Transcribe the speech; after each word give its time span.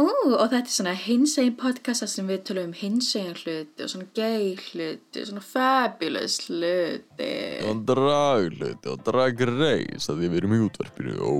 Ú, 0.00 0.04
og 0.06 0.46
þetta 0.48 0.60
er 0.62 0.72
svona 0.72 0.92
hinsegin 0.96 1.56
podcasta 1.60 2.06
sem 2.08 2.28
við 2.30 2.42
tölum 2.48 2.70
um 2.70 2.76
hinsegin 2.76 3.34
hluti 3.36 3.84
og 3.84 3.90
svona 3.92 4.06
gay 4.16 4.54
hluti 4.56 5.20
og 5.20 5.28
svona 5.28 5.42
fabulous 5.44 6.38
hluti. 6.46 7.30
Og 7.68 7.82
dragluti 7.88 8.92
og 8.92 9.02
dragreis 9.06 10.08
að 10.08 10.22
því 10.22 10.30
við 10.32 10.38
erum 10.40 10.56
í 10.56 10.62
útvarpinu. 10.64 11.16
Ó, 11.20 11.32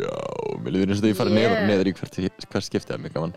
já. 0.00 0.16
Mér 0.62 0.76
liður 0.76 0.94
eins 0.94 1.02
og 1.02 1.04
því 1.06 1.12
ég 1.12 1.18
fara 1.20 1.32
Yeah. 1.32 1.40
neður, 1.42 1.68
neður 1.70 1.88
í 1.88 1.94
hvert, 1.98 2.16
hvert 2.52 2.68
skiptið 2.68 2.96
að 2.96 3.04
mig 3.04 3.14
gaman. 3.16 3.36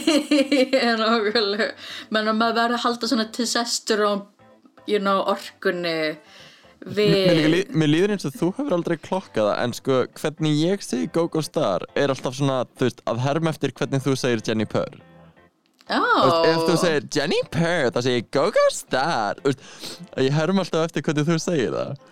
En 0.90 1.02
okkurlega, 1.04 1.70
menn 2.10 2.30
að 2.30 2.38
maður 2.40 2.56
verður 2.60 2.76
að 2.78 2.84
halda 2.84 3.10
svona 3.10 3.26
testosterone, 3.34 4.22
you 4.88 5.00
know, 5.00 5.20
orkunni 5.28 6.16
við... 6.86 7.66
Mér, 7.74 7.90
líður 7.90 8.14
eins 8.14 8.26
og 8.28 8.34
þú 8.36 8.50
hefur 8.56 8.76
aldrei 8.76 8.96
klokkað 9.00 9.50
það, 9.50 9.56
en 9.64 9.74
sko, 9.76 10.00
hvernig 10.20 10.60
ég 10.60 10.84
segi 10.84 11.10
GóGó 11.14 11.42
Star 11.44 11.86
er 11.98 12.12
alltaf 12.12 12.36
svona, 12.38 12.62
þú 12.78 12.88
veist, 12.88 13.02
að 13.10 13.24
herma 13.26 13.54
eftir 13.54 13.74
hvernig 13.76 14.04
þú 14.04 14.16
segir 14.18 14.44
Jenny 14.46 14.68
Purr. 14.70 15.00
Veist, 15.90 16.46
ef 16.46 16.62
þú 16.68 16.78
segir 16.84 17.10
Jenny 17.16 17.42
Purr, 17.50 17.90
þá 17.90 18.00
segir 18.06 18.22
ég 18.22 18.30
GóGó 18.34 18.64
Star. 18.74 19.42
Þú 19.42 19.52
veist, 19.52 19.66
ég 20.22 20.38
herma 20.38 20.64
alltaf 20.64 20.88
eftir 20.88 21.06
hvernig 21.06 21.28
þú 21.28 21.38
segir 21.42 21.76
það. 21.76 22.08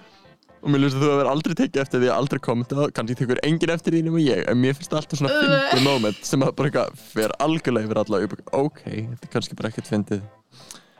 Og 0.58 0.72
mér 0.74 0.82
líður 0.82 0.96
að 0.96 1.02
þú 1.04 1.10
hefur 1.12 1.28
aldrei 1.30 1.54
tekið 1.60 1.82
eftir 1.84 2.00
því 2.02 2.08
að 2.08 2.16
aldrei 2.18 2.40
komið 2.42 2.72
það, 2.72 2.88
kannski 2.96 3.16
tekur 3.20 3.40
enginn 3.46 3.72
eftir 3.72 3.94
því 3.94 4.00
nema 4.08 4.22
ég, 4.24 4.40
en 4.50 4.58
mér 4.58 4.74
finnst 4.74 4.90
það 4.90 5.00
alltaf 5.04 5.20
svona 5.20 5.36
fyndið 5.36 5.84
moment 5.84 6.26
sem 6.26 6.42
að 6.42 6.54
bara 6.58 6.70
eitthvað 6.72 7.04
fer 7.12 7.34
algjörlega 7.46 7.86
yfir 7.86 8.00
alla 8.02 8.20
og 8.26 8.34
ok, 8.64 8.80
þetta 8.82 9.28
er 9.28 9.32
kannski 9.36 9.58
bara 9.60 9.70
ekkert 9.70 9.92
fyndið. 9.92 10.24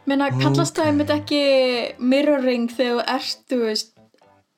Menna, 0.09 0.28
kallast 0.34 0.77
það 0.78 0.91
einmitt 0.91 1.12
ekki 1.14 1.41
mirroring 2.01 2.69
þegar 2.73 2.98
þú 2.98 3.14
ert, 3.14 3.42
þú 3.51 3.61
veist, 3.62 3.95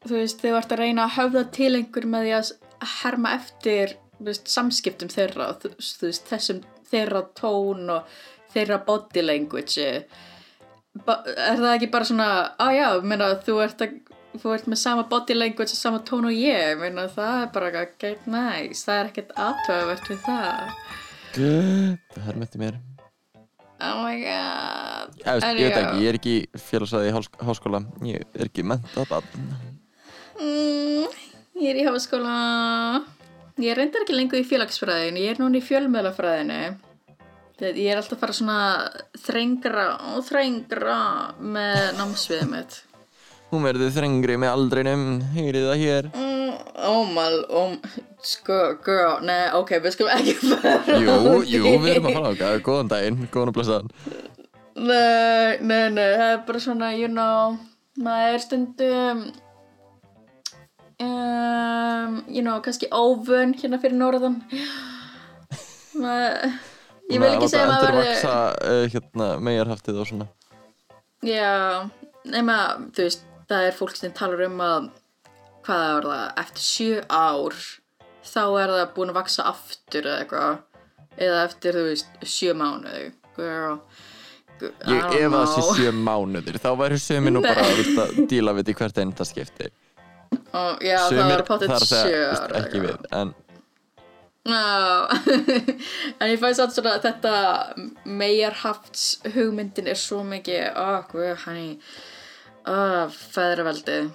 þú 0.07 0.17
veist, 0.17 0.43
þegar 0.43 0.55
þú 0.55 0.61
ert 0.61 0.75
að 0.75 0.83
reyna 0.83 1.07
að 1.07 1.17
höfða 1.19 1.45
til 1.57 1.71
einhver 1.79 2.09
með 2.11 2.27
því 2.27 2.35
að 2.39 2.53
herma 3.01 3.35
eftir, 3.39 3.97
þú 4.19 4.29
veist, 4.31 4.53
samskiptum 4.55 5.13
þeirra, 5.13 5.49
þú, 5.63 5.73
veist, 5.79 6.29
þessum 6.31 6.63
þeirra 6.91 7.25
tón 7.39 7.95
og 7.97 8.21
þeirra 8.55 8.81
body 8.87 9.25
language. 9.25 9.91
Ba 11.07 11.21
er 11.23 11.61
það 11.61 11.75
ekki 11.77 11.91
bara 11.93 12.09
svona, 12.09 12.31
á 12.59 12.67
já, 12.75 12.87
menna, 13.07 13.35
þú 13.47 13.61
ert 13.65 13.85
að 13.87 14.01
þú 14.39 14.53
ert 14.55 14.69
með 14.71 14.79
sama 14.79 15.07
body 15.11 15.35
language 15.35 15.75
og 15.75 15.79
sama 15.79 16.03
tón 16.07 16.29
og 16.29 16.35
ég, 16.35 16.77
menna, 16.79 17.09
það 17.11 17.45
er 17.45 17.51
bara 17.57 17.85
gett 17.99 18.29
næst, 18.31 18.87
það 18.87 19.01
er 19.01 19.11
ekkert 19.11 19.35
aðtöðavert 19.47 20.13
við 20.13 20.23
það. 20.29 20.79
Good, 21.35 22.07
það 22.15 22.29
herma 22.29 22.47
eftir 22.47 22.65
mér. 22.65 22.81
Oh 23.81 24.03
my 24.05 24.17
god. 24.21 25.15
Ég, 25.21 25.45
ég 25.57 25.65
veit 25.65 25.79
ekki, 25.79 26.03
ég 26.03 26.11
er 26.11 26.19
ekki 26.19 26.35
félagsæði 26.69 27.09
í 27.09 27.15
hás 27.17 27.31
háskóla, 27.49 27.81
ég 28.05 28.27
er 28.37 28.51
ekki 28.51 28.65
mentað. 28.67 29.25
Mm, 30.41 31.09
ég 31.61 31.73
er 31.73 31.81
í 31.81 31.87
hafaskóla 31.89 32.37
Ég 33.61 33.77
reyndar 33.77 34.07
ekki 34.07 34.15
lengur 34.17 34.41
í 34.41 34.47
félagsfræðinu 34.49 35.21
Ég 35.21 35.35
er 35.35 35.41
núna 35.43 35.59
í 35.61 35.65
fjölmiðlafræðinu. 35.65 36.61
Þegar 37.61 37.81
Ég 37.83 37.91
er 37.93 38.01
alltaf 38.01 38.17
að 38.17 38.23
fara 38.23 38.37
svona 38.39 38.61
þrengra 39.21 39.89
og 40.15 40.23
þrengra 40.29 41.01
með 41.41 41.83
námsviðið 41.99 42.55
mitt 42.55 42.79
Hún 43.51 43.65
verður 43.67 43.91
þrengri 43.97 44.37
með 44.39 44.53
aldrinum, 44.55 45.05
heyrið 45.35 45.65
það 45.71 45.81
hér. 45.85 46.11
mm, 46.15 46.53
Oh 46.91 47.03
my, 47.05 47.25
oh 47.51 47.73
Sko, 48.25 48.57
girl, 48.85 49.19
nei, 49.25 49.49
ok, 49.57 49.71
við 49.83 49.95
skulum 49.95 50.13
ekki 50.15 50.35
fara 50.39 50.73
Jú, 51.03 51.15
út 51.33 51.47
í- 51.49 51.57
jú, 51.57 51.73
við 51.83 51.95
erum 51.97 52.07
að 52.11 52.17
fara 52.19 52.31
á 52.31 52.35
það, 52.41 52.57
góðan 52.67 52.91
daginn, 52.93 53.19
góðan 53.33 53.51
og 53.53 53.57
blessaðan. 53.57 53.91
Nei, 54.81 55.57
nei, 55.65 55.85
nei, 55.93 56.09
það 56.21 56.27
er 56.35 56.43
bara 56.49 56.61
svona, 56.63 56.91
you 56.97 57.09
know, 57.11 57.57
maður 58.01 58.37
er 58.37 58.43
stundum, 58.45 59.23
um, 61.01 62.21
you 62.29 62.43
know, 62.45 62.61
kannski 62.65 62.89
óvön 62.93 63.55
hérna 63.61 63.81
fyrir 63.83 63.97
norðan. 63.99 64.39
Maður, 66.01 66.55
ég 67.11 67.19
vil 67.25 67.33
ekki 67.33 67.51
segja 67.51 67.65
að 67.67 67.73
maður 67.73 67.89
verði, 67.89 68.05
Endurvaksa, 68.05 68.37
uh, 68.61 68.85
hérna, 68.95 69.31
megarhaftið 69.49 70.01
og 70.05 70.09
svona. 70.13 70.29
já, 71.27 71.89
nema, 72.31 72.61
þú 72.95 73.09
veist, 73.09 73.27
það 73.51 73.67
er 73.69 73.77
fólk 73.77 73.97
sem 73.99 74.13
talar 74.17 74.45
um 74.47 74.61
að, 74.65 74.89
hvað 75.67 75.85
er 75.99 76.09
það, 76.11 76.25
eftir 76.45 76.67
sjö 76.67 77.01
ár, 77.11 77.59
þá 78.31 78.43
er 78.63 78.75
það 78.77 78.85
búin 78.97 79.13
að 79.15 79.19
vaksa 79.21 79.49
aftur 79.51 80.07
eða 80.11 80.23
eitthvað, 80.25 80.63
eða 81.27 81.43
eftir, 81.49 81.77
þú 81.81 81.85
veist, 81.91 82.15
sjö 82.37 82.55
mánuði, 82.61 83.11
girl. 83.37 83.77
I 84.61 84.93
Ég 84.93 85.15
ef 85.25 85.33
að 85.33 85.37
það 85.41 85.53
sé 85.55 85.61
know. 85.65 85.77
sjö 85.79 85.93
mánuðir, 85.97 86.59
þá 86.61 86.71
væri 86.83 86.99
sömi 87.01 87.31
nú 87.33 87.41
bara 87.45 87.63
að 87.65 88.19
díla 88.29 88.53
við 88.59 88.67
því 88.69 88.75
hvert 88.83 88.99
einasta 89.01 89.25
skipti. 89.29 89.71
Ó, 90.53 90.77
já, 90.85 90.99
það 91.01 91.15
Sumir- 91.15 91.31
var 91.33 91.45
potið 91.49 91.73
það 91.73 91.87
sjö 91.89 92.03
þú 92.03 92.19
veist, 92.27 92.43
ára, 92.45 92.59
ekki 92.65 92.83
við, 92.85 93.07
en 93.21 93.33
Já, 94.41 94.61
en 96.21 96.31
ég 96.33 96.39
fæ 96.41 96.47
satt 96.57 96.73
svona 96.73 96.95
að 96.97 97.03
þetta 97.05 97.33
megarhafts 98.09 99.03
hugmyndin 99.35 99.91
er 99.93 99.99
svo 100.01 100.23
mikið, 100.25 100.71
ó, 100.81 101.03
hvað, 101.11 101.45
ó, 102.67 103.09
feðraveldið, 103.15 104.11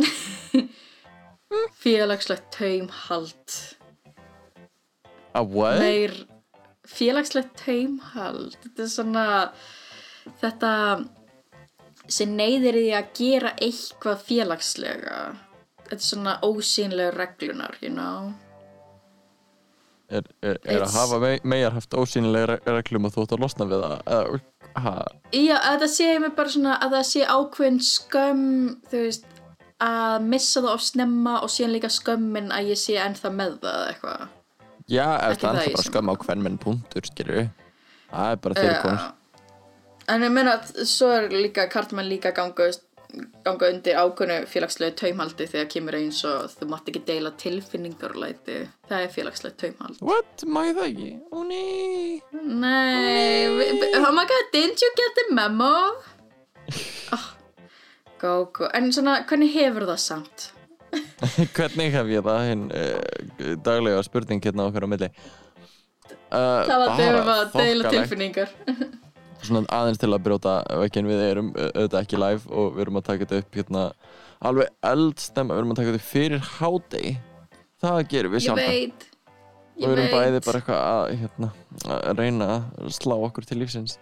félagslegt 1.82 2.50
taumhald, 2.56 3.56
að 5.36 5.54
what? 5.54 5.78
meir, 5.82 6.16
félagslegt 6.90 7.54
taumhald, 7.60 8.58
þetta 8.64 8.86
er 8.86 8.92
svona, 8.96 9.26
þetta 10.42 10.74
sem 12.10 12.32
neyðir 12.34 12.80
því 12.80 12.92
að 12.98 13.10
gera 13.20 13.54
eitthvað 13.62 14.22
félagslega, 14.26 15.18
þetta 15.84 15.98
er 16.00 16.06
svona 16.10 16.38
ósýnlega 16.46 17.14
reglunar, 17.16 17.76
you 17.84 17.92
know. 17.94 18.32
Er, 20.10 20.26
er, 20.42 20.56
er 20.66 20.82
að 20.82 20.96
hafa 20.96 21.20
me 21.22 21.36
megarhaft 21.46 21.94
ósýnilega 21.94 22.48
re- 22.50 22.72
reglum 22.74 23.06
og 23.06 23.12
þú 23.14 23.22
ætti 23.28 23.36
að 23.36 23.42
losna 23.44 23.66
við 23.70 23.84
það? 23.84 24.00
Eða, 24.10 24.40
ha, 24.76 24.94
Já, 25.32 25.56
að 25.56 25.80
það 25.84 25.92
sé 25.94 26.08
mér 26.18 26.34
bara 26.36 26.48
svona 26.54 26.76
að 26.82 26.96
það 26.96 27.06
sé 27.10 27.24
ákveðin 27.26 27.80
skömm, 27.86 28.48
þú 28.90 29.04
veist, 29.06 29.24
að 29.80 30.26
missa 30.28 30.60
það 30.60 30.74
of 30.74 30.82
snemma 30.84 31.38
og 31.44 31.50
síðan 31.50 31.72
líka 31.76 31.88
skömmin 31.88 32.52
að 32.52 32.72
ég 32.74 32.78
sé 32.80 32.98
ennþá 33.00 33.30
með 33.32 33.56
það 33.62 33.80
eitthvað. 33.94 34.26
já, 34.90 35.06
ef 35.30 35.40
það 35.40 35.62
er 35.62 35.72
bara 35.74 35.86
skömm 35.88 36.12
á 36.12 36.14
hvern 36.24 36.42
menn 36.44 36.58
punktur, 36.58 37.06
skilur 37.06 37.48
Það 38.10 38.30
er 38.32 38.38
bara 38.42 38.54
þeirri 38.58 38.74
Já. 38.74 38.82
konur. 38.82 39.08
En 40.10 40.22
ég 40.26 40.32
meina, 40.34 40.56
að 40.58 40.86
svo 40.90 41.08
er 41.14 41.28
líka, 41.30 41.68
kartmenn 41.70 42.08
líka 42.10 42.32
ganga, 42.34 42.66
ganga 43.44 43.68
undir 43.72 43.98
ákveðinu 44.00 44.46
félagslegu 44.50 44.94
taumhaldi 45.00 45.46
þegar 45.50 45.68
kemur 45.72 45.96
eins 45.98 46.20
og 46.28 46.46
þú 46.54 46.68
mátt 46.70 46.90
ekki 46.92 47.02
deila 47.08 47.32
tilfinningar 47.40 48.14
og 48.14 48.22
læti. 48.24 48.60
Það 48.90 49.04
er 49.06 49.12
félagslegu 49.14 49.58
taumhald. 49.62 49.98
What? 50.04 50.44
Má 50.46 50.62
ég 50.68 50.78
það 50.78 50.88
ekki? 50.90 51.10
Ó 51.32 51.38
nei. 51.48 52.20
Nei, 52.64 53.98
oh 54.00 54.12
my 54.14 54.24
god, 54.30 54.48
didn't 54.54 54.84
you 54.84 54.92
get 55.00 55.18
the 55.20 55.26
memo? 55.34 55.74
Oh, 57.16 57.26
go, 58.22 58.32
go. 58.54 58.70
En 58.74 58.92
svona, 58.94 59.20
hvernig 59.26 59.52
hefur 59.56 59.88
það 59.90 60.02
samt? 60.06 60.50
Hvernig 61.56 61.92
hef 61.94 62.08
ég 62.10 62.24
það 62.26 62.40
hinn 62.48 62.64
uh, 62.74 63.52
daglega 63.62 64.00
spurning 64.02 64.42
hérna 64.42 64.66
okkar 64.70 64.86
á 64.86 64.88
milli? 64.90 65.10
Uh, 66.30 66.66
Það 66.66 66.82
var 66.82 66.98
við 66.98 67.30
að 67.34 67.54
deila 67.58 67.94
tilfinningar. 67.94 68.52
Svona 69.40 69.62
aðeins 69.72 70.00
til 70.00 70.10
að 70.12 70.24
brjóta 70.26 70.56
vekkin 70.82 71.08
við 71.08 71.22
erum 71.24 71.52
auðvitað 71.56 72.00
ekki 72.02 72.20
live 72.20 72.50
og 72.52 72.74
við 72.74 72.84
erum 72.84 73.00
að 73.00 73.06
taka 73.06 73.24
þetta 73.24 73.40
upp 73.40 73.56
hérna 73.60 73.84
alveg 74.50 74.74
eldstemma, 74.90 75.54
við 75.54 75.62
erum 75.62 75.72
að 75.72 75.80
taka 75.80 75.92
þetta 75.92 76.02
upp 76.02 76.10
fyrir 76.10 76.44
hádegi. 76.58 77.14
Það 77.80 78.02
gerum 78.12 78.34
við 78.34 78.40
Ég 78.40 78.46
sjálf. 78.46 79.08
Og 79.80 79.88
við 79.88 79.94
erum 79.96 80.12
bæði 80.12 80.40
bara 80.44 80.60
eitthvað 80.60 80.80
að, 80.84 81.10
hérna, 81.22 81.50
að 81.96 82.18
reyna 82.20 82.48
að 82.52 82.90
slá 82.92 83.14
okkur 83.16 83.46
til 83.48 83.60
lífsins. 83.62 83.96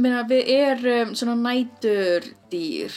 Meina, 0.00 0.24
við 0.26 0.48
erum 0.54 1.12
svona 1.18 1.36
nætur 1.38 2.26
dýr. 2.50 2.96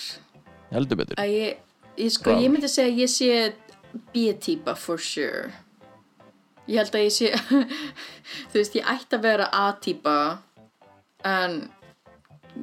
Heldur 0.71 1.03
betur. 1.03 1.19
Ég, 1.29 1.59
ég 1.99 2.13
sko, 2.15 2.33
ég 2.39 2.49
myndi 2.49 2.71
segja 2.71 2.89
að 2.89 3.01
ég 3.03 3.11
sé 3.13 3.99
B-típa 4.15 4.73
for 4.79 4.97
sure. 4.97 5.51
Ég 6.65 6.79
held 6.79 6.95
að 6.95 7.05
ég 7.05 7.13
sé, 7.13 7.29
þú 8.49 8.57
veist, 8.61 8.77
ég 8.79 8.87
ætti 8.87 9.19
að 9.19 9.25
vera 9.27 9.49
A-típa, 9.53 10.15
en 11.27 11.57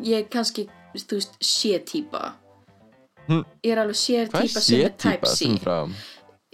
ég 0.05 0.23
er 0.23 0.29
kannski, 0.31 0.69
þú 0.95 1.19
veist, 1.19 1.37
C-típa. 1.43 2.35
Hm. 3.31 3.45
Ég 3.63 3.75
er 3.75 3.83
alveg 3.83 3.99
C-típa 3.99 4.63
sem 4.65 4.85
er 4.87 4.95
type 4.99 5.31
C. 5.31 5.51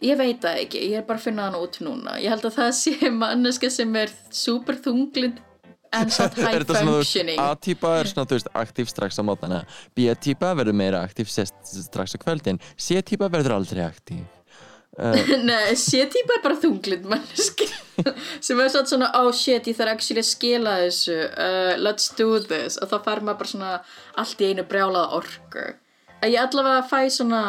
ég 0.04 0.18
veit 0.18 0.42
það 0.42 0.62
ekki, 0.66 0.80
ég 0.90 1.00
er 1.00 1.04
bara 1.08 1.16
að 1.16 1.24
finna 1.24 1.46
hann 1.46 1.56
út 1.56 1.78
núna 1.80 2.18
ég 2.20 2.28
held 2.28 2.44
að 2.44 2.58
það 2.58 2.72
sé 2.76 3.10
manneska 3.22 3.70
sem 3.72 3.94
er 3.96 4.12
super 4.28 4.76
þunglind 4.84 5.38
en 5.96 6.12
satt 6.18 6.36
high 6.36 6.66
functioning 6.68 7.40
A-típa 7.40 7.94
er 8.02 8.10
svona, 8.10 8.28
þú 8.28 8.36
veist, 8.36 8.50
aktív 8.60 8.90
strax 8.92 9.16
á 9.16 9.24
mótana 9.24 9.62
B-típa 9.96 10.52
verður 10.58 10.76
meira 10.76 11.00
aktív 11.06 11.32
strax 11.32 12.12
á 12.12 12.18
kvöldin 12.20 12.60
C-típa 12.76 13.30
verður 13.32 13.56
aldrei 13.56 13.86
aktív 13.86 14.26
Nei, 14.96 15.74
C-típa 15.76 16.38
er 16.38 16.44
bara 16.44 16.56
þunglind 16.56 17.04
manneski 17.10 17.66
sem 18.44 18.60
er 18.60 18.70
svona, 18.72 19.10
oh 19.20 19.28
shit, 19.34 19.68
ég 19.68 19.76
þarf 19.76 19.92
actually 19.96 20.22
að 20.22 20.28
skila 20.28 20.76
þessu. 20.82 21.16
Uh, 21.32 21.72
let's 21.80 22.08
do 22.16 22.38
this. 22.40 22.78
Og 22.80 22.90
þá 22.92 22.96
fær 23.04 23.24
maður 23.24 23.40
bara 23.42 23.52
svona 23.52 23.72
allt 24.20 24.44
í 24.44 24.52
einu 24.52 24.64
brjálað 24.68 25.18
orku. 25.18 25.66
Að 26.20 26.32
ég 26.32 26.40
allavega 26.44 26.86
fæ 26.88 27.00
svona 27.12 27.42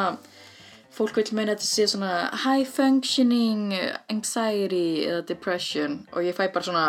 fólk 0.97 1.19
vil 1.19 1.37
meina 1.37 1.53
að 1.53 1.59
þetta 1.59 1.69
sé 1.69 1.87
svona 1.91 2.11
high 2.43 2.67
functioning 2.67 3.75
anxiety 4.11 5.05
eða 5.05 5.23
depression. 5.29 6.01
Og 6.15 6.27
ég 6.27 6.35
fæ 6.35 6.47
bara 6.51 6.67
svona 6.67 6.87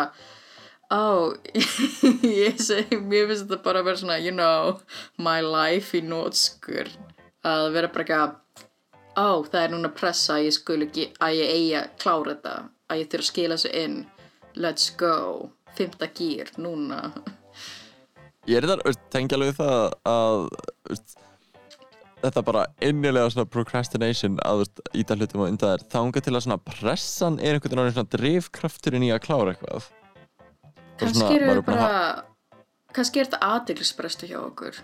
oh, 0.91 1.35
ég 2.43 2.59
segi 2.59 2.99
mér 2.99 3.29
finnst 3.29 3.45
þetta 3.45 3.63
bara 3.63 3.83
að 3.83 3.91
vera 3.91 4.01
svona 4.01 4.19
you 4.19 4.33
know, 4.35 4.79
my 5.21 5.39
life 5.45 5.97
í 5.97 6.03
nótskur 6.03 6.89
að 7.45 7.71
vera 7.75 7.91
bara 7.93 8.05
ekki 8.05 8.17
að 8.17 8.37
ó, 9.19 9.43
það 9.45 9.61
er 9.61 9.73
núna 9.73 9.91
pressa 9.95 10.37
að 10.37 10.47
ég 10.47 10.55
skul 10.55 10.79
ekki 10.85 11.09
að 11.19 11.37
ég 11.39 11.53
eigi 11.55 11.73
að 11.79 11.89
klára 12.01 12.33
þetta 12.33 12.53
að 12.89 13.01
ég 13.01 13.11
þurfa 13.11 13.25
að 13.25 13.29
skila 13.29 13.57
þessu 13.57 13.71
inn. 13.83 13.97
Let's 14.59 14.91
go, 14.99 15.15
fymta 15.77 16.09
gýr 16.17 16.51
núna. 16.59 17.01
Ég 18.49 18.59
er 18.59 18.67
þetta, 18.69 18.93
tengja 19.13 19.37
alveg 19.37 19.57
það 19.59 19.83
að 20.09 20.45
veist, 20.89 21.17
þetta 22.23 22.43
bara 22.47 22.65
innilega 22.85 23.29
svona 23.33 23.49
procrastination 23.53 24.39
að 24.47 24.63
veist, 24.63 24.83
íta 24.97 25.17
hlutum 25.19 25.45
og 25.45 25.53
undan 25.53 25.75
þær 25.75 25.85
þanga 25.93 26.23
til 26.25 26.35
að 26.35 26.45
svona 26.47 26.61
pressan 26.71 27.39
er 27.39 27.57
einhvern 27.59 27.83
veginn 27.83 27.97
svona 27.99 28.13
drifkrafturinn 28.15 29.05
í 29.05 29.13
að 29.13 29.23
klára 29.27 29.53
eitthvað. 29.53 29.91
Kannski 30.99 31.29
eru 31.35 31.51
við 31.51 31.61
að 31.61 31.67
bara 31.69 31.91
kannski 32.95 33.21
er 33.21 33.29
þetta 33.29 33.53
aðdeglisbrestu 33.53 34.31
hjá 34.31 34.39
okkur 34.41 34.79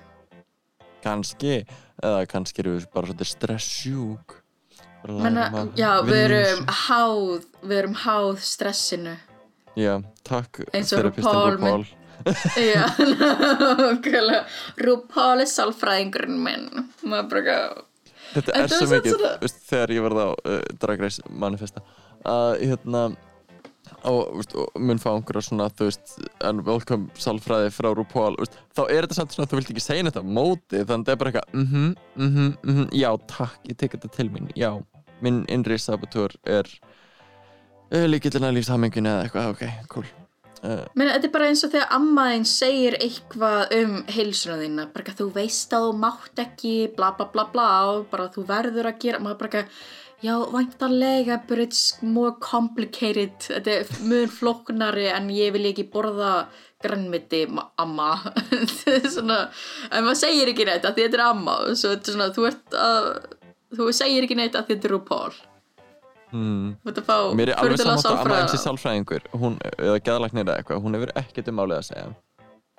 kannski, 1.06 1.62
eða 2.02 2.26
kannski 2.32 2.66
eru 2.66 2.80
við 2.80 2.90
bara 2.96 3.14
svona 3.14 3.30
stressjúk 3.30 4.42
Menna, 5.06 5.68
já, 5.78 6.00
við 6.02 6.22
erum 6.24 6.64
háð 6.66 7.44
við 7.62 7.78
erum 7.78 7.98
háð 8.02 8.40
stressinu. 8.42 9.14
Já, 9.78 10.00
takk 10.26 10.64
Eins 10.74 10.94
og 10.96 11.04
RuPaul 11.06 11.58
RuPaul. 11.60 11.84
já, 12.58 12.86
nákvæmlega. 13.82 14.40
RuPaul 14.82 15.44
er 15.44 15.52
sálfræðingurinn 15.52 16.40
minn. 16.42 16.88
Maður 17.06 17.30
bara 17.36 17.44
ekki 17.44 17.86
Þetta 18.36 18.56
er 18.58 18.72
svo 18.74 18.88
mikið, 18.90 19.22
þegar 19.70 19.94
ég 19.94 20.06
var 20.08 20.16
á 20.18 20.30
uh, 20.34 20.58
Drag 20.82 21.06
Race 21.06 21.24
manifesta. 21.30 21.84
Að 22.26 22.66
hérna 22.66 23.04
og, 24.04 24.22
veist, 24.40 24.56
og 24.58 24.82
mun 24.82 25.02
fá 25.02 25.12
einhverja 25.14 25.46
svona 25.48 25.70
þú 25.74 25.90
veist, 25.90 26.16
en 26.48 26.64
welcome 26.68 27.22
sálfræði 27.22 27.72
frá 27.76 27.92
RuPaul, 27.96 28.36
veist, 28.42 28.60
þá 28.78 28.84
er 28.88 29.06
þetta 29.06 29.20
samt 29.20 29.36
svona 29.36 29.52
þú 29.52 29.62
vilt 29.62 29.72
ekki 29.76 29.86
segja 29.86 30.10
þetta 30.10 30.26
móti, 30.26 30.82
þannig 30.82 31.06
að 31.06 31.08
það 31.08 31.16
er 31.16 31.22
bara 31.24 31.34
eitthvað 31.34 31.62
mhm, 31.62 31.88
mhm, 32.16 32.52
mhm, 32.66 32.92
já, 32.96 33.10
takk 33.32 33.72
ég 33.72 33.80
tek 33.80 33.98
þetta 33.98 34.14
til 34.18 34.30
mín, 34.34 34.52
já 34.58 34.72
minn 35.24 35.46
innri 35.52 35.80
sabotör 35.80 36.36
er 36.44 36.70
líkillina 37.92 38.52
lífshaminginu 38.54 39.10
eða 39.10 39.26
eitthvað, 39.26 39.52
ok, 39.56 39.90
cool. 39.94 40.08
Uh, 40.66 40.82
Meni, 40.98 41.12
þetta 41.12 41.28
er 41.28 41.34
bara 41.34 41.48
eins 41.52 41.62
og 41.66 41.74
þegar 41.74 41.92
amma 41.94 42.24
þín 42.32 42.46
segir 42.50 42.96
eitthvað 42.98 43.74
um 43.78 43.92
heilsuna 44.16 44.56
þína 44.62 44.86
bara 44.96 45.14
þú 45.20 45.28
veist 45.36 45.76
að 45.76 45.86
þú 45.86 45.92
mátt 46.02 46.42
ekki 46.42 46.72
bla 46.96 47.12
bla 47.18 47.28
bla 47.34 47.46
bla 47.52 47.68
bara 48.10 48.32
þú 48.34 48.46
verður 48.50 48.90
að 48.90 48.98
gera 49.04 49.20
maður 49.22 49.42
bara 49.44 49.62
ekki 49.62 49.76
já, 50.22 50.36
væntanlega, 50.52 51.42
but 51.48 51.60
it's 51.60 51.96
more 52.02 52.36
complicated. 52.40 53.34
Þetta 53.40 53.80
er 53.80 53.90
mjög 54.06 54.32
flóknari 54.40 55.10
en 55.12 55.30
ég 55.34 55.56
vil 55.56 55.70
ekki 55.72 55.88
borða 55.92 56.48
grannmiti, 56.84 57.46
amma. 57.82 58.12
Svona, 59.16 59.42
en 59.92 60.06
maður 60.06 60.22
segir 60.22 60.52
ekki 60.54 60.68
neitt 60.68 60.86
að 60.86 61.02
þetta 61.02 61.20
er 61.20 61.26
amma, 61.26 61.58
svo 61.80 61.96
svona 61.98 62.30
þú 62.36 62.48
að, 62.52 63.10
þú 63.76 63.90
segir 63.96 64.28
ekki 64.28 64.38
neitt 64.40 64.58
að 64.58 64.72
þetta 64.74 64.90
er 64.90 64.98
ert 66.92 67.00
að 67.00 67.06
fá 67.08 67.18
mér 67.38 67.54
er 67.54 67.60
alveg 67.62 67.80
saman 67.80 67.96
að 67.96 68.06
amma 68.10 68.26
sálfræða. 68.26 68.62
sálfræðingur 68.64 69.28
hún, 69.40 69.58
eða 69.78 70.00
geðalagnir 70.04 70.48
eða 70.48 70.56
eitthvað, 70.60 70.82
hún 70.84 70.98
hefur 70.98 71.14
ekkert 71.22 71.52
um 71.52 71.60
málið 71.62 71.78
að 71.78 71.86
segja. 71.90 72.08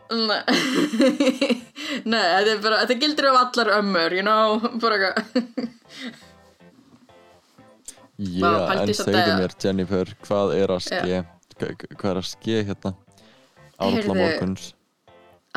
Nei, 0.06 0.43
Nei 2.12 2.23
þetta 2.23 2.56
bara, 2.62 2.83
þetta 2.85 2.99
gildur 3.03 3.31
um 3.31 3.41
allar 3.41 3.73
ömmur, 3.79 4.15
you 4.15 4.27
know, 4.27 4.61
bara 4.83 4.99
eitthvað. 4.99 6.25
Já, 8.17 8.49
pældu 8.71 8.83
en 8.87 8.95
segðu 8.97 9.23
að- 9.23 9.41
mér 9.41 9.55
Jennifer, 9.65 10.15
hvað 10.25 10.55
er 10.57 10.73
að 10.73 10.83
ske 10.87 11.19
Hva- 11.57 11.75
hvað 11.97 12.11
er 12.11 12.19
að 12.21 12.29
ske 12.31 12.57
hérna? 12.69 12.95
Árla 13.79 14.15
morguns. 14.17 14.73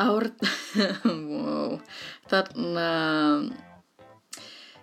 Ár, 0.00 0.26
wow, 1.04 1.74
þarna, 2.30 2.86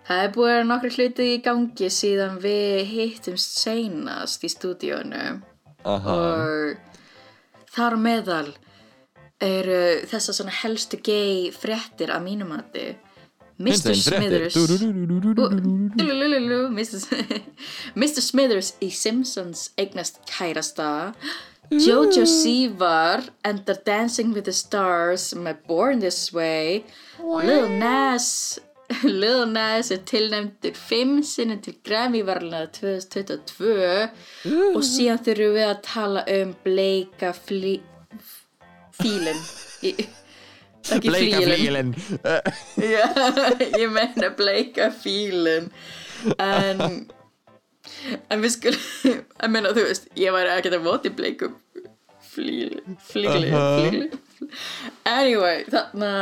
það 0.06 0.22
er 0.24 0.30
búið 0.34 0.48
að 0.48 0.54
vera 0.54 0.66
nokkri 0.68 0.90
hluti 0.94 1.26
í 1.34 1.40
gangi 1.42 1.90
síðan 1.90 2.38
við 2.42 2.84
hittumst 2.92 3.58
seinast 3.62 4.46
í 4.46 4.50
stúdíónu 4.52 5.24
Aha, 5.84 6.14
og 6.14 6.76
þar 7.74 7.98
meðal 7.98 8.54
eru 9.42 9.82
svona 10.10 10.54
helstu 10.62 10.98
gay 11.02 11.50
fréttir 11.54 12.10
að 12.10 12.24
mínum 12.26 12.50
mati. 12.54 12.88
Mr. 13.58 13.94
Smithers. 13.98 14.54
Mr. 17.98 18.20
Smithers 18.22 18.74
í 18.80 18.90
Simpsons 18.94 19.70
eignast 19.78 20.20
kærasta 20.30 20.90
Jojo 21.70 22.24
Sivar 22.24 23.26
endar 23.44 23.76
Dancing 23.84 24.32
with 24.32 24.46
the 24.46 24.52
Stars 24.56 25.34
með 25.34 25.56
Born 25.68 26.00
This 26.00 26.32
Way 26.32 26.84
Lil 27.18 27.68
Nas 27.80 28.58
Lil 29.04 29.42
Nas 29.52 29.90
er 29.92 30.00
tilnæmdur 30.08 30.72
fimm 30.78 31.18
sinni 31.26 31.58
til 31.60 31.74
Grammy-varluna 31.84 32.62
2022 32.72 33.74
og 34.78 34.82
síðan 34.86 35.20
þurfum 35.26 35.58
við 35.58 35.66
að 35.66 35.82
tala 35.90 36.22
um 36.38 36.54
bleika 36.64 37.34
fílin 37.36 37.82
í, 39.84 39.92
ekki 40.96 41.12
Bleika 41.12 41.40
flílin 41.44 41.94
Já, 42.94 43.04
ég 43.78 43.92
meina 43.92 44.30
bleika 44.38 44.90
fílin 44.94 45.70
en 46.38 47.08
en 48.28 48.42
við 48.44 48.54
skulum 48.56 48.84
ég 49.08 49.52
meina 49.52 49.72
þú 49.76 49.86
veist, 49.88 50.08
ég 50.18 50.34
væri 50.34 50.54
ekkert 50.54 50.78
að 50.78 50.86
voti 50.88 51.12
bleikum 51.14 51.56
flíli 52.28 52.82
flíli, 53.10 53.50
flíli 53.50 54.08
anyway, 55.08 55.64
þarna 55.70 56.12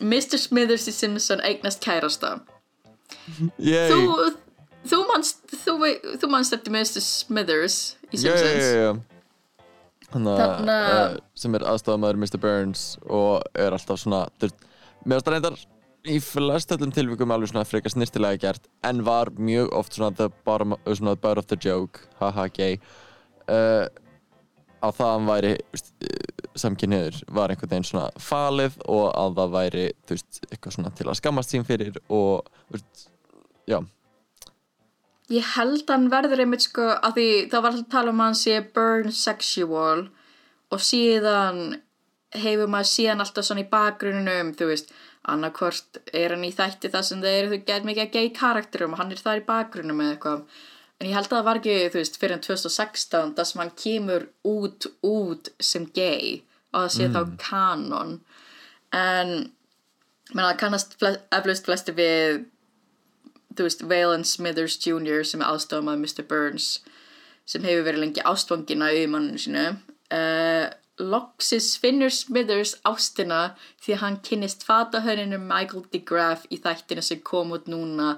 Mr. 0.00 0.40
Smithers 0.40 0.88
í 0.88 0.94
Simpson 0.96 1.42
eignast 1.44 1.82
kærasta 1.84 2.38
Yay. 3.60 3.92
þú, 3.92 4.32
þú 4.88 5.00
manst 5.10 5.44
þú, 5.64 5.76
þú 6.22 6.30
manst 6.32 6.56
eftir 6.56 6.74
Mr. 6.74 7.04
Smithers 7.04 7.80
í 8.10 8.18
Já, 8.18 8.32
já, 8.32 8.36
Simpsons 8.36 8.66
já, 8.66 8.84
já 8.88 9.09
Þannig 10.10 10.40
að 10.44 10.72
uh, 10.74 11.18
sem 11.38 11.58
er 11.58 11.66
aðstofamæður 11.72 12.20
Mr. 12.20 12.40
Burns 12.42 12.86
og 13.06 13.44
er 13.54 13.76
alltaf 13.76 14.00
svona 14.02 14.24
finnst 14.40 15.26
það 15.26 15.34
reyndar 15.36 15.60
í 16.10 16.16
flest 16.24 16.72
öllum 16.74 16.92
tilvikum 16.96 17.32
alveg 17.34 17.52
svona 17.52 17.66
frekar 17.68 17.92
snirtilega 17.92 18.40
gert 18.40 18.68
en 18.88 19.04
var 19.06 19.30
mjög 19.36 19.72
oft 19.76 19.96
svona 19.96 20.16
the 20.16 20.30
bottom, 20.48 20.74
uh, 20.78 20.94
svona 20.96 21.16
butt 21.20 21.40
of 21.42 21.48
the 21.50 21.58
joke 21.60 22.06
haha 22.20 22.48
gay 22.48 22.80
uh, 23.46 23.86
að 24.80 24.96
það 24.96 25.06
að 25.06 25.14
hann 25.14 25.28
væri 25.28 25.52
samkynniður 26.58 27.20
var 27.36 27.52
einhvern 27.52 27.72
veginn 27.74 27.86
svona 27.86 28.08
falið 28.20 28.78
og 28.88 29.06
að 29.12 29.38
það 29.38 29.54
væri 29.54 29.86
þú 30.08 30.16
veist, 30.16 30.42
eitthvað 30.48 30.76
svona 30.76 30.92
til 30.96 31.08
að 31.08 31.18
skammast 31.20 31.54
sín 31.54 31.66
fyrir 31.68 32.00
og 32.08 32.48
veist, 32.72 33.08
já, 33.68 33.78
Ég 35.30 35.46
held 35.54 35.86
hann 35.92 36.08
verður 36.10 36.42
einmitt 36.42 36.64
sko 36.66 36.88
að 36.96 37.18
því 37.18 37.28
það 37.52 37.62
var 37.62 37.70
alltaf 37.70 37.86
að 37.86 37.92
tala 37.92 38.14
um 38.14 38.24
hann 38.24 38.38
sé 38.38 38.56
burn 38.74 39.12
sexual 39.14 40.08
og 40.74 40.82
síðan 40.82 41.60
hefur 42.34 42.70
maður 42.70 42.90
síðan 42.90 43.22
alltaf 43.22 43.46
svona 43.46 43.62
í 43.62 43.70
bakgrunum 43.70 44.52
þú 44.58 44.70
veist, 44.70 44.90
annarkvort 45.30 46.00
er 46.16 46.34
hann 46.34 46.46
í 46.46 46.52
þætti 46.54 46.90
það 46.90 47.06
sem 47.06 47.22
það 47.22 47.38
eru 47.38 47.52
þau 47.52 47.64
gæt 47.70 47.88
mikið 47.88 48.04
að 48.04 48.12
gay 48.16 48.28
karakterum 48.36 48.94
og 48.94 49.02
hann 49.02 49.14
er 49.14 49.22
þar 49.22 49.42
í 49.42 49.46
bakgrunum 49.48 50.02
eða 50.02 50.16
eitthvað. 50.16 50.44
En 51.00 51.08
ég 51.08 51.16
held 51.16 51.30
að 51.30 51.36
það 51.36 51.46
var 51.48 51.60
ekki, 51.60 51.76
þú 51.92 52.00
veist, 52.00 52.20
fyrir 52.20 52.36
en 52.36 52.44
2016 52.44 53.34
það 53.36 53.48
sem 53.50 53.62
hann 53.62 53.74
kemur 53.82 54.26
út 54.50 54.86
út 55.06 55.50
sem 55.70 55.86
gay 55.96 56.40
og 56.72 56.82
það 56.82 56.92
sé 56.96 57.08
þá 57.14 57.20
kanon. 57.40 58.16
En 58.94 59.30
menna, 60.34 60.50
það 60.50 60.58
kannast 60.64 60.96
eflaust 61.38 61.68
flesti 61.70 61.94
við 61.96 62.42
þú 63.60 63.68
veist, 63.68 63.84
Valen 63.92 64.24
Smithers 64.26 64.78
Jr. 64.80 65.22
sem 65.28 65.44
er 65.44 65.52
aðstofað 65.52 66.00
Mr. 66.00 66.24
Burns 66.30 66.70
sem 67.50 67.64
hefur 67.66 67.84
verið 67.88 68.04
lengi 68.06 68.22
ástfangin 68.30 68.84
að 68.86 68.98
auðmanninu 69.02 69.40
sínu 69.44 69.64
uh, 69.70 70.68
Loxis 71.00 71.70
finnur 71.80 72.12
Smithers 72.12 72.74
ástina 72.88 73.54
því 73.84 73.94
að 73.94 74.02
hann 74.04 74.18
kynnist 74.26 74.64
fatahönninu 74.68 75.38
Michael 75.40 75.84
DeGraff 75.92 76.44
í 76.52 76.58
þættinu 76.60 77.02
sem 77.04 77.22
kom 77.24 77.54
út 77.56 77.68
núna 77.72 78.14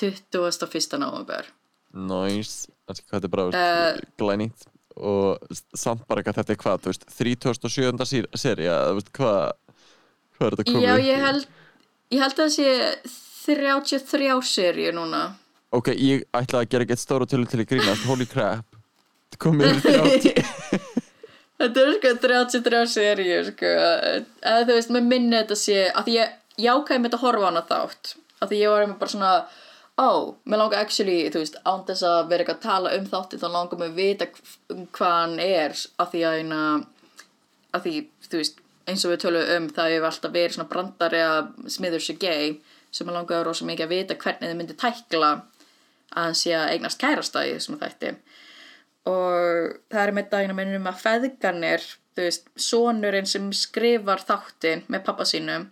21. 0.00 0.98
november 1.02 1.48
Nice, 1.96 2.68
þannig 2.86 3.06
hvað 3.08 3.16
þetta 3.16 3.28
er 3.28 3.32
bara 3.32 3.46
Eh. 3.56 3.94
uh, 3.96 4.10
glænýtt 4.20 4.66
og 4.98 5.38
samt 5.78 6.04
bara 6.10 6.22
hvað 6.26 6.40
þetta 6.42 6.52
er 6.52 6.58
hvað, 6.60 6.80
þú 6.84 6.90
veist, 6.92 7.06
37. 7.14 8.26
seri, 8.38 8.66
þú 8.68 8.96
veist, 8.98 9.10
hvað 9.14 9.38
hvað 10.38 10.46
er 10.48 10.56
þetta 10.58 10.66
komið 10.68 10.84
Já, 10.86 10.94
í? 10.98 11.06
ég 11.08 11.22
held, 11.24 11.46
ég 12.14 12.22
held 12.22 12.34
að 12.36 12.42
það 12.44 12.52
sé 12.58 12.68
33 13.48 14.40
seríu 14.44 14.94
núna. 14.96 15.30
Ok, 15.74 15.92
ég 15.96 16.24
ætlaði 16.36 16.64
að 16.64 16.74
gera 16.74 16.88
gett 16.88 17.02
stóra 17.02 17.28
tölu 17.28 17.48
til 17.48 17.60
að 17.60 17.70
grínast, 17.72 18.06
holy 18.08 18.28
crap 18.28 18.78
komið 19.36 19.78
yfir 19.78 20.00
30 20.00 20.98
Þetta 21.58 21.82
er 21.82 21.94
sko 21.96 22.10
33 22.22 22.80
seríu, 22.92 23.38
sko. 23.48 23.70
Eða 24.46 24.66
þú 24.68 24.74
veist, 24.76 24.92
mér 24.94 25.06
minni 25.08 25.34
þetta 25.34 25.56
sé, 25.58 25.78
að 25.90 26.12
ég, 26.12 26.36
ég 26.62 26.70
ákæði 26.70 27.08
þetta 27.08 27.18
að 27.18 27.24
horfa 27.24 27.48
hana 27.48 27.62
þátt. 27.66 28.12
Að 28.38 28.52
því 28.52 28.60
ég 28.60 28.74
var 28.74 28.92
bara 29.00 29.10
svona, 29.10 29.32
ó, 29.98 30.08
mér 30.46 30.62
langar 30.62 30.84
actually, 30.84 31.16
þú 31.34 31.42
veist, 31.42 31.58
án 31.66 31.82
þess 31.88 32.06
að 32.06 32.30
vera 32.30 32.44
eitthvað 32.44 32.60
að 32.60 32.68
tala 32.68 32.94
um 32.94 33.10
þátti, 33.10 33.40
þá 33.42 33.48
langar 33.56 33.82
mér 33.82 33.90
að 33.90 33.98
vita 33.98 34.28
um 34.70 34.86
hvað 34.94 35.16
hann 35.16 35.36
er, 35.42 35.74
að 35.98 36.14
því 36.14 36.22
að 36.28 36.38
eina, 36.44 36.62
að 37.74 37.88
því, 37.88 37.94
þú 38.28 38.42
veist, 38.44 38.62
eins 38.88 39.04
og 39.04 39.16
við 39.16 39.22
tölum 39.26 39.52
um, 39.56 39.68
það 39.74 39.96
hefur 39.96 40.10
alltaf 40.12 40.36
verið 40.38 40.54
svona 40.54 40.70
brandari 40.70 41.24
að 41.26 41.50
smiður 41.74 42.06
sér 42.06 42.22
gay, 42.22 42.54
sem 42.90 43.08
ég 43.08 43.14
langar 43.14 43.46
rosa 43.46 43.66
mikið 43.68 43.86
að 43.86 43.94
vita 43.94 44.18
hvernig 44.18 44.50
þið 44.50 44.58
myndi 44.58 44.76
tækla 44.78 45.30
að 46.08 46.22
hann 46.24 46.36
sé 46.38 46.54
að 46.56 46.74
eignast 46.74 47.00
kærasta 47.00 47.44
í 47.46 47.54
þessum 47.54 47.80
þætti. 47.80 48.12
Og 49.08 49.74
það 49.92 50.02
er 50.02 50.14
með 50.16 50.30
daginn 50.32 50.54
að 50.54 50.60
minnum 50.60 50.88
að 50.90 51.02
feðganir, 51.04 51.84
þú 52.16 52.26
veist, 52.26 52.48
sonurinn 52.60 53.28
sem 53.28 53.50
skrifar 53.56 54.24
þáttin 54.26 54.84
með 54.92 55.04
pappa 55.06 55.26
sínum, 55.28 55.68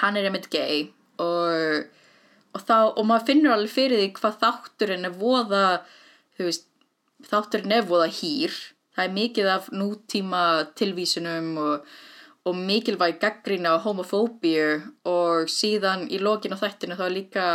hann 0.00 0.18
er 0.18 0.28
einmitt 0.28 0.50
gay 0.52 0.88
og, 1.22 1.90
og 2.54 2.64
þá, 2.64 2.76
og 2.90 3.04
maður 3.06 3.28
finnur 3.30 3.54
alveg 3.54 3.74
fyrir 3.74 4.02
því 4.02 4.08
hvað 4.18 4.40
þátturinn 4.42 5.08
er 5.08 5.18
voða, 5.20 5.66
þú 6.38 6.48
veist, 6.48 6.66
þátturinn 7.28 7.76
er 7.76 7.86
voða 7.88 8.08
hýr, 8.12 8.56
það 8.96 9.06
er 9.06 9.14
mikið 9.20 9.52
af 9.52 9.70
nútíma 9.74 10.42
tilvísunum 10.78 11.54
og, 11.62 11.94
og 12.44 12.56
mikilvæg 12.56 13.20
gaggrína 13.22 13.76
á 13.76 13.84
homofóbíu 13.84 14.82
og 15.08 15.48
síðan 15.48 16.08
í 16.12 16.20
lokinu 16.20 16.58
á 16.58 16.62
þættinu 16.64 16.98
þá 16.98 17.04
er 17.06 17.14
líka 17.14 17.46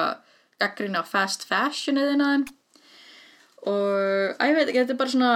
gaggrína 0.62 1.04
á 1.04 1.06
fast 1.06 1.46
fashion 1.50 2.02
eða 2.02 2.18
þeim 2.18 2.48
og 3.70 4.40
að 4.40 4.50
ég 4.50 4.56
veit 4.56 4.70
ekki, 4.70 4.80
þetta 4.80 4.96
er 4.96 5.02
bara 5.02 5.14
svona 5.14 5.34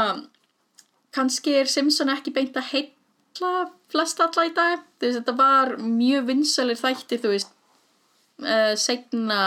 kannski 1.13 1.57
er 1.59 1.69
Simpson 1.69 2.11
ekki 2.13 2.33
beint 2.35 2.57
að 2.57 2.69
heilla 2.71 3.53
flest 3.93 4.21
alla 4.23 4.47
í 4.47 4.53
dag. 4.55 4.85
Þú 4.97 5.07
veist, 5.07 5.19
þetta 5.19 5.35
var 5.37 5.75
mjög 5.81 6.29
vinsalir 6.29 6.79
þætti 6.79 7.19
þú 7.21 7.33
veist 7.33 7.53
uh, 8.41 8.73
segna 8.79 9.41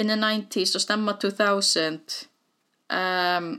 in 0.00 0.10
the 0.10 0.18
90s 0.18 0.74
og 0.74 0.82
stemma 0.82 1.14
2000 1.22 2.24
um, 2.90 3.52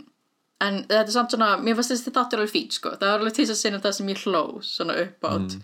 en 0.64 0.82
þetta 0.88 1.04
er 1.04 1.16
samt 1.16 1.36
svona 1.36 1.56
mér 1.62 1.78
fannst 1.78 1.92
þessi 1.94 2.14
þáttur 2.16 2.42
alveg 2.42 2.54
fín 2.54 2.74
sko. 2.74 2.96
Það 2.96 3.10
var 3.12 3.24
alveg 3.24 3.38
til 3.38 3.46
þess 3.46 3.56
að 3.56 3.62
sinna 3.64 3.80
það 3.84 3.98
sem 4.00 4.12
ég 4.14 4.22
hló 4.26 4.44
svona 4.66 5.00
upp 5.04 5.32
átt 5.32 5.58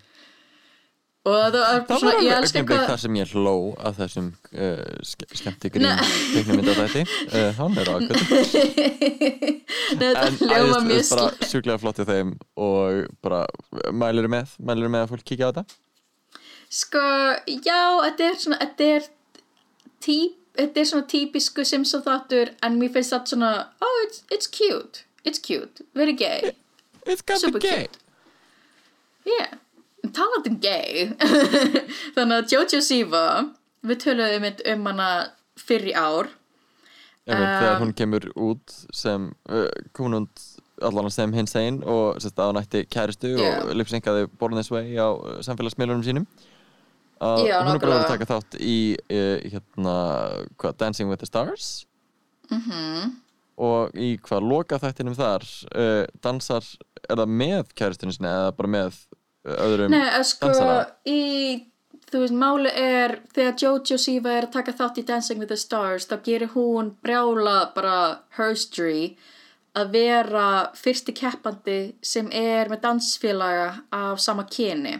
og 1.21 1.35
það 1.37 1.55
var 1.55 1.83
Það 1.85 1.99
svona, 2.01 2.11
ég 2.11 2.17
alveg 2.17 2.37
elska 2.41 2.57
augnablik 2.57 2.71
hvað 2.71 2.87
þar 2.89 3.01
sem 3.03 3.17
ég 3.19 3.33
hló 3.35 3.53
að 3.77 3.99
þessum 4.01 4.29
uh, 4.57 4.93
ske 5.05 5.27
skemmti 5.37 5.69
grín 5.75 6.01
teiknumynda 6.33 6.73
þætti. 6.79 7.03
Uh, 7.29 7.51
Hann 7.59 7.77
er 7.77 7.91
ákveð 7.93 8.23
þetta 10.01 10.25
En 10.25 10.39
hljóma 10.41 10.79
mjög 10.87 10.97
veist, 10.97 11.13
bara 11.13 11.51
sjúklega 11.51 11.77
flott 11.83 12.01
í 12.01 12.07
þeim 12.09 12.33
og 12.57 13.05
bara 13.21 13.43
mælir 13.93 14.31
með 14.33 14.57
mælir 14.65 14.89
með 14.89 15.05
að 15.05 15.13
fólk 15.13 15.27
kíkja 15.29 15.45
á 15.45 15.51
þetta? 15.53 15.79
Sko, 16.71 17.05
já, 17.51 17.81
þetta 18.07 18.27
er 18.31 18.37
svona, 18.41 18.61
þetta 18.63 18.89
er 18.95 19.07
típ, 20.01 20.40
þetta 20.57 20.81
er 20.81 20.89
svona 20.89 21.07
típisku 21.11 21.65
Simpson 21.67 22.03
þáttur 22.05 22.53
en 22.65 22.77
mér 22.79 22.91
finnst 22.95 23.13
þetta 23.15 23.33
svona, 23.33 23.51
oh, 23.81 23.97
it's, 24.05 24.23
it's 24.31 24.47
cute, 24.47 25.03
it's 25.23 25.39
cute, 25.39 25.83
very 25.95 26.13
gay, 26.13 26.55
It's 27.05 27.21
got 27.25 27.39
super 27.41 27.59
the 27.59 27.67
gay. 27.67 27.87
cute. 27.87 27.97
Yeah, 29.25 29.53
talandi 30.13 30.51
um 30.53 30.59
gay, 30.61 31.11
þannig 32.15 32.37
að 32.37 32.53
Jojo 32.55 32.81
Siva, 32.85 33.25
við 33.85 34.03
töluðum 34.05 34.47
um, 34.51 34.85
hana 34.91 35.09
fyrr 35.61 35.89
í 35.91 35.95
ár, 35.97 36.31
þegar 37.27 37.75
Um, 37.75 37.83
hún 37.83 37.91
kemur 37.93 38.25
út 38.33 38.73
sem 38.97 39.27
uh, 39.53 39.67
út 40.01 40.47
allan 40.81 41.11
sem 41.13 41.33
hins 41.37 41.53
einn 41.55 41.81
og 41.85 42.17
sérst 42.21 42.39
að 42.41 42.49
hún 42.49 42.59
ætti 42.61 42.81
kæristu 42.89 43.35
Já. 43.37 43.51
og 43.61 43.75
lipsynkaði 43.77 44.25
Born 44.39 44.57
This 44.57 44.71
Way 44.73 44.97
á 44.97 45.13
uh, 45.13 45.37
samfélagsmiðlunum 45.45 46.01
sínum 46.05 46.25
að 47.21 47.41
Já, 47.47 47.57
hún 47.61 47.75
er 47.75 47.81
bara 47.83 47.95
að 47.95 48.03
nákvæmlega. 48.03 48.11
taka 48.11 48.29
þátt 48.31 48.59
í 48.65 48.77
uh, 48.97 49.37
hérna, 49.53 49.95
hvað, 50.61 50.77
Dancing 50.81 51.11
with 51.11 51.21
the 51.21 51.29
Stars 51.29 51.71
mhm, 52.51 53.11
og 53.61 53.93
í 53.97 54.13
hvað 54.25 54.47
loka 54.49 54.79
þættinum 54.81 55.17
þar 55.17 55.45
uh, 55.75 56.05
dansar, 56.25 56.65
er 57.07 57.19
það 57.21 57.35
með 57.41 57.75
kæristunum 57.77 58.15
sinni 58.15 58.31
eða 58.31 58.53
bara 58.57 58.71
með 58.77 58.95
uh, 59.45 59.57
öðrum 59.67 59.93
Nei, 59.93 60.07
að 60.17 60.25
sko, 60.31 60.49
dansara? 60.49 60.79
í, 61.05 61.21
þú 62.11 62.23
veist, 62.23 62.37
máli 62.41 62.71
er 62.81 63.17
þegar 63.35 63.59
Jojo 63.65 63.99
Siva 64.01 64.33
er 64.39 64.47
að 64.49 64.55
taka 64.57 64.73
þátt 64.79 64.97
í 65.03 65.05
Dancing 65.11 65.43
with 65.43 65.51
the 65.53 65.59
Stars, 65.61 66.09
þá 66.09 66.17
gerir 66.25 66.55
hún 66.55 66.95
brjála 67.05 67.59
bara 67.75 67.99
herstory 68.39 69.13
að 69.77 69.93
vera 69.93 70.47
fyrsti 70.75 71.13
keppandi 71.15 71.77
sem 72.03 72.27
er 72.35 72.67
með 72.67 72.81
dansfélaga 72.89 73.69
af 73.95 74.19
sama 74.19 74.43
kyni 74.51 74.97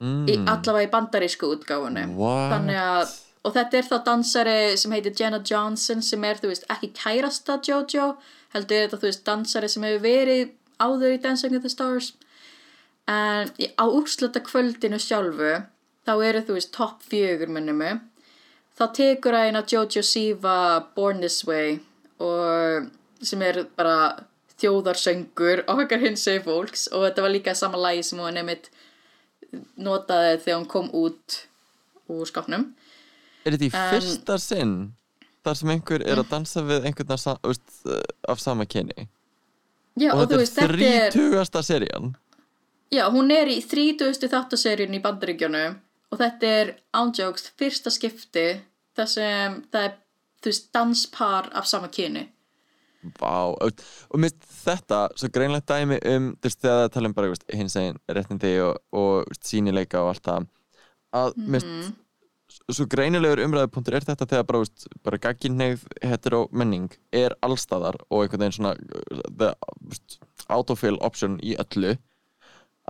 í, 0.00 0.36
allavega 0.36 0.88
í 0.88 0.90
bandarísku 0.92 1.48
útgáfunni. 1.54 2.06
Mm. 2.10 2.72
Að 2.76 3.14
og 3.46 3.54
þetta 3.54 3.78
er 3.78 3.86
þá 3.86 3.96
dansari 4.08 4.58
sem 4.80 4.94
heitir 4.96 5.14
Jenna 5.14 5.38
Johnson 5.46 6.00
sem 6.02 6.24
er, 6.26 6.40
þú 6.40 6.50
veist, 6.50 6.66
ekki 6.72 6.90
kærasta 6.98 7.60
Jojo 7.62 8.16
heldur 8.54 8.80
þetta, 8.80 8.98
þú 8.98 9.06
veist, 9.06 9.24
dansari 9.26 9.70
sem 9.70 9.86
hefur 9.86 10.02
verið 10.02 10.48
áður 10.82 11.14
í 11.14 11.20
Dancing 11.22 11.54
with 11.54 11.62
the 11.62 11.70
Stars. 11.70 12.12
En 13.06 13.52
á 13.54 13.84
úrslita 13.86 14.42
kvöldinu 14.42 14.98
sjálfu 14.98 15.52
þá 16.06 16.12
eru, 16.26 16.42
þú 16.42 16.58
veist, 16.58 16.72
topp 16.74 17.06
fjögur 17.06 17.52
minnum 17.54 17.84
þá 18.76 18.86
tekur 18.92 19.36
að 19.36 19.48
eina 19.48 19.62
Jojo 19.64 20.02
Siva 20.04 20.56
Born 20.96 21.22
This 21.22 21.44
Way 21.48 21.78
og 22.20 22.90
sem 23.24 23.42
er 23.46 23.62
bara 23.78 24.26
þjóðarsöngur 24.60 25.64
okkar 25.70 26.02
hins 26.02 26.26
eða 26.28 26.44
fólks. 26.48 26.86
Og 26.92 27.06
þetta 27.06 27.24
var 27.24 27.32
líka 27.32 27.54
sama 27.56 27.80
lagi 27.80 28.02
sem 28.04 28.20
hún 28.20 28.36
nefnitt 28.36 28.70
notaði 29.76 30.36
þegar 30.44 30.58
hún 30.60 30.68
kom 30.70 30.90
út 30.96 31.40
úr 32.12 32.26
skápnum 32.28 32.68
Er 33.46 33.54
þetta 33.54 33.68
í 33.68 33.72
En- 33.72 33.90
fyrsta 33.94 34.38
sinn 34.42 34.76
þar 35.46 35.54
sem 35.60 35.70
einhver 35.76 36.02
er 36.02 36.18
að 36.18 36.30
dansa 36.30 36.62
við 36.66 36.86
einhvern 36.88 37.18
sa- 37.18 37.38
veist, 37.42 37.66
uh, 37.86 38.00
af 38.28 38.40
sama 38.42 38.66
kyni 38.66 39.08
Já, 39.96 40.12
og, 40.12 40.18
og, 40.18 40.22
þetta 40.26 40.38
veist, 40.42 40.58
er 40.58 40.76
þrítugasta 40.76 41.62
serían 41.62 42.14
Já, 42.94 43.08
hún 43.10 43.30
er 43.34 43.48
í 43.50 43.58
30. 43.66 44.28
þáttaseríun 44.30 44.94
í 44.94 45.02
bandaríkjunum 45.02 45.78
og 46.14 46.18
þetta 46.20 46.50
er 46.60 46.68
ándjóks 46.94 47.48
fyrsta 47.58 47.90
skipti 47.90 48.60
þar 48.96 49.08
sem 49.10 49.56
það 49.72 49.88
er, 49.88 49.96
þú 50.40 50.52
veist, 50.52 50.68
danspar 50.72 51.48
af 51.58 51.66
sama 51.66 51.88
kyni. 51.92 52.28
Vá, 53.20 53.52
og, 53.52 53.84
og 54.10 54.22
minnst 54.22 54.48
þetta 54.64 55.02
svo 55.18 55.30
greinlegt 55.34 55.68
dæmi 55.70 56.00
um 56.12 56.32
veist, 56.42 56.60
þegar 56.62 56.82
það 56.84 56.90
tala 56.96 57.10
um 57.10 57.16
bara 57.16 57.38
hins 57.58 57.76
eginn 57.80 58.00
réttindi 58.18 58.56
og, 58.64 58.80
og 58.96 59.12
veist, 59.30 59.46
sínileika 59.48 60.02
og 60.02 60.14
allt 60.14 60.26
það 60.26 60.50
að 61.16 61.38
minnst 61.38 61.94
svo 62.72 62.86
greinilegur 62.90 63.42
umræðupunktur 63.44 63.96
er 63.98 64.06
þetta 64.06 64.26
þegar 64.30 64.46
bara, 64.48 64.62
veist, 64.64 64.86
bara 65.06 65.20
gagginneið 65.22 65.86
hetero 66.06 66.44
menning 66.50 66.90
er 67.14 67.34
allstaðar 67.46 67.98
og 68.08 68.24
einhvern 68.24 68.44
veginn 68.44 68.56
svona 68.58 68.74
the, 69.38 69.52
veist, 69.90 70.18
autofill 70.52 70.98
option 71.06 71.38
í 71.42 71.56
öllu 71.62 71.96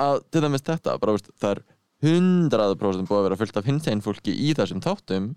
að 0.01 0.23
til 0.33 0.45
dæmis 0.45 0.65
þetta 0.67 0.99
bara, 1.01 1.17
veist, 1.17 1.33
það 1.41 1.57
er 1.57 1.65
100% 2.07 3.09
búið 3.09 3.19
að 3.19 3.27
vera 3.29 3.41
fullt 3.41 3.59
af 3.59 3.69
hins 3.69 3.89
eginn 3.89 4.05
fólki 4.05 4.35
í 4.37 4.53
þessum 4.57 4.83
þáttum 4.85 5.35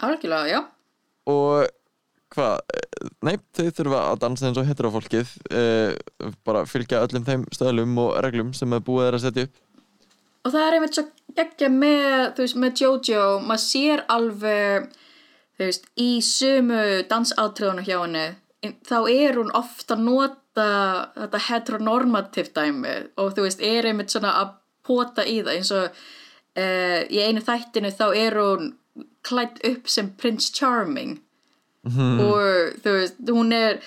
Algjörlega, 0.00 0.48
já. 0.48 0.60
og 1.28 1.68
hvað, 2.34 2.76
nei, 3.26 3.34
þau 3.56 3.66
þurfa 3.78 4.02
að 4.10 4.20
dansa 4.24 4.48
eins 4.48 4.60
og 4.60 4.68
hetero 4.68 4.92
fólkið 4.94 5.32
uh, 5.50 6.30
bara 6.46 6.66
fylgja 6.68 7.02
öllum 7.06 7.26
þeim 7.26 7.46
stöðlum 7.54 7.98
og 8.02 8.12
reglum 8.24 8.52
sem 8.56 8.72
er 8.76 8.84
búið 8.86 9.06
þeirra 9.06 9.20
að 9.20 9.24
setja 9.26 9.46
upp. 9.48 9.58
Og 10.40 10.54
það 10.54 10.66
er 10.66 10.76
einmitt 10.76 10.96
svo 10.96 11.06
geggja 11.36 11.70
með, 11.72 12.14
þú 12.36 12.44
veist, 12.44 12.60
með 12.62 12.84
Jojo, 12.84 13.24
maður 13.44 13.64
sér 13.64 14.04
alveg, 14.14 14.86
þú 15.58 15.66
veist, 15.66 15.90
í 16.00 16.10
sumu 16.24 16.84
dansátriðunum 17.10 17.88
hjá 17.88 17.98
henni, 17.98 18.24
þá 18.88 18.96
er 19.12 19.36
hún 19.40 19.52
ofta 19.56 19.98
að 19.98 20.06
nota 20.06 20.68
þetta 21.18 21.42
heteronormativ 21.48 22.50
dæmi. 22.56 22.96
Og 23.20 23.34
þú 23.36 23.44
veist, 23.46 23.60
er 23.64 23.90
einmitt 23.90 24.14
svona 24.14 24.32
að 24.40 24.54
pota 24.86 25.26
í 25.28 25.40
það. 25.42 25.52
Eins 25.58 25.72
og 25.76 26.00
uh, 26.56 27.00
í 27.04 27.20
einu 27.20 27.44
þættinu 27.44 27.92
þá 27.92 28.06
er 28.08 28.38
hún 28.40 28.72
klætt 29.26 29.60
upp 29.68 29.92
sem 29.92 30.08
Prince 30.16 30.48
Charming 30.56 31.18
og 31.84 32.78
þú 32.84 32.94
veist, 32.98 33.20
hún 33.30 33.52
er 33.56 33.80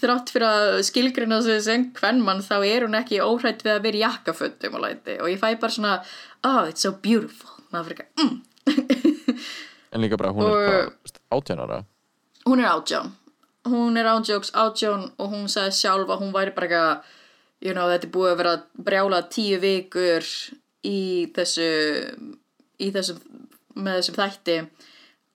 þrátt 0.00 0.32
fyrir 0.32 0.46
að 0.48 0.80
skilgrina 0.88 1.38
sig 1.44 1.60
sem 1.62 1.84
hvern 1.94 2.22
mann 2.26 2.40
þá 2.42 2.56
er 2.66 2.86
hún 2.86 2.96
ekki 2.98 3.20
óhrætt 3.22 3.62
við 3.62 3.76
að 3.76 3.84
vera 3.84 4.00
í 4.00 4.02
jakkafötum 4.02 4.74
og 4.78 4.82
læti. 4.86 5.18
Og 5.20 5.28
ég 5.30 5.38
fæ 5.38 5.54
bara 5.60 5.74
svona 5.76 5.94
oh 6.48 6.64
it's 6.66 6.82
so 6.82 6.92
beautiful. 6.92 7.52
Maður 7.70 7.92
fyrir 7.92 8.00
ekki 8.00 8.24
mm. 8.24 8.36
en 9.92 10.02
líka 10.02 10.18
bara 10.18 10.32
hún 10.34 10.48
Og- 10.48 10.58
er 10.58 10.90
átjánara 11.30 11.84
hún 12.46 12.60
er 12.64 12.70
átján. 12.72 13.12
Hún 13.68 13.96
er 14.00 14.08
ándjóks 14.08 14.50
átján 14.56 15.10
og 15.20 15.30
hún 15.30 15.46
sagði 15.52 15.76
sjálf 15.76 16.08
að 16.08 16.22
hún 16.24 16.32
væri 16.34 16.54
bara 16.56 16.66
eitthvað 16.66 17.16
you 17.60 17.74
know, 17.76 17.86
þetta 17.92 18.08
er 18.08 18.14
búið 18.14 18.32
að 18.32 18.38
vera 18.40 18.54
brjála 18.88 19.20
tíu 19.28 19.58
vikur 19.60 20.24
í 20.88 21.28
þessu 21.36 21.66
í 22.80 22.88
þessum 22.94 23.20
með 23.76 24.00
þessum 24.00 24.16
þætti 24.16 24.56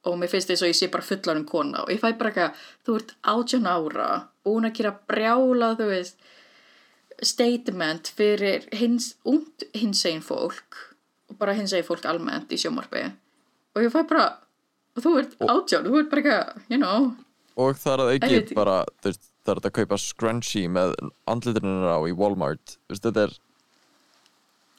og 0.06 0.18
mér 0.22 0.32
finnst 0.32 0.52
þess 0.52 0.64
að 0.66 0.72
ég 0.72 0.78
sé 0.80 0.90
bara 0.94 1.06
fullanum 1.08 1.46
kona 1.50 1.84
og 1.84 1.92
ég 1.94 2.02
fæ 2.02 2.12
bara 2.20 2.32
eitthvað, 2.32 2.64
þú 2.86 2.98
ert 3.00 3.14
átján 3.34 3.70
ára 3.72 4.10
og 4.46 4.52
hún 4.54 4.70
að 4.70 4.78
gera 4.80 4.94
brjála 5.10 5.74
þú 5.80 5.90
veist 5.92 6.18
statement 7.24 8.12
fyrir 8.18 8.66
hins, 8.76 9.14
und 9.26 9.66
hinsegin 9.76 10.24
fólk 10.26 10.82
og 11.32 11.38
bara 11.40 11.56
hinsegin 11.58 11.88
fólk 11.88 12.06
almennt 12.10 12.52
í 12.52 12.60
sjómarfi 12.60 13.06
og 13.76 13.86
ég 13.86 13.94
fæ 13.94 14.02
bara 14.10 14.26
þú 15.00 15.16
ert 15.22 15.38
átján, 15.44 15.88
þú 15.88 16.02
ert 16.02 16.12
bara 16.12 16.22
eitthvað 16.26 16.74
you 16.74 16.80
know, 16.82 17.14
Og 17.56 17.78
það 17.80 17.94
er 17.94 18.02
að 18.04 18.14
ekki. 18.18 18.56
bara, 18.58 18.82
þú 19.00 19.08
veist, 19.08 19.28
það 19.48 19.52
er 19.54 19.60
að 19.70 19.76
kaupa 19.78 19.98
scrunchie 20.04 20.72
með 20.76 20.90
andliturinnar 21.32 21.94
á 21.96 22.00
í 22.04 22.16
Walmart. 22.20 22.74
Þú 22.84 22.92
veist, 22.92 23.06
þetta 23.06 23.22
er, 23.30 23.36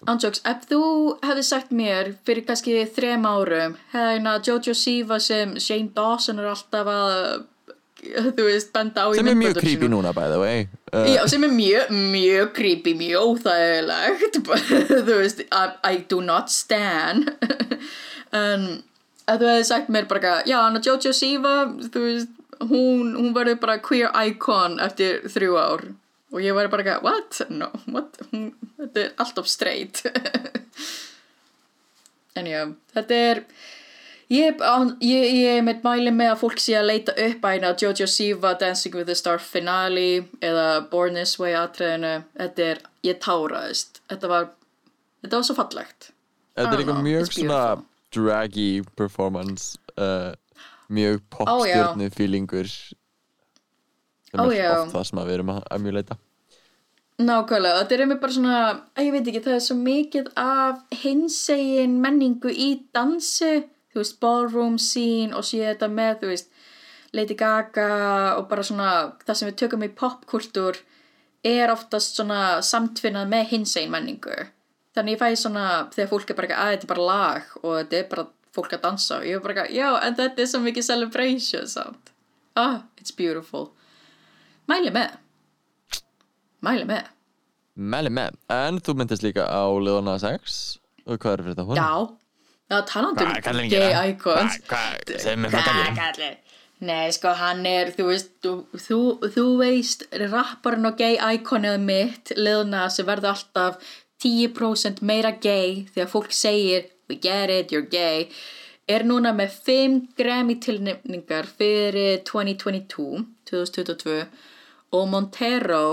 Ándjóks, 0.05 0.43
ef 0.45 0.67
þú 0.69 0.81
hefði 1.25 1.43
sagt 1.49 1.71
mér 1.73 2.13
fyrir 2.29 2.45
kannski 2.47 2.83
þrem 2.93 3.25
árum 3.25 3.77
hefðina 3.95 4.35
Jojo 4.45 4.75
Siva 4.77 5.17
sem 5.25 5.55
Shane 5.57 5.89
Dawson 5.97 6.43
er 6.43 6.51
alltaf 6.53 6.91
að 6.93 7.47
þú 8.37 8.45
veist, 8.45 8.69
benda 8.75 9.07
á 9.07 9.11
í 9.11 9.17
sem 9.17 9.31
er 9.33 9.39
mjög 9.41 9.61
creepy 9.63 9.89
núna, 9.91 10.13
by 10.15 10.29
the 10.31 10.39
way. 10.39 10.67
Uh, 10.93 11.09
Já, 11.09 11.23
sem 11.33 11.43
er 11.49 11.55
mjög, 11.55 11.95
mjög 12.13 12.53
creepy, 12.55 12.93
mjög 12.99 13.33
óþægilegt. 13.33 14.41
Þú 15.09 15.17
veist, 15.17 15.41
I, 15.49 15.65
I 15.83 16.05
do 16.07 16.21
not 16.23 16.53
stand 16.53 17.33
en 18.37 18.69
ef 19.27 19.41
þú 19.41 19.49
hefði 19.51 19.67
sagt 19.67 19.93
mér 19.93 20.09
bara 20.11 20.41
já, 20.47 20.59
hann 20.61 20.79
að 20.79 20.91
Jojo 20.91 21.13
Siva 21.17 21.55
þú 21.89 22.03
veist, 22.05 22.35
hún, 22.69 23.15
hún 23.17 23.33
verður 23.37 23.61
bara 23.63 23.81
queer 23.85 24.13
icon 24.29 24.79
eftir 24.83 25.25
þrjú 25.33 25.59
ár 25.61 25.87
og 26.35 26.43
ég 26.43 26.57
væri 26.57 26.73
bara 26.73 26.85
eitthvað, 26.85 27.07
what? 27.07 27.41
No, 27.51 27.71
what? 27.93 28.21
Þetta 28.81 29.03
er 29.03 29.15
alltaf 29.23 29.49
straight 29.51 30.03
en 32.39 32.51
já, 32.51 32.63
þetta 32.97 33.25
er 33.31 33.47
Ég, 34.27 34.59
ég, 35.07 35.25
ég 35.39 35.61
með 35.63 35.85
mæli 35.85 36.11
með 36.11 36.33
að 36.33 36.41
fólk 36.41 36.59
sé 36.59 36.73
að 36.75 36.89
leita 36.89 37.13
upp 37.29 37.45
æna 37.47 37.69
Jojo 37.79 38.09
Siva 38.11 38.57
Dancing 38.59 38.97
with 38.99 39.07
the 39.07 39.15
Star 39.15 39.39
finale 39.39 40.25
eða 40.43 40.81
Born 40.91 41.15
This 41.15 41.37
Way 41.39 41.55
atriðinu 41.55 42.17
þetta 42.33 42.67
er, 42.73 42.81
ég 43.07 43.21
táraðist 43.23 44.01
þetta 44.11 44.33
var, 44.33 44.49
þetta 45.23 45.39
var 45.39 45.47
svo 45.47 45.57
fallegt 45.61 46.09
þetta 46.59 46.73
er 46.73 46.83
líka 46.83 46.99
mjög 47.07 47.31
svona 47.37 47.61
draggy 48.17 48.83
performance, 48.97 49.79
uh, 49.99 50.33
mjög 50.89 51.21
popstjörnu 51.31 52.11
feelingur. 52.15 52.71
Sem 54.31 54.43
er 54.43 54.57
já. 54.57 54.71
oft 54.81 54.95
það 54.95 55.07
sem 55.11 55.21
að 55.23 55.29
við 55.29 55.39
erum 55.39 55.55
að 55.55 55.63
emjuleita. 55.77 56.19
Nákvæmlega, 57.17 57.79
þetta 57.81 57.95
er 57.95 58.03
einmitt 58.05 58.21
bara 58.21 58.35
svona 58.37 58.57
að 58.93 59.07
ég 59.07 59.15
veit 59.15 59.29
ekki, 59.31 59.41
það 59.47 59.55
er 59.55 59.63
svo 59.65 59.77
mikið 59.81 60.27
af 60.37 60.99
hinsegin 61.01 61.95
menningu 62.03 62.53
í 62.53 62.69
dansi 62.93 63.55
þú 63.97 64.03
veist, 64.03 64.19
ballroom 64.21 64.77
scene 64.83 65.33
og 65.37 65.47
sé 65.49 65.63
þetta 65.65 65.89
með, 65.89 66.19
þú 66.21 66.33
veist 66.35 66.53
Lady 67.17 67.37
Gaga 67.39 67.89
og 68.37 68.49
bara 68.51 68.65
svona 68.67 68.91
það 69.25 69.39
sem 69.39 69.49
við 69.49 69.59
tökum 69.63 69.87
í 69.87 69.93
popkultúr 69.97 70.83
er 71.47 71.73
oftast 71.73 72.19
svona 72.19 72.61
samtvinnað 72.67 73.31
með 73.33 73.53
hinsegin 73.55 73.95
menningu 73.95 74.37
þannig 74.97 75.17
ég 75.17 75.23
fæ 75.23 75.41
svona, 75.41 75.67
þegar 75.95 76.13
fólk 76.13 76.33
er 76.33 76.39
bara 76.39 76.51
ekki 76.51 76.59
að 76.61 76.73
þetta 76.75 76.87
er 76.89 76.93
bara 76.93 77.09
lag 77.13 77.55
og 77.63 77.71
þetta 77.79 77.99
er 78.01 78.11
bara 78.13 78.27
fólk 78.57 78.77
að 78.77 78.85
dansa 78.85 79.21
og 79.21 79.27
ég 79.29 79.39
er 79.39 79.45
bara 79.45 79.57
ekki, 79.65 79.79
já, 79.81 79.89
en 80.03 80.21
þetta 80.21 80.45
er 80.45 80.53
svo 80.53 80.63
mikið 80.65 80.89
celebration 80.91 81.73
samt 81.73 82.13
ah, 82.57 82.83
it's 83.01 83.17
beautiful 83.17 83.71
mæli 84.71 84.95
með 84.95 85.21
mæli 86.67 86.89
með 86.89 87.13
Mæli 87.77 88.09
með. 88.09 88.39
En 88.49 88.79
þú 88.81 88.95
myndist 88.97 89.25
líka 89.25 89.45
á 89.45 89.69
Leona 89.69 90.17
6 90.17 90.55
og 91.07 91.19
hvað 91.21 91.35
er 91.35 91.43
fyrir 91.43 91.53
þetta 91.53 91.67
hún? 91.69 91.77
Já, 91.77 91.91
já 92.73 92.79
er 92.81 93.59
um 93.61 93.69
gera? 93.69 93.89
gay 94.01 94.13
icons 94.15 94.57
Hvað, 94.65 95.13
kallinn? 95.99 96.39
Nei, 96.89 97.13
sko, 97.13 97.33
hann 97.37 97.63
er, 97.69 97.93
þú 97.97 98.07
veist, 98.11 98.33
þú, 98.45 98.55
þú, 98.81 98.99
þú 99.33 99.45
veist, 99.61 100.07
rapparinn 100.21 100.89
og 100.89 100.97
gay 100.99 101.17
iconið 101.17 101.79
mitt, 101.85 102.33
liðna 102.37 102.83
sem 102.93 103.07
verður 103.09 103.33
alltaf 103.33 103.95
10% 104.25 105.01
meira 105.05 105.33
gay 105.41 105.87
þegar 105.95 106.11
fólk 106.13 106.37
segir, 106.37 106.91
we 107.09 107.17
get 107.17 107.53
it, 107.53 107.73
you're 107.73 107.85
gay, 107.85 108.29
er 108.89 109.05
núna 109.09 109.33
með 109.37 109.57
5 109.69 110.03
Grammy 110.19 110.59
tilnefningar 110.61 111.49
fyrir 111.49 112.21
2022, 112.29 113.25
2022 113.49 114.21
og 114.97 115.09
Montero, 115.13 115.87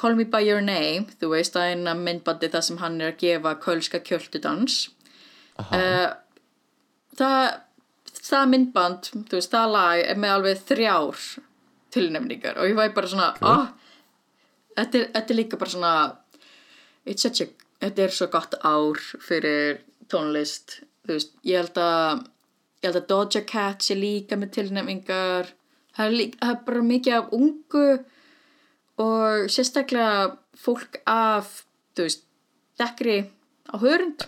Call 0.00 0.16
Me 0.16 0.24
By 0.24 0.46
Your 0.46 0.62
Name, 0.64 1.10
þú 1.20 1.34
veist, 1.34 1.54
það 1.56 1.66
er 1.66 1.76
eina 1.76 1.94
myndbandi 1.98 2.48
þar 2.52 2.64
sem 2.66 2.80
hann 2.80 3.00
er 3.00 3.12
að 3.12 3.20
gefa 3.20 3.54
kölska 3.60 4.00
kjöldudans. 4.06 4.78
Uh, 5.60 6.08
það, 7.18 7.60
það 8.16 8.50
myndband, 8.54 9.10
þú 9.28 9.38
veist, 9.38 9.52
það 9.52 9.74
lag 9.74 10.02
er 10.04 10.20
með 10.20 10.36
alveg 10.36 10.66
þrjár 10.70 11.24
tilnefningar 11.94 12.58
og 12.60 12.70
ég 12.70 12.78
væri 12.78 12.94
bara 12.94 13.10
svona, 13.10 13.30
ah, 13.42 13.70
þetta, 14.78 15.00
er, 15.00 15.06
þetta 15.16 15.34
er 15.34 15.38
líka 15.38 15.60
bara 15.60 15.74
svona, 15.74 15.94
a, 16.06 17.48
þetta 17.82 18.04
er 18.06 18.14
svo 18.14 18.28
gott 18.32 18.56
ár 18.62 19.00
fyrir 19.26 19.80
tónlist, 20.10 20.80
þú 21.06 21.16
veist, 21.16 21.34
ég 21.46 21.64
held 21.64 21.80
að, 21.82 22.24
ég 22.80 22.88
held 22.88 23.00
að 23.02 23.10
Doja 23.10 23.44
Cat 23.48 23.84
sé 23.84 23.98
líka 23.98 24.38
með 24.38 24.54
tilnefningar, 24.58 25.52
það 25.96 26.06
er, 26.06 26.16
líka, 26.22 26.40
það 26.44 26.54
er 26.54 26.64
bara 26.70 26.86
mikið 26.92 27.18
af 27.18 27.36
ungu 27.40 27.86
og 29.00 29.48
sérstaklega 29.52 30.34
fólk 30.60 31.00
af, 31.08 31.62
þú 31.96 32.06
veist, 32.06 32.26
dekkri 32.80 33.22
á 33.70 33.74
hörund. 33.80 34.26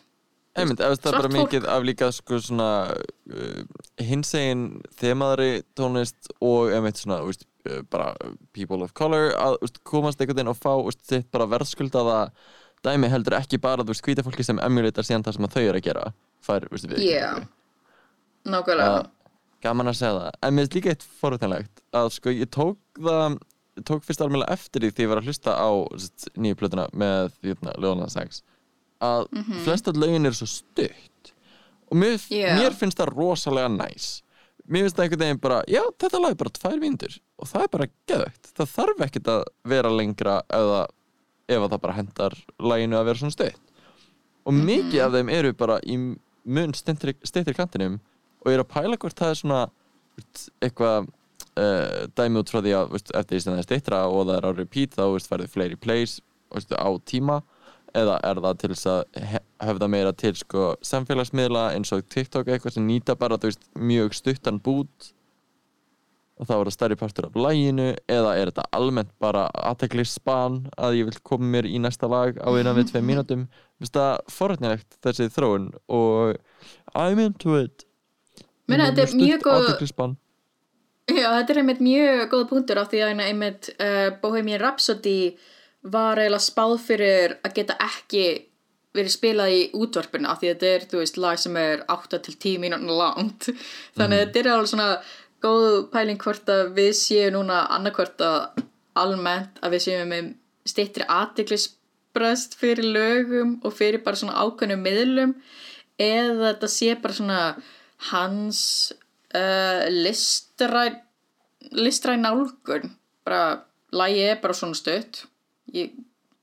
Einmitt, 0.53 0.83
ef 0.85 1.01
það 1.01 1.09
er 1.09 1.17
bara 1.17 1.33
mikið 1.33 1.67
af 1.73 1.85
líka 1.89 2.11
sko 2.13 2.37
svona 2.45 2.69
uh, 2.93 3.63
hinsegin 4.05 4.83
þemaðri 5.01 5.63
tónlist 5.79 6.29
og 6.45 6.75
einmitt 6.77 7.01
svona, 7.01 7.23
veist, 7.25 7.47
uh, 7.71 7.81
bara 7.93 8.11
people 8.53 8.85
of 8.85 8.93
color 8.97 9.31
að 9.33 9.57
veist, 9.63 9.81
komast 9.89 10.21
einhvern 10.21 10.43
veginn 10.43 10.53
og 10.53 10.59
fá 10.61 10.75
þú 10.75 10.91
veist, 10.91 11.07
sitt 11.09 11.31
bara 11.33 11.49
verðskuldaða 11.55 12.19
dæmi 12.85 13.09
heldur 13.09 13.39
ekki 13.39 13.63
bara, 13.65 13.81
þú 13.81 13.95
veist, 13.95 14.05
hvíta 14.05 14.27
fólki 14.27 14.45
sem 14.45 14.61
emulatar 14.61 15.09
síðan 15.09 15.25
það 15.25 15.39
sem 15.39 15.51
þau 15.57 15.63
eru 15.63 15.81
að 15.81 15.89
gera 15.89 16.05
fær, 16.45 16.69
þú 16.69 16.77
veist, 16.77 16.91
við 16.93 17.07
Já, 17.07 17.31
nákvæmlega. 18.45 19.01
að 19.01 19.11
gaman 19.63 19.89
að 19.89 19.99
segja 20.03 20.19
það 20.19 20.37
en 20.43 20.57
mér 20.59 20.69
er 20.69 20.77
líka 20.77 20.93
eitt 20.93 21.09
forutnælegt 21.23 21.83
að 21.97 22.13
sko 22.19 22.35
ég 22.35 22.53
tók 22.53 23.01
það 23.01 23.41
tók 23.81 24.05
fyrst 24.05 24.21
alveg 24.21 24.45
eftir 24.53 24.85
því 24.85 24.91
því 24.93 25.05
ég 25.05 25.13
var 25.13 25.21
að 25.23 25.31
hlusta 25.31 25.55
á 25.57 25.71
nýju 26.37 26.59
plötuna 26.61 26.89
með 26.93 27.33
hérna, 27.47 27.73
Leona 27.81 28.09
Sax 28.13 28.43
að 29.03 29.27
mm 29.31 29.43
-hmm. 29.43 29.63
flest 29.65 29.89
af 29.89 29.97
lögin 29.97 30.27
eru 30.27 30.35
svo 30.35 30.47
stutt 30.47 31.33
og 31.91 31.97
mér, 31.97 32.17
Já. 32.29 32.57
mér 32.57 32.73
finnst 32.77 32.99
það 32.99 33.15
rosalega 33.17 33.69
næs 33.69 34.23
mér 34.69 34.85
finnst 34.85 34.97
það 34.97 35.05
einhvern 35.05 35.25
veginn 35.25 35.41
bara 35.41 35.63
já 35.67 35.83
þetta 35.99 36.21
lag 36.21 36.31
er 36.31 36.41
bara 36.43 36.57
tvær 36.59 36.81
vindur 36.81 37.19
og 37.39 37.49
það 37.49 37.63
er 37.63 37.69
bara 37.69 37.89
geðvægt 38.07 38.53
það 38.57 38.75
þarf 38.77 39.01
ekkert 39.07 39.29
að 39.29 39.43
vera 39.65 39.91
lengra 39.91 40.43
eða 40.49 40.87
ef 41.49 41.63
að 41.63 41.71
það 41.71 41.81
bara 41.81 41.97
hendar 41.97 42.39
laginu 42.59 42.97
að 42.97 43.05
vera 43.05 43.19
svona 43.19 43.37
stutt 43.37 43.61
og 44.45 44.55
mikið 44.55 45.01
af 45.03 45.13
þeim 45.13 45.29
eru 45.29 45.53
bara 45.53 45.81
í 45.83 45.97
mun 46.45 46.75
steyttir 46.75 47.55
kantinum 47.55 48.01
og 48.43 48.51
ég 48.51 48.59
er 48.59 48.65
að 48.65 48.73
pæla 48.75 48.99
hvort 48.99 49.19
það 49.19 49.31
er 49.31 49.41
svona 49.41 49.61
eitthvað 50.63 51.11
uh, 51.61 52.05
dæmi 52.17 52.41
út 52.43 52.53
frá 52.53 52.61
því 52.63 52.75
að 52.79 52.93
veist, 52.97 53.11
eftir 53.15 53.37
því 53.37 53.43
sem 53.45 53.53
það 53.53 53.63
er 53.63 53.69
steyttra 53.69 54.03
og 54.09 54.27
það 54.29 54.37
er 54.39 54.47
á 54.49 54.51
repeat 54.57 54.95
þá 54.99 55.05
veist, 55.13 55.31
færði 55.31 55.49
fleiri 55.53 55.77
plays 55.81 56.21
veist, 56.55 56.73
á 56.73 56.91
tíma. 57.09 57.43
Eða 57.93 58.15
er 58.25 58.39
það 58.41 58.61
til 58.61 58.71
þess 58.73 58.89
að 58.89 59.33
höfða 59.69 59.89
meira 59.93 60.13
til 60.17 60.33
sko, 60.39 60.69
samfélagsmiðla 60.81 61.65
eins 61.75 61.91
og 61.93 62.07
TikTok 62.09 62.49
eitthvað 62.49 62.79
sem 62.79 62.87
nýta 62.89 63.19
bara 63.21 63.37
veist, 63.43 63.67
mjög 63.77 64.15
stuttan 64.17 64.61
bút. 64.65 65.11
Og 66.41 66.49
þá 66.49 66.55
er 66.57 66.63
það 66.65 66.75
stærri 66.75 66.97
partur 66.99 67.27
af 67.29 67.37
læginu 67.37 67.91
eða 68.11 68.33
er 68.41 68.49
þetta 68.51 68.65
almennt 68.75 69.13
bara 69.21 69.45
aðteklispan 69.69 70.63
að 70.81 70.97
ég 71.03 71.11
vil 71.11 71.21
koma 71.23 71.51
mér 71.53 71.69
í 71.69 71.77
næsta 71.85 72.09
lag 72.09 72.41
á 72.41 72.49
innan 72.57 72.79
við 72.81 72.97
Mér 72.97 73.85
finnst 73.85 73.99
það 73.99 74.25
forrætnilegt 74.33 74.97
þessi 75.05 75.29
þróun 75.35 75.69
og 75.93 76.39
I'm 76.97 77.21
into 77.21 77.59
it. 77.61 77.85
Meina, 78.67 78.89
þetta 78.89 79.05
er 79.05 79.17
mjög 79.21 79.45
góð- 79.45 80.22
Já, 81.11 81.27
þetta 81.35 81.53
er 81.53 81.59
einmitt 81.63 81.83
mjög 81.83 82.23
góða 82.31 82.49
punktur 82.53 82.79
af 82.79 82.93
því 82.93 83.01
að 83.03 83.11
hérna 83.11 83.27
einmitt 83.31 83.69
uh, 83.75 84.09
Bohemian 84.23 84.61
Rhapsody 84.63 85.35
var 85.83 86.21
eiginlega 86.21 86.45
spáð 86.45 86.77
fyrir 86.85 87.37
að 87.43 87.57
geta 87.59 87.77
ekki 87.83 88.27
verið 88.95 89.15
spilað 89.15 89.55
í 89.57 89.61
útvarpinu 89.75 90.29
af 90.29 90.41
því 90.41 90.51
að 90.51 90.55
þetta 90.55 90.71
er, 90.71 90.87
þú 90.91 91.01
veist, 91.01 91.19
lag 91.25 91.41
sem 91.41 91.57
er 91.59 91.83
8-10 91.91 92.61
mínútur 92.63 92.99
langt. 93.01 93.49
Þannig 93.99 94.19
að 94.19 94.25
þetta 94.27 94.43
er 94.43 94.51
alveg 94.53 94.71
svona 94.71 94.89
góð 95.43 95.79
pæling 95.93 96.21
hvort 96.23 96.53
að 96.53 96.73
við 96.77 96.93
séum 97.01 97.37
núna 97.39 97.65
annarkvort 97.75 98.23
að 98.23 98.63
almennt 99.03 99.59
að 99.65 99.77
við 99.77 99.85
séum 99.87 100.13
með 100.13 100.33
stittri 100.69 101.07
aðtiklisbrest 101.11 102.59
fyrir 102.61 102.87
lögum 102.95 103.57
og 103.65 103.75
fyrir 103.75 104.05
bara 104.05 104.21
svona 104.21 104.39
ákveðnum 104.39 104.85
miðlum 104.85 105.33
eða 105.99 106.53
þetta 106.53 106.71
sé 106.71 106.93
bara 107.01 107.17
svona 107.17 107.41
hans 108.13 108.61
uh, 109.35 109.85
listræn 109.91 111.01
listræn 111.73 112.25
nálgun. 112.27 112.97
Bara, 113.25 113.63
lagi 113.93 114.25
er 114.27 114.41
bara 114.43 114.57
svona 114.57 114.75
stutt. 114.75 115.25
Ég 115.75 115.93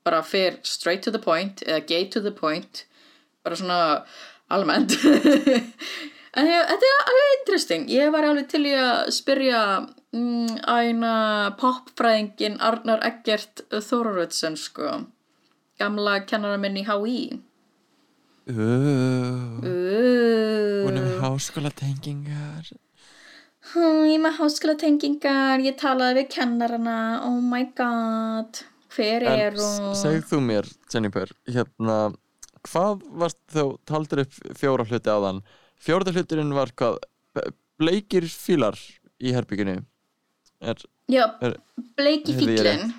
bara 0.04 0.22
fer 0.22 0.58
straight 0.62 1.02
to 1.04 1.10
the 1.10 1.18
point 1.18 1.62
eða 1.66 1.86
gay 1.86 2.08
to 2.10 2.20
the 2.20 2.32
point. 2.32 2.86
Bara 3.44 3.56
svona 3.56 3.82
almennt. 4.48 4.96
En 6.30 6.46
þetta 6.46 6.86
er 6.86 7.08
alveg 7.10 7.32
interesting. 7.40 7.86
Ég 7.90 8.10
var 8.14 8.22
alveg 8.22 8.46
til 8.52 8.62
að 8.70 9.08
spyrja 9.16 9.62
mm, 10.14 10.60
æna 10.62 11.14
popfræðingin 11.58 12.60
Arnar 12.62 13.02
Eggert 13.06 13.64
Þórarötsen 13.72 14.54
sko. 14.54 14.92
Gamla 15.82 16.20
kennara 16.30 16.60
minn 16.62 16.78
í 16.78 16.84
uh. 16.86 17.40
Hún 19.60 20.96
er 20.96 21.02
með 21.04 21.18
háskóla 21.24 21.70
tengingar 21.76 22.70
Hm, 23.70 24.06
Ég 24.08 24.16
er 24.16 24.22
með 24.24 24.38
háskóla 24.40 24.74
tengingar, 24.80 25.60
ég 25.62 25.76
talaði 25.78 26.22
við 26.22 26.30
kennarana, 26.32 26.94
oh 27.28 27.36
my 27.44 27.66
god, 27.78 28.62
hver 28.96 29.22
er 29.30 29.54
hún? 29.54 29.92
segð 29.94 30.24
þú 30.32 30.38
mér, 30.42 30.66
Jennifer, 30.90 31.30
hérna, 31.46 31.98
hvað 32.66 33.04
varst 33.20 33.38
þú 33.54 33.66
taldir 33.86 34.24
upp 34.24 34.32
fjóra 34.58 34.86
hluti 34.88 35.12
á 35.12 35.18
þann? 35.22 35.42
Fjórða 35.80 36.16
hluturinn 36.16 36.56
var 36.56 36.72
hvað? 36.74 36.98
Bleikir 37.80 38.26
fílar 38.28 38.76
í 39.22 39.30
herbygginu. 39.36 39.76
Er, 40.60 40.76
Já, 41.08 41.28
er, 41.40 41.54
bleiki 41.96 42.34
ég 42.34 42.40
fílinn. 42.42 42.90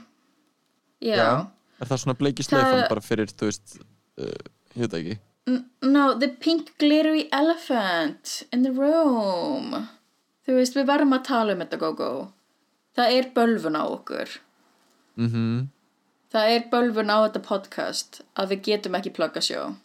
Já. 1.03 1.51
er 1.81 1.89
það 1.91 1.99
svona 2.05 2.17
bleiki 2.21 2.45
sleifan 2.47 2.87
bara 2.87 3.03
fyrir, 3.03 3.29
þú 3.33 3.51
veist, 3.51 3.75
uh, 4.21 4.39
veit 4.77 4.87
það 4.93 4.99
ekki. 5.01 5.19
No, 5.47 6.13
the 6.13 6.27
pink 6.27 6.77
glittery 6.77 7.27
elephant 7.32 8.43
in 8.54 8.62
the 8.63 8.71
room. 8.71 9.88
Þú 10.45 10.58
veist, 10.60 10.75
við 10.77 10.89
verðum 10.89 11.15
að 11.17 11.23
tala 11.30 11.56
um 11.56 11.63
þetta, 11.63 11.80
Gogo. 11.82 12.10
Það 12.97 13.15
er 13.17 13.30
bölvun 13.36 13.77
á 13.77 13.84
okkur. 13.86 14.39
Mm 15.17 15.69
Það 16.32 16.49
er 16.56 16.67
bölvun 16.71 17.10
á 17.12 17.17
þetta 17.27 17.39
podcast 17.43 18.21
að 18.39 18.54
við 18.54 18.62
getum 18.63 18.95
ekki 18.95 19.12
plugga 19.12 19.41
sjó. 19.43 19.75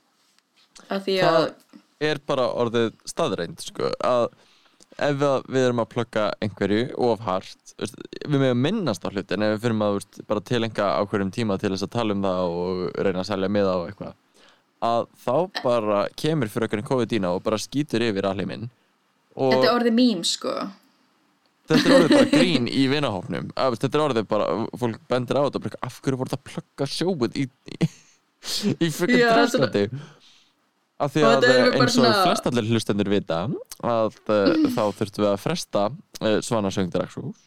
Af 0.89 1.03
því 1.03 1.17
að, 1.27 1.55
Það 1.99 2.07
er 2.11 2.21
bara 2.27 2.45
orðið 2.55 2.93
staðreind, 3.09 3.65
sko, 3.65 3.91
að 4.05 4.29
ef 4.97 5.25
að 5.27 5.49
við 5.49 5.65
erum 5.65 5.83
að 5.83 5.89
plugga 5.95 6.27
einhverju 6.41 6.85
of 7.09 7.25
hart, 7.27 7.75
við 8.29 8.39
meðum 8.39 8.63
minnast 8.63 9.05
á 9.05 9.11
hlutin 9.11 9.43
ef 9.43 9.57
við 9.57 9.65
fyrir 9.65 9.83
að 9.83 9.97
veist, 9.97 10.21
bara 10.29 10.41
tilenga 10.53 10.87
á 10.97 11.01
hverjum 11.03 11.33
tíma 11.35 11.59
til 11.59 11.73
þess 11.73 11.89
að 11.89 11.95
tala 11.97 12.15
um 12.15 12.23
það 12.23 12.55
og 12.61 12.85
reyna 12.95 13.25
að 13.25 13.29
selja 13.33 13.51
miða 13.53 13.75
og 13.81 13.91
eitthvað 13.91 14.15
að 14.85 15.07
þá 15.25 15.37
bara 15.63 16.01
kemur 16.19 16.51
fyrir 16.53 16.69
okkur 16.69 16.85
COVID-19 16.91 17.29
og 17.31 17.45
bara 17.47 17.61
skýtur 17.61 18.05
yfir 18.05 18.29
alheiminn 18.29 18.69
og 19.37 19.55
þetta 19.55 19.69
er 19.69 19.79
orðið 19.79 19.97
mím, 19.97 20.25
sko. 20.27 20.53
þetta 21.71 21.89
er 21.89 21.97
orðið 21.97 22.15
bara 22.17 22.29
grín 22.37 22.69
í 22.69 22.83
veist, 22.91 23.85
þetta 23.85 23.93
er 23.93 24.05
orðið 24.05 24.29
bara, 24.33 24.51
fólk 24.83 25.01
bendir 25.11 25.41
á 25.41 25.43
þetta 25.47 25.61
og 25.61 25.67
bara, 25.69 25.81
af 25.89 26.01
hverju 26.05 26.21
voru 26.21 26.35
það 26.35 26.41
að 26.41 26.51
plugga 26.53 26.91
sjóið 26.93 27.41
í, 27.41 27.47
í, 27.77 27.91
í 28.77 28.91
fyrir 28.93 29.25
drafstrætti 29.25 29.87
af 30.97 31.13
því 31.13 31.25
að 31.29 31.45
bara 31.45 31.65
eins 31.67 31.83
og 31.83 31.95
svona- 31.99 32.23
flest 32.25 32.49
allir 32.49 32.71
hlustendur 32.71 33.13
vita 33.13 33.43
að 33.85 34.21
mm. 34.33 34.69
þá 34.73 34.83
þurftum 34.97 35.25
við 35.25 35.31
að 35.33 35.43
fresta 35.43 35.83
uh, 35.93 36.39
Svanasöngdaraksús 36.45 37.43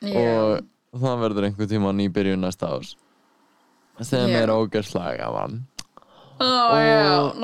Já. 0.00 0.16
og 0.16 1.00
það 1.00 1.24
verður 1.26 1.48
einhver 1.48 1.68
tíma 1.68 1.92
í 2.00 2.08
byrjun 2.12 2.40
næsta 2.40 2.72
ás 2.72 2.94
sem 4.00 4.32
Já. 4.32 4.38
er 4.40 4.52
ógeðslega 4.54 5.18
gaman 5.20 5.60
Já, 6.40 7.16
Og- 7.20 7.34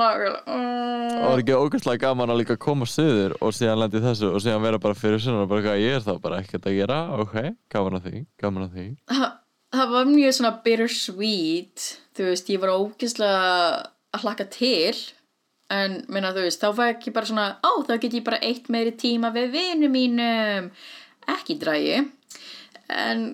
það 1.17 1.33
er 1.33 1.41
ekki 1.43 1.57
ógeðslega 1.57 2.01
gaman 2.01 2.31
að 2.33 2.39
líka 2.41 2.57
koma 2.57 2.85
söður 2.89 3.35
og 3.41 3.53
síðan 3.53 3.81
lendi 3.83 4.01
þessu 4.03 4.31
og 4.33 4.41
síðan 4.41 4.63
vera 4.65 4.79
bara 4.81 4.97
fyrir 4.97 5.21
sinna 5.21 5.43
og 5.45 5.49
bara 5.51 5.75
ég 5.77 5.97
er 5.99 6.05
þá 6.05 6.15
bara 6.21 6.39
ekkert 6.41 6.65
að 6.69 6.77
gera? 6.79 6.97
Ok, 7.21 7.35
gaman 7.73 7.99
að 7.99 8.07
því, 8.07 8.23
gaman 8.41 8.65
að 8.67 8.73
því. 8.77 8.87
Það, 9.13 9.29
það 9.77 9.93
var 9.93 10.09
mjög 10.13 10.33
svona 10.39 10.53
bittersweet, 10.65 11.85
þú 12.17 12.27
veist, 12.31 12.49
ég 12.53 12.63
var 12.63 12.73
ógeðslega 12.73 13.45
að 14.17 14.23
hlaka 14.23 14.47
til, 14.49 14.95
en 15.73 15.97
minna 16.09 16.33
þú 16.33 16.45
veist, 16.47 16.61
þá 16.63 16.69
var 16.77 16.93
ekki 16.95 17.13
bara 17.13 17.29
svona, 17.29 17.47
ó, 17.61 17.71
þá 17.85 17.97
get 18.01 18.17
ég 18.17 18.25
bara 18.25 18.41
eitt 18.41 18.69
meiri 18.73 18.93
tíma 18.97 19.33
við 19.35 19.51
vinum 19.57 19.93
mínum, 19.93 20.71
ekki 21.27 21.57
drægi, 21.61 21.99
en, 22.89 23.27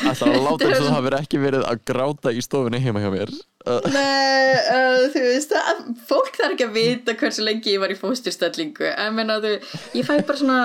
Alltaf 0.00 0.26
að 0.26 0.42
láta 0.44 0.66
eins 0.66 0.80
og 0.80 0.88
það 0.88 0.96
hafi 0.96 1.14
ekki 1.20 1.40
verið 1.40 1.64
að 1.70 1.84
gráta 1.88 2.32
í 2.34 2.42
stofunni 2.44 2.82
heima 2.82 3.02
hjá 3.04 3.10
mér 3.14 3.32
Nei, 3.60 4.56
uh, 4.56 5.06
þú 5.12 5.22
veist, 5.26 5.52
það, 5.52 5.80
fólk 6.08 6.38
þarf 6.38 6.54
ekki 6.54 6.66
að 6.66 6.76
vita 6.78 7.14
hversu 7.20 7.44
lengi 7.44 7.74
ég 7.74 7.82
var 7.82 7.92
í 7.92 7.98
fósturstellingu, 7.98 8.86
en 8.88 9.18
menna 9.18 9.36
þú, 9.42 9.50
ég 9.98 10.06
fæ 10.08 10.14
bara 10.24 10.40
svona, 10.40 10.60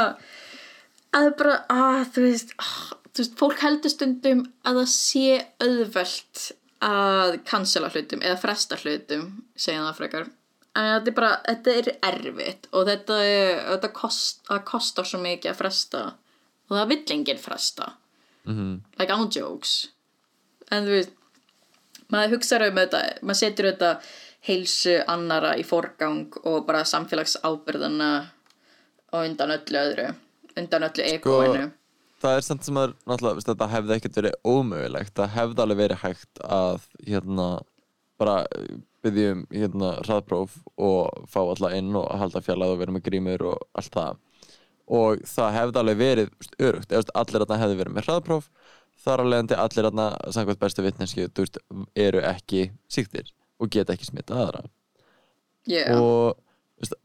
að 1.16 1.28
bara, 1.42 1.58
að 1.72 2.06
þú 2.16 2.24
veist, 2.24 2.54
ah, 2.64 2.78
þú 3.12 3.24
veist, 3.24 3.36
fólk 3.42 3.66
heldur 3.66 3.92
stundum 3.92 4.46
að 4.64 4.80
það 4.80 4.90
sé 4.94 5.26
auðvelt 5.66 6.46
að 6.86 7.36
cancela 7.50 7.92
hlutum 7.92 8.24
eða 8.24 8.40
fresta 8.40 8.80
hlutum, 8.80 9.28
segja 9.60 9.84
það 9.84 10.00
frekar. 10.00 10.32
En 10.76 10.90
þetta 10.92 11.12
er 11.12 11.18
bara, 11.20 11.34
þetta 11.50 11.76
er 11.76 11.92
erfitt 12.14 12.72
og 12.72 12.88
þetta, 12.90 13.20
þetta 13.74 13.92
kost, 13.96 14.42
kostar 14.68 15.08
svo 15.08 15.20
mikið 15.24 15.52
að 15.52 15.60
fresta 15.60 16.02
og 16.68 16.80
það 16.80 16.90
vill 16.92 17.04
enginn 17.16 17.44
fresta. 17.44 17.92
Mhm. 18.46 18.82
Like 19.00 19.14
on 19.14 19.30
jokes. 19.30 19.76
En 20.72 20.88
þú 20.88 20.96
veist, 20.98 21.16
maður 22.12 22.38
hugsaður 22.38 22.72
um 22.72 22.80
þetta, 22.82 23.02
maður 23.22 23.42
setur 23.42 23.70
þetta 23.72 23.92
heilsu 24.46 25.00
annara 25.10 25.56
í 25.58 25.64
forgang 25.66 26.28
og 26.46 26.66
bara 26.68 26.86
samfélagsábyrðana 26.86 28.12
og 29.14 29.22
undan 29.22 29.56
öllu 29.56 29.82
öðru, 29.82 30.10
undan 30.58 30.88
öllu 30.90 31.06
egoinu. 31.06 31.70
Það 32.22 32.40
er 32.40 32.46
samt 32.48 32.66
sem 32.66 32.78
að 32.80 32.96
þetta 33.46 33.70
hefði 33.70 33.96
ekkert 33.98 34.20
verið 34.20 34.36
ómögulegt 34.48 35.16
það 35.18 35.34
hefði 35.36 35.64
alveg 35.64 35.82
verið 35.82 36.02
hægt 36.02 36.44
að 36.46 36.86
hérna 37.06 37.48
bara 38.22 38.38
byggjum 39.06 39.44
hérna 39.52 39.92
hraðpróf 40.06 40.56
og 40.82 41.26
fá 41.30 41.42
alla 41.44 41.74
inn 41.78 41.92
og 41.98 42.08
halda 42.18 42.42
fjallað 42.46 42.74
og 42.74 42.80
vera 42.82 42.96
með 42.96 43.06
grímur 43.10 43.44
og 43.52 43.68
allt 43.78 43.94
það 43.94 44.22
og 44.86 45.22
það 45.26 45.56
hefði 45.58 45.82
alveg 45.82 46.00
verið 46.00 46.34
örugt, 46.62 46.92
allir 46.94 47.42
þarna 47.42 47.62
hefði 47.62 47.78
verið 47.80 47.96
með 47.96 48.10
hraðpróf 48.10 48.50
þar 49.06 49.24
að 49.24 49.32
leiðandi 49.32 49.58
allir 49.60 49.88
þarna 49.90 50.08
samkvæmt 50.36 50.62
bestu 50.62 50.86
vitneski 50.86 51.28
veist, 51.28 51.60
eru 51.98 52.22
ekki 52.26 52.68
síktir 52.92 53.32
og 53.62 53.72
geta 53.74 53.96
ekki 53.96 54.10
smitta 54.10 54.38
aðra. 54.38 54.66
Yeah. 55.66 55.98
og 55.98 56.38
veist, 56.78 56.98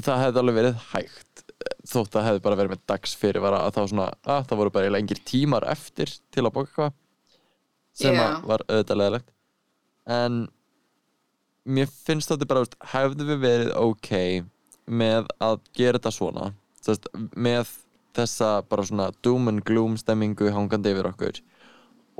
það 0.00 0.24
hefði 0.24 0.42
alveg 0.42 0.58
verið 0.58 0.80
hægt 0.90 1.44
þótt 1.86 2.16
að 2.18 2.26
hefði 2.26 2.42
bara 2.42 2.58
verið 2.58 2.74
með 2.74 2.82
dags 2.90 3.14
fyrirvara 3.18 3.60
að 3.66 3.76
þá 3.76 3.82
svona, 3.92 4.08
að 4.26 4.48
það 4.50 4.60
voru 4.62 4.74
bara 4.74 4.98
engir 4.98 5.22
tímar 5.28 5.66
eftir 5.70 6.10
til 6.34 6.46
að 6.46 6.54
bóka 6.56 6.66
eitthvað 6.66 6.98
sem 8.02 8.18
að 8.18 8.34
var 8.48 8.64
auðvitað 8.66 8.98
leðilegt 8.98 9.32
en 10.10 10.40
mér 11.62 11.90
finnst 11.92 12.32
þetta 12.32 12.48
bara, 12.50 12.64
hefði 12.94 13.28
við 13.28 13.42
verið 13.44 13.72
ok 13.78 14.12
með 14.90 15.28
að 15.42 15.60
gera 15.76 16.00
þetta 16.00 16.14
svona 16.16 16.48
veist, 16.90 17.08
með 17.36 17.72
þessa 18.16 18.50
bara 18.68 18.84
svona 18.86 19.10
doom 19.24 19.50
and 19.52 19.64
gloom 19.66 19.96
stemmingu 20.00 20.50
hangandi 20.52 20.92
yfir 20.92 21.08
okkur. 21.12 21.40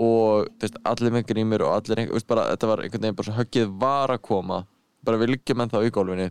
Og 0.02 0.48
veist, 0.62 0.78
allir 0.88 1.14
með 1.14 1.26
grímur 1.32 1.66
og 1.66 1.76
allir, 1.76 2.06
veist, 2.12 2.28
bara, 2.30 2.48
þetta 2.54 2.70
var 2.70 2.84
einhvern 2.84 3.06
veginn 3.06 3.18
bara 3.18 3.28
svona 3.28 3.42
höggið 3.42 3.74
var 3.82 4.14
að 4.14 4.24
koma. 4.28 4.62
Bara 5.02 5.20
við 5.20 5.34
liggjum 5.34 5.64
en 5.64 5.72
þá 5.72 5.78
í 5.82 5.92
gólfinu. 5.94 6.28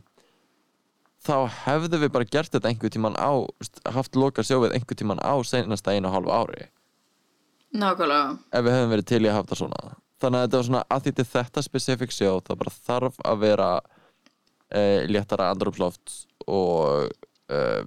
Þá 1.21 1.35
hefðu 1.67 2.01
við 2.01 2.13
bara 2.15 2.29
gert 2.33 2.53
þetta 2.55 2.71
einhver 2.71 2.93
tíman 2.93 3.17
á 3.19 3.45
veist, 3.59 3.81
haft 3.85 4.17
loka 4.17 4.45
sjófið 4.45 4.77
einhver 4.77 4.97
tíman 4.97 5.21
á 5.21 5.37
senasta 5.45 5.93
einu 5.93 6.09
og 6.09 6.15
hálfu 6.15 6.33
ári. 6.33 6.69
Nákvæmlega. 7.71 8.39
ef 8.51 8.63
við 8.65 8.73
hefðum 8.75 8.91
verið 8.91 9.07
til 9.07 9.21
í 9.21 9.27
að 9.29 9.35
hafa 9.37 9.47
þetta 9.47 9.59
svona. 9.61 9.91
Þannig 10.21 10.37
að 10.37 10.43
þetta 10.45 10.57
var 10.57 10.65
svona 10.67 10.83
að 10.89 11.03
því 11.03 11.13
til 11.17 11.25
þetta 11.31 11.61
specific 11.65 12.11
sjó 12.13 12.31
það 12.47 12.57
bara 12.61 12.73
þarf 12.75 13.21
að 13.25 13.43
vera 13.45 13.69
uh, 13.79 14.99
léttara 15.07 15.47
andrumsloft 15.53 16.17
og 16.51 17.13
ja, 17.51 17.85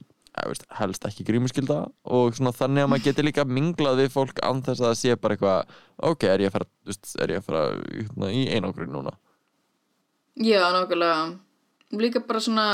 veist, 0.51 0.65
helst 0.79 1.05
ekki 1.09 1.27
grímuskylda 1.29 1.77
og 2.17 2.35
svona 2.35 2.55
þannig 2.57 2.85
að 2.85 2.91
maður 2.91 3.05
geti 3.09 3.25
líka 3.27 3.45
minglað 3.47 4.01
við 4.03 4.15
fólk 4.15 4.41
án 4.43 4.65
þess 4.67 4.83
að 4.83 4.89
það 4.89 4.99
sé 5.01 5.19
bara 5.23 5.37
eitthvað 5.37 5.77
ok, 6.11 6.27
er 6.31 6.43
ég 6.43 6.51
að 6.51 6.57
fara, 6.57 6.71
veist, 6.91 7.13
er 7.23 7.35
ég 7.35 7.43
að 7.43 7.47
fara 7.51 7.63
hérna, 7.85 8.33
í 8.35 8.43
einangrun 8.51 8.93
núna 8.95 9.15
Já, 10.35 10.73
nákvæmlega. 10.75 11.39
Líka 11.95 12.21
bara 12.27 12.41
svona, 12.43 12.67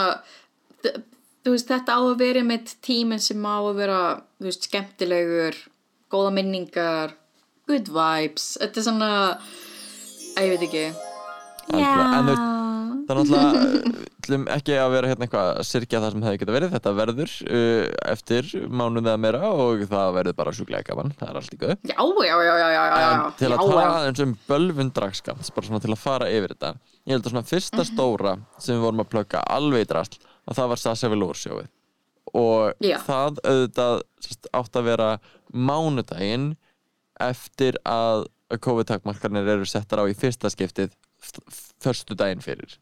veist, 1.44 1.68
þetta 1.68 1.92
á 1.92 2.00
að 2.00 2.14
vera 2.22 2.42
mitt 2.44 2.72
tíminn 2.80 3.20
sem 3.20 3.42
á 3.44 3.60
að 3.60 3.74
vera, 3.76 3.98
skemmtilegur, 4.40 5.58
góða 6.08 6.30
minningar, 6.38 7.12
good 7.68 7.90
vibes. 7.92 8.54
Þetta 8.62 8.80
er 8.80 8.86
svona, 8.86 9.10
að 10.38 10.48
ég 10.48 10.54
veit 10.54 10.64
ekki. 10.70 10.86
Algjörlega, 11.68 12.16
en 12.16 12.24
þú 12.24 12.32
veist, 12.32 12.48
Það 13.10 13.16
er 13.16 13.20
náttúrulega 13.20 14.08
ætlum 14.20 14.44
ekki 14.52 14.74
að 14.76 14.92
vera 14.94 15.10
hérna 15.10 15.26
eitthvað 15.26 15.48
að 15.50 15.66
syrkja 15.66 16.00
það 16.02 16.12
sem 16.14 16.24
hefði 16.26 16.40
geta 16.42 16.54
verið. 16.54 16.72
Þetta 16.74 16.92
verður 16.98 17.34
uh, 17.46 17.86
eftir 18.12 18.50
mánuð 18.68 19.08
eða 19.08 19.20
meira 19.24 19.50
og 19.50 19.84
það 19.90 20.12
verður 20.18 20.36
bara 20.38 20.54
sjúklega 20.56 20.86
gaman, 20.90 21.12
það 21.18 21.32
er 21.32 21.40
allt 21.40 21.56
í 21.56 21.60
göð 21.60 21.74
Já, 21.90 21.96
já, 21.96 22.34
já, 22.44 22.54
já, 22.60 22.68
já, 22.74 22.82
já. 22.84 23.10
En 23.10 23.36
til 23.40 23.50
að 23.50 23.54
já, 23.56 23.60
tala 23.64 23.84
aðeins 23.96 24.24
um 24.24 24.34
bölvun 24.48 24.92
dragskams 24.96 25.52
bara 25.56 25.70
svona 25.70 25.82
til 25.84 25.92
að 25.94 26.02
fara 26.04 26.30
yfir 26.30 26.54
þetta. 26.54 26.72
Ég 27.00 27.16
held 27.16 27.26
að 27.26 27.34
svona 27.34 27.50
fyrsta 27.50 27.86
stóra 27.88 28.34
sem 28.58 28.76
við 28.76 28.86
vorum 28.86 29.04
að 29.04 29.12
plugga 29.14 29.44
alveg 29.56 29.86
í 29.86 29.90
drasl 29.90 30.18
að 30.20 30.60
það 30.60 30.72
var 30.74 30.82
Sasha 30.84 31.12
Velour 31.12 31.40
sjóið. 31.40 31.70
Og 32.36 32.84
Já. 32.84 32.98
það 33.06 33.40
auðvitað 33.42 34.02
átt 34.60 34.76
að 34.78 34.86
vera 34.86 35.08
mánudaginn 35.50 36.52
eftir 37.20 37.78
að 37.88 38.28
COVID-takmarkarnir 38.50 39.48
eru 39.56 39.66
settar 39.68 40.02
á 40.02 40.04
í 40.10 40.14
fyrsta 40.18 40.50
skiptið 40.50 40.94
förstu 41.80 42.16
daginn 42.18 42.42
fyrir 42.44 42.78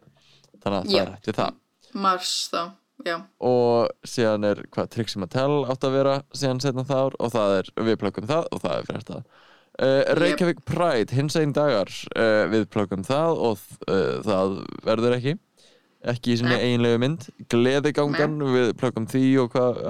þannig 0.68 0.92
að 0.92 0.94
það 0.94 1.02
er 1.02 1.14
hætti 1.16 1.36
það. 1.38 1.58
Mars 2.04 2.32
þá, 2.52 2.62
já. 3.08 3.16
Og 3.48 4.08
síðan 4.14 4.48
er 4.48 4.64
hvað 4.74 4.90
Trixie 4.94 5.22
Mattel 5.22 5.60
átt 5.64 5.86
að 5.88 5.98
vera 5.98 6.16
síðan 6.36 6.62
setna 6.64 6.84
þár 6.88 7.16
og 7.18 7.34
það 7.34 7.54
er, 7.58 7.70
við 7.88 8.00
plökkum 8.02 8.28
það 8.28 8.50
og 8.52 8.64
það 8.64 8.74
er 8.76 8.90
fyrir 8.90 9.06
það 9.08 9.22
uh, 9.82 10.14
Reykjavík 10.18 10.62
Pride, 10.68 11.14
hins 11.14 11.36
einn 11.38 11.54
dagar 11.56 11.90
uh, 12.14 12.46
við 12.52 12.66
plökkum 12.72 13.04
það 13.06 13.42
og 13.50 13.60
uh, 13.88 14.18
það 14.26 14.56
verður 14.86 15.18
ekki. 15.18 15.36
Ekki 16.08 16.30
í 16.32 16.38
sinni 16.38 16.54
Nei. 16.54 16.64
eiginlegu 16.68 17.00
mynd. 17.02 17.24
Gleðigangan, 17.50 18.36
við 18.54 18.68
plökkum 18.78 19.08
því 19.10 19.24
og 19.42 19.48
hvað 19.54 19.80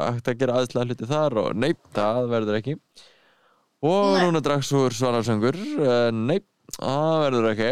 ætti 0.00 0.32
að 0.32 0.38
gera 0.40 0.54
aðslega 0.62 0.88
hluti 0.88 1.08
þar 1.10 1.40
og 1.42 1.58
neip, 1.60 1.80
það 1.96 2.20
verður 2.32 2.60
ekki. 2.62 2.76
Og 3.84 4.14
Nei. 4.14 4.22
núna 4.24 4.40
dragsúr 4.44 4.96
svanarsöngur 4.96 5.58
neip, 6.16 6.48
það 6.78 7.18
verður 7.26 7.50
ekki 7.52 7.68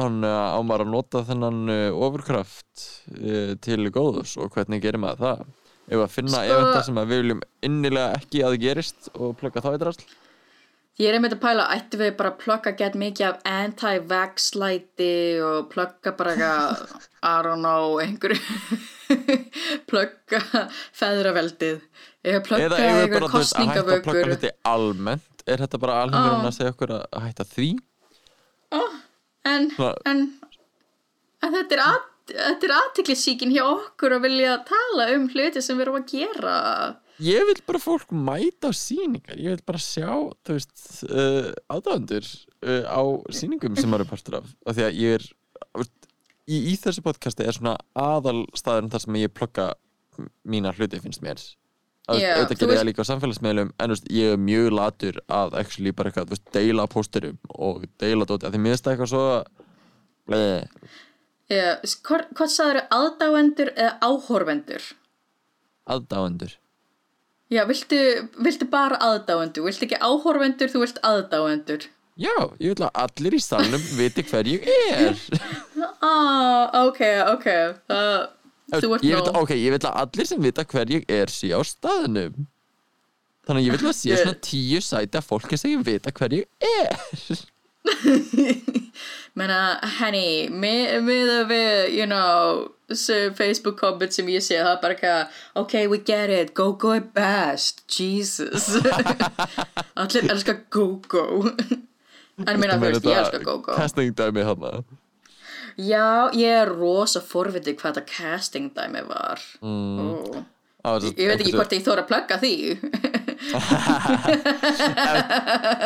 hann 0.00 0.24
uh, 0.26 0.54
á 0.54 0.58
maður 0.66 0.86
að 0.86 0.92
nota 0.94 1.22
þennan 1.28 1.60
uh, 1.70 2.00
ofurkraft 2.06 2.88
uh, 3.14 3.54
til 3.62 3.84
góðus 3.94 4.34
og 4.40 4.50
hvernig 4.56 4.82
gerir 4.82 5.02
maður 5.02 5.22
það? 5.26 5.44
Ef 5.84 6.00
að 6.00 6.12
finna 6.14 6.40
Sko- 6.40 6.52
eventa 6.56 6.82
sem 6.86 6.98
að 7.02 7.10
við 7.12 7.22
viljum 7.22 7.40
innilega 7.68 8.18
ekki 8.18 8.44
að 8.48 8.58
gerist 8.62 9.10
og 9.14 9.34
plugga 9.40 9.62
þá 9.64 9.74
í 9.74 9.80
drasl? 9.82 10.04
Ég 10.94 11.10
er 11.10 11.16
einmitt 11.18 11.32
að 11.34 11.40
pæla, 11.42 11.64
ættum 11.74 11.98
við 12.04 12.12
bara 12.14 12.30
að 12.30 12.36
plugga 12.44 12.72
gett 12.78 12.94
mikið 12.94 13.24
af 13.26 13.40
anti-vax 13.50 14.44
læti 14.62 15.08
og 15.42 15.64
plugga 15.72 16.12
bara 16.14 16.34
eitthvað, 16.36 16.92
I 17.30 17.32
don't 17.42 17.58
know, 17.64 17.96
einhverju, 17.98 18.38
plugga 19.90 20.40
feðraveldið, 20.94 21.80
eða 22.24 22.42
plugga 22.46 22.68
eða 22.68 22.78
ef 22.84 22.94
við 22.94 22.94
bara 22.94 23.00
að 23.02 23.10
hætta 23.10 23.26
að 23.26 23.34
kostningavökur. 23.34 24.20
hluti 24.30 24.52
almennt? 24.70 25.44
Er 25.50 25.60
þetta 25.64 25.80
bara 25.82 25.96
alveg 26.04 26.30
Ó. 26.30 26.46
að 26.46 26.54
segja 26.56 26.72
okkur 26.72 26.94
að 26.96 27.18
hætta 27.26 27.44
því 27.50 27.68
En, 29.44 29.70
en, 30.08 30.24
en 31.44 31.54
þetta 31.56 31.76
er, 31.76 31.82
at, 31.84 32.10
þetta 32.32 32.68
er 32.68 32.74
aðtiklisíkin 32.78 33.52
hjá 33.54 33.64
okkur 33.66 34.16
að 34.16 34.28
vilja 34.28 34.58
tala 34.68 35.10
um 35.14 35.26
hluti 35.32 35.62
sem 35.64 35.76
við 35.76 35.86
erum 35.86 35.98
að 36.00 36.14
gera. 36.14 36.56
ég 37.22 37.44
vil 37.50 37.58
bara 37.66 37.82
fólk 37.82 38.14
mæta 38.14 38.70
á 38.70 38.72
sýningar. 38.74 39.36
Ég 39.36 39.56
vil 39.56 39.66
bara 39.68 39.82
sjá 39.82 40.08
þú 40.08 40.56
veist 40.56 40.86
uh, 41.10 41.52
aðdáðandur 41.72 42.30
uh, 42.64 42.84
á 42.88 43.02
sýningum 43.36 43.76
sem 43.76 43.92
maður 43.92 44.06
er 44.06 44.12
partur 44.14 44.38
af. 44.40 44.54
Af 44.64 44.78
því 44.78 44.86
að 44.88 45.02
ég 45.02 45.18
er 45.18 45.28
í, 46.48 46.58
í 46.72 46.74
þessu 46.80 47.04
podcasti 47.04 47.44
er 47.44 47.56
svona 47.56 47.76
aðal 47.92 48.44
staðurinn 48.56 48.92
þar 48.92 49.04
sem 49.04 49.20
ég 49.20 49.36
plugga 49.36 49.68
mína 50.46 50.72
hluti 50.76 51.00
finnst 51.02 51.22
mér 51.24 51.42
auðvitað 52.08 52.58
gerir 52.60 52.74
ég 52.74 52.80
það 52.80 52.88
líka 52.90 53.04
á 53.06 53.10
samfélagsmiðlum 53.10 53.70
en 53.80 53.94
veist, 53.94 54.08
ég 54.12 54.34
er 54.34 54.40
mjög 54.40 54.66
latur 54.76 55.20
að 55.32 55.54
actually 55.60 55.92
bara 55.96 56.10
eitthvað, 56.10 56.34
veist, 56.34 56.44
deila 56.52 56.84
pósturum 56.90 57.38
og 57.54 57.86
deila 58.02 58.26
dóti, 58.28 58.44
af 58.48 58.52
því 58.52 58.60
mér 58.64 58.74
finnst 58.74 58.84
það 58.88 58.96
eitthvað 58.96 59.12
svo 59.14 59.24
bleið, 60.28 60.92
Já, 61.52 61.64
hvort, 62.08 62.30
hvort 62.36 62.52
sagður 62.54 62.78
aðdáendur 62.96 63.70
eða 63.76 63.96
áhorfendur? 64.04 64.84
aðdáendur 65.92 66.54
Já, 67.52 67.60
viltu, 67.68 67.98
viltu 68.42 68.66
bara 68.72 68.96
aðdáendur? 69.04 69.66
Viltu 69.68 69.84
ekki 69.86 69.98
áhorfendur, 70.00 70.70
þú 70.72 70.80
vilt 70.86 71.02
aðdáendur? 71.04 71.84
já, 72.16 72.30
ég 72.62 72.72
vil 72.72 72.84
að 72.86 73.00
allir 73.04 73.34
í 73.34 73.40
salnum 73.42 73.82
viti 73.98 74.22
hver 74.28 74.46
ég 74.46 74.68
er 74.70 75.18
Ah, 76.04 76.68
ok, 76.84 77.00
ok. 77.32 77.46
Þú 77.88 77.96
ert 77.96 78.33
ég 78.72 78.88
vil, 78.88 79.30
ok, 79.36 79.54
ég 79.58 79.74
vil 79.74 79.80
að 79.80 80.02
allir 80.02 80.28
sem 80.28 80.42
vita 80.42 80.64
hver 80.64 80.92
ég 80.92 81.08
er 81.12 81.32
sé 81.32 81.52
á 81.52 81.60
staðnum 81.66 82.46
þannig 83.44 83.60
að 83.60 83.66
ég 83.66 83.74
vil 83.76 83.90
að 83.90 83.98
sé 83.98 84.16
svona 84.16 84.38
tíu 84.44 84.80
sæti 84.84 85.20
af 85.20 85.28
fólki 85.28 85.58
sem 85.60 85.74
ég 85.74 85.84
vita 85.84 86.14
hver 86.14 86.38
ég 86.40 86.48
er 86.64 87.42
Menna, 89.38 89.76
henni, 89.98 90.46
með, 90.48 91.10
að 91.10 91.48
við, 91.50 91.96
you 91.98 92.06
know, 92.06 92.70
Facebook 93.36 93.76
comment 93.80 94.14
sem 94.14 94.28
ég 94.30 94.44
sé, 94.44 94.60
það 94.62 94.70
er 94.70 94.80
bara 94.80 94.94
eitthvað, 94.94 95.40
ok, 95.60 95.74
we 95.90 95.98
get 95.98 96.30
it, 96.30 96.54
go-go 96.54 96.94
er 96.94 97.02
best, 97.16 97.82
Jesus. 97.90 98.70
Allir 100.00 100.30
elskar 100.30 100.62
go-go. 100.72 101.50
En 102.46 102.60
minna, 102.62 102.78
þú 102.78 102.86
veist, 102.86 103.08
ég 103.10 103.20
elskar 103.24 103.44
go-go. 103.44 103.74
casting 103.76 104.14
dæmi 104.16 104.46
hana 104.46 104.78
Já, 105.80 106.30
ég 106.36 106.60
er 106.62 106.70
rosa 106.70 107.22
forvitið 107.24 107.78
hvað 107.80 107.98
þetta 107.98 108.10
casting 108.10 108.74
dæmi 108.76 109.02
var. 109.08 109.42
Mm. 109.64 110.44
Ég, 110.84 111.14
ég 111.16 111.30
veit 111.30 111.40
ekki 111.40 111.54
hvort 111.56 111.72
ég 111.72 111.84
þóra 111.84 112.02
að 112.04 112.10
plugga 112.10 112.36
því. 112.42 112.54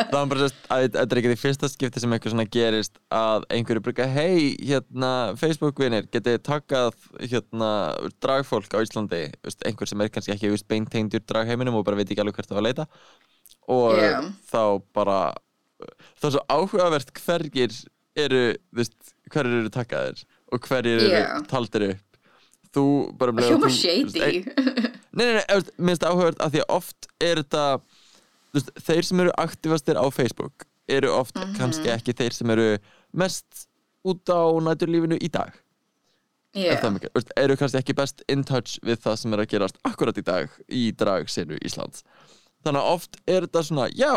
það 0.09 0.13
var 0.13 0.27
bara 0.31 0.41
sérst 0.43 0.59
að 0.71 0.83
þetta 0.85 1.03
er 1.05 1.21
ekki 1.21 1.31
því 1.31 1.37
fyrsta 1.39 1.69
skipti 1.71 2.03
sem 2.03 2.13
eitthvað 2.15 2.33
svona 2.33 2.51
gerist 2.51 2.99
að 3.15 3.45
einhverju 3.55 3.83
bruka 3.85 4.05
hei, 4.11 4.55
hérna, 4.59 5.11
Facebook-vinir 5.39 6.09
getið 6.13 6.39
takkað 6.45 6.95
hérna, 7.19 7.71
dragfólk 8.23 8.71
á 8.75 8.83
Íslandi 8.83 9.23
einhver 9.67 9.89
sem 9.91 10.03
er 10.03 10.11
kannski 10.13 10.35
ekki 10.35 10.51
veist, 10.53 10.67
beintengdur 10.71 11.23
dragheiminum 11.25 11.79
og 11.79 11.85
bara 11.87 11.99
veit 11.99 12.09
ekki 12.11 12.23
alveg 12.23 12.39
hvert 12.39 12.51
það 12.51 12.59
var 12.59 12.65
að 12.65 12.69
leita 12.69 12.85
og 13.69 13.99
Já. 13.99 14.19
þá 14.49 14.63
bara 14.95 15.19
það 16.19 16.27
er 16.29 16.35
svo 16.35 16.43
áhugavert 16.51 17.15
hverjir 17.23 17.71
eru, 18.25 18.43
þú 18.73 18.79
veist, 18.81 18.95
hverjir 19.33 19.57
eru 19.61 19.69
takkaðir 19.73 20.23
og 20.51 20.61
hverjir 20.67 21.03
eru 21.05 21.09
Já. 21.13 21.41
taldir 21.51 21.85
upp 21.93 22.05
þú 22.75 22.83
bara 23.17 23.31
leið 23.33 23.45
og 23.45 23.49
Hljóma 23.49 23.69
þú- 23.69 23.69
þú 23.69 24.03
veist, 24.05 24.17
shady. 24.17 24.43
Nei, 25.19 25.25
nei, 25.25 25.33
nei, 25.33 25.95
það 25.95 26.09
áhugavert 26.11 26.43
að 26.45 26.51
því 26.53 26.59
að 26.61 26.75
oft 26.75 27.07
er 27.19 27.35
þetta 27.43 27.63
veist, 28.53 28.69
þeir 28.89 29.03
sem 29.09 29.19
eru 29.23 29.31
aktivastir 29.41 29.97
á 29.97 30.05
Facebook 30.13 30.65
eru 30.89 31.09
oft 31.13 31.35
Mhm. 31.35 31.55
kannski 31.57 31.89
ekki 31.93 32.13
þeir 32.17 32.33
sem 32.33 32.49
eru 32.49 32.77
mest 33.13 33.67
út 34.05 34.25
á 34.29 34.41
næturlífinu 34.63 35.17
í 35.21 35.29
dag 35.31 35.53
Þú 36.55 37.13
veist, 37.13 37.31
eru 37.37 37.55
kannski 37.55 37.77
ekki 37.77 37.93
best 37.95 38.23
in 38.27 38.43
touch 38.43 38.79
við 38.81 38.97
það 39.03 39.17
sem 39.21 39.33
er 39.33 39.43
að 39.43 39.49
gerast 39.51 39.77
akkurat 39.85 40.17
í 40.17 40.23
dag 40.25 40.49
í 40.69 40.91
dragsinu 40.97 41.59
Íslands 41.61 42.01
þannig 42.65 42.81
að 42.81 42.93
oft 42.95 43.17
er 43.27 43.41
þetta 43.45 43.61
svona 43.67 43.85
já, 43.93 44.13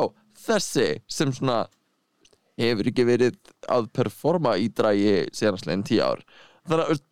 þessi 0.47 0.87
sem 1.09 1.33
svona 1.33 1.67
hefur 2.61 2.91
ekki 2.93 3.07
verið 3.09 3.39
að 3.73 3.89
performa 3.97 4.59
í 4.61 4.69
dragi 4.73 5.23
senastlegin 5.37 5.87
tíu 5.89 6.03
ár. 6.05 6.23
Þannig 6.69 6.93
að 6.93 7.03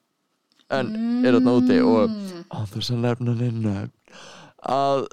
en 0.70 0.92
er 1.26 1.36
þetta 1.36 1.56
úti 1.58 1.80
og 1.82 2.12
á 2.50 2.58
þess 2.70 2.92
að 2.94 3.02
nefna 3.04 3.34
neina 3.38 3.74
að 4.60 5.06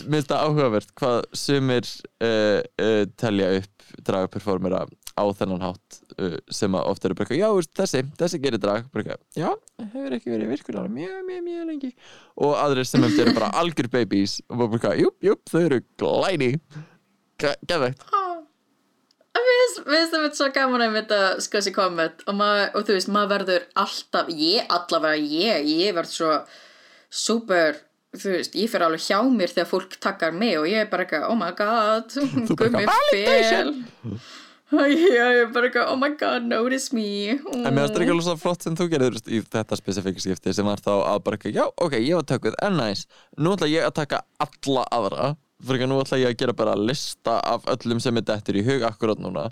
finnst 0.00 0.30
það 0.30 0.44
áhugavert 0.48 0.92
hvað 0.96 1.18
sumir 1.36 1.88
uh, 2.24 2.60
uh, 2.80 3.02
telja 3.20 3.50
upp 3.60 3.88
dragperformera 4.06 4.86
á 5.14 5.24
þennan 5.36 5.66
hátt 5.66 5.98
uh, 6.16 6.38
sem 6.48 6.74
að 6.74 6.88
oft 6.90 7.04
eru 7.04 7.18
bara 7.18 7.36
já, 7.36 7.46
þessi, 7.76 8.02
þessi 8.18 8.40
gerir 8.42 8.62
drag 8.62 8.88
bara 8.94 9.18
já, 9.36 9.50
hefur 9.92 10.16
ekki 10.16 10.32
verið 10.32 10.54
virkulega 10.56 10.88
mjög, 10.96 11.20
mjög, 11.28 11.44
mjög 11.50 11.68
lengi. 11.68 11.92
Og 12.40 12.56
aðrir 12.58 12.88
sem 12.88 13.04
eru 13.04 13.36
bara 13.36 13.52
algjör 13.60 13.92
babies 13.92 14.40
og 14.48 14.66
bara 14.78 14.96
júp, 14.98 15.18
júp, 15.22 15.44
þau 15.52 15.62
eru 15.66 15.82
glæni 16.00 16.54
geðvegt 17.44 18.08
Mér 19.34 19.98
finnst 19.98 20.12
það 20.14 20.22
með 20.22 20.36
svo 20.38 20.46
gaman 20.54 20.84
að 20.84 20.92
mynda 20.94 21.18
sko 21.42 21.58
þessi 21.58 21.72
komment 21.74 22.22
og, 22.30 22.38
og 22.40 22.84
þú 22.86 22.94
veist, 22.96 23.10
maður 23.12 23.32
verður 23.32 23.66
alltaf, 23.82 24.30
ég 24.30 24.70
allavega 24.72 25.18
ég, 25.18 25.66
ég 25.82 25.96
verð 25.96 26.12
svo 26.12 26.30
super, 27.14 27.80
þú 28.14 28.36
veist, 28.36 28.54
ég 28.58 28.70
fer 28.70 28.86
alveg 28.86 29.02
hjá 29.04 29.18
mér 29.26 29.52
þegar 29.52 29.70
fólk 29.72 29.98
takkar 30.02 30.34
mig 30.36 30.56
og 30.60 30.68
ég 30.70 30.84
er 30.84 30.88
bara 30.92 31.06
eitthvað, 31.06 31.26
oh 31.32 31.38
my 31.40 31.50
god, 31.58 32.14
gummi 32.60 32.84
eitthvað, 32.84 33.74
Já, 34.74 34.80
ég 34.90 35.12
er 35.44 35.50
bara 35.54 35.68
eitthvað, 35.68 35.90
oh 35.92 35.98
my 36.00 36.14
god, 36.18 36.46
notice 36.50 36.94
me. 36.96 37.36
En 37.36 37.68
mér 37.68 37.84
finnst 37.84 37.94
það 37.94 38.04
ekki 38.06 38.14
alveg 38.14 38.26
svo 38.26 38.34
flott 38.40 38.64
sem 38.64 38.78
þú 38.78 38.88
gerir 38.90 39.18
í 39.28 39.42
þetta 39.44 39.78
spesifík 39.78 40.22
skipti 40.22 40.54
sem 40.56 40.66
var 40.66 40.82
þá 40.82 40.92
að 40.96 41.20
bara 41.26 41.38
ekki, 41.38 41.52
já, 41.54 41.66
ok, 41.68 41.98
ég 42.00 42.18
var 42.18 42.26
tökuð, 42.30 42.56
en 42.64 42.78
næs 42.80 43.04
nú 43.38 43.54
ætla 43.54 43.70
ég 43.70 43.86
að 43.86 43.98
taka 44.00 44.24
alla 44.42 44.86
aðra 44.94 45.28
fyrir 45.66 45.80
ekki 45.80 45.90
nú 45.90 46.00
ætla 46.02 46.20
ég 46.20 46.32
að 46.32 46.38
gera 46.42 46.56
bara 46.56 46.76
lista 46.78 47.38
af 47.40 47.66
öllum 47.74 48.00
sem 48.02 48.16
er 48.20 48.26
dettur 48.28 48.58
í 48.60 48.64
hug 48.66 48.84
akkurat 48.86 49.20
núna. 49.22 49.48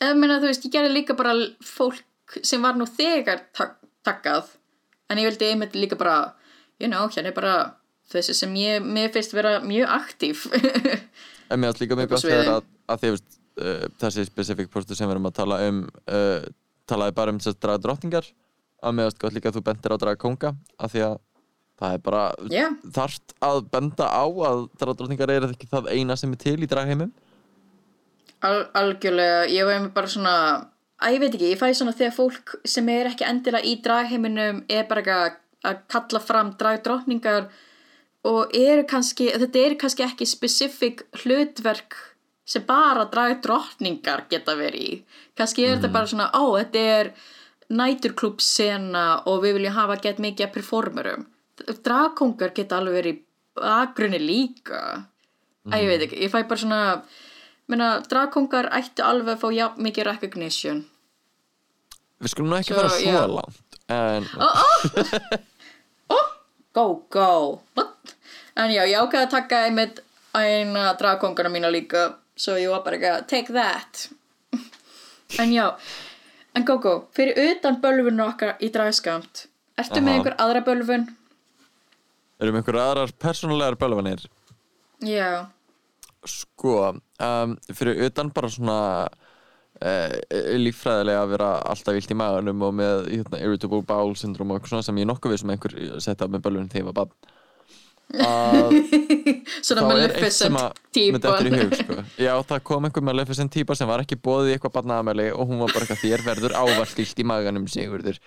Ég 0.00 0.16
meina, 0.16 0.38
þú 0.40 0.48
veist, 0.50 0.64
ég 0.64 0.72
gerði 0.74 0.94
líka 0.94 1.16
bara 1.18 1.34
fólk 1.64 2.38
sem 2.46 2.62
var 2.62 2.78
nú 2.78 2.86
þegar 2.88 3.44
tak 3.56 3.78
takkað. 4.06 4.54
En 5.10 5.18
ég 5.20 5.26
vildi 5.28 5.50
einmitt 5.50 5.74
líka 5.76 5.98
bara 5.98 6.34
you 6.80 6.88
know, 6.88 7.08
hérna 7.12 7.30
er 7.30 7.36
bara 7.36 7.54
þessi 8.10 8.34
sem 8.34 8.54
ég, 8.58 8.82
mér 8.82 9.12
finnst 9.14 9.34
vera 9.36 9.58
mjög 9.62 9.92
aktív 9.94 10.46
En 11.50 11.60
mér 11.60 11.70
finnst 11.70 11.82
líka 11.84 11.98
mjög 11.98 12.16
sviði. 12.18 12.36
þegar 12.38 12.52
að, 12.56 12.68
að 12.90 13.02
því 13.02 13.10
veist, 13.14 13.38
uh, 13.60 13.84
þessi 14.02 14.26
spesifík 14.28 14.70
postu 14.72 14.96
sem 14.96 15.08
við 15.08 15.16
erum 15.16 15.28
að 15.30 15.36
tala 15.40 15.60
um 15.68 15.82
uh, 16.06 16.46
talaði 16.90 17.16
bara 17.18 17.34
um 17.34 17.40
þess 17.42 17.54
að 17.54 17.60
draga 17.66 17.82
drottningar. 17.84 18.30
Að 18.80 18.96
mér 18.96 19.10
finnst 19.10 19.20
gott 19.22 19.36
líka 19.36 19.50
að 19.50 19.58
þú 19.58 19.64
bendir 19.68 19.92
á 19.92 19.96
að 19.96 20.04
draga 20.04 20.22
konga 20.24 20.54
af 20.80 20.94
því 20.94 21.04
að 21.10 21.18
það 21.80 21.96
er 21.96 22.04
bara 22.04 22.24
Já, 22.52 22.66
þarft 22.96 23.34
að 23.44 23.62
benda 23.72 24.06
á 24.06 24.24
að 24.24 24.66
draga 24.78 24.98
drottningar 24.98 25.34
er 25.34 25.48
ekki 25.50 25.70
það 25.70 25.90
eina 25.94 26.16
sem 26.20 26.36
er 26.36 26.42
til 26.44 26.58
í 26.60 26.68
dragheimum 26.70 27.14
al 28.46 28.58
algjörlega 28.78 29.48
ég 29.52 29.66
var 29.68 29.78
einmitt 29.78 29.96
bara 29.96 30.12
svona 30.12 30.34
að 31.00 31.16
ég 31.16 31.22
veit 31.22 31.34
ekki, 31.34 31.50
ég 31.54 31.60
fæ 31.60 31.72
svona 31.76 31.96
þegar 31.96 32.16
fólk 32.16 32.54
sem 32.68 32.88
er 32.92 33.10
ekki 33.10 33.26
endilega 33.28 33.66
í 33.66 33.78
dragheiminum 33.84 34.62
er 34.68 34.86
bara 34.88 35.18
að 35.70 35.82
kalla 35.92 36.20
fram 36.24 36.54
dragdrottningar 36.60 37.50
og 38.28 38.54
eru 38.56 38.84
kannski, 38.88 39.30
þetta 39.32 39.64
eru 39.64 39.80
kannski 39.80 40.04
ekki 40.04 40.28
specific 40.28 41.04
hlutverk 41.22 41.96
sem 42.48 42.64
bara 42.66 43.06
dragdrottningar 43.08 44.26
geta 44.30 44.56
verið 44.58 44.82
í. 44.82 44.94
Kannski 45.38 45.64
er 45.64 45.76
þetta 45.76 45.92
bara 45.94 46.10
svona, 46.10 46.28
ó, 46.34 46.58
þetta 46.58 46.84
er 46.96 47.12
næturklúb 47.70 48.42
sena 48.42 49.22
og 49.30 49.44
við 49.44 49.60
viljum 49.60 49.76
hafa 49.76 50.00
gett 50.02 50.20
mikið 50.20 50.52
performerum 50.56 51.28
dragkongar 51.84 52.54
geta 52.56 52.78
alveg 52.80 52.96
verið 53.00 53.16
í 53.16 53.22
bakgrunni 53.60 54.20
líka 54.22 54.80
mm. 55.00 55.72
að 55.72 55.82
ég 55.82 55.90
veit 55.90 56.06
ekki, 56.06 56.20
ég 56.24 56.32
fæ 56.32 56.38
bara 56.48 56.62
svona 56.62 56.82
menna, 57.70 57.90
dragkongar 58.10 58.70
ættu 58.76 59.04
alveg 59.06 59.36
að 59.36 59.42
fá 59.44 59.48
jafn 59.54 59.84
mikið 59.88 60.10
recognition 60.10 60.84
Við 62.20 62.34
skulum 62.34 62.50
nú 62.52 62.58
ekki 62.58 62.74
Svo, 62.74 62.80
fara 62.82 62.90
svo 62.96 63.12
já. 63.14 63.22
langt 63.32 63.66
En 63.90 64.22
go, 66.76 66.84
go 67.10 67.30
What? 67.74 68.14
en 68.60 68.72
já, 68.74 68.84
ég 68.86 68.98
ákveði 69.00 69.24
að 69.24 69.32
taka 69.34 69.64
einmitt 69.66 70.02
eina 70.36 70.92
dragkongana 70.98 71.50
mína 71.52 71.70
líka 71.72 72.10
svo 72.38 72.56
ég 72.60 72.70
var 72.72 72.84
bara 72.84 72.98
ekki 72.98 73.10
að 73.10 73.26
take 73.30 73.54
that 73.54 74.08
en 75.40 75.54
já 75.54 75.66
en 76.54 76.66
go, 76.66 76.78
go, 76.82 76.94
fyrir 77.14 77.38
utan 77.50 77.80
bölvun 77.82 78.20
okkar 78.26 78.56
í 78.62 78.70
dragskamt 78.74 79.46
ertu 79.80 80.02
með 80.02 80.12
Aha. 80.12 80.16
einhver 80.18 80.36
aðra 80.44 80.62
bölvun? 80.66 81.08
Erum 82.40 82.60
einhver 82.60 82.80
aðrar 82.82 83.14
persónulegar 83.20 83.78
bölvanir? 83.80 84.26
Já, 85.04 85.48
Sko, 86.28 87.00
um, 87.24 87.54
fyrir 87.72 87.96
utan 88.04 88.28
bara 88.36 88.48
svona 88.52 89.08
uh, 89.80 90.12
líffræðilega 90.60 91.22
að 91.24 91.30
vera 91.32 91.48
alltaf 91.72 91.96
vilt 91.96 92.12
í 92.12 92.16
maganum 92.20 92.60
og 92.66 92.74
með 92.76 93.08
hérna, 93.08 93.40
irritable 93.40 93.80
bowel 93.88 94.12
syndrome 94.20 94.52
og 94.52 94.56
eitthvað 94.60 94.74
svona 94.74 94.88
sem 94.90 95.00
ég 95.00 95.08
nokkuð 95.08 95.32
við 95.32 95.40
sem 95.42 95.52
einhver 95.54 95.72
setja 96.04 96.28
með 96.28 96.44
bölvun 96.44 96.68
þegar 96.72 96.82
ég 96.82 96.88
var 96.90 96.98
bann 97.00 97.12
að 98.10 98.74
svona 99.66 99.86
Maleficent 99.86 100.58
að 100.58 100.70
típa. 100.92 101.30
hug 101.54 101.72
sko. 101.78 101.94
Já, 102.18 102.34
það 102.50 102.60
kom 102.66 102.84
einhver 102.88 103.04
Maleficent 103.06 103.52
típa 103.54 103.72
sem 103.78 103.88
var 103.88 104.02
ekki 104.04 104.18
bóðið 104.20 104.50
í 104.50 104.52
eitthvað 104.56 104.76
barnaðamæli 104.80 105.28
og 105.32 105.44
hún 105.46 105.62
var 105.62 105.70
bara 105.72 105.82
eitthvað 105.86 106.04
þér 106.04 106.20
verður 106.26 106.52
ávallt 106.58 106.96
illt 107.04 107.18
í 107.22 107.24
maganum 107.30 107.66
sigurður 107.70 108.16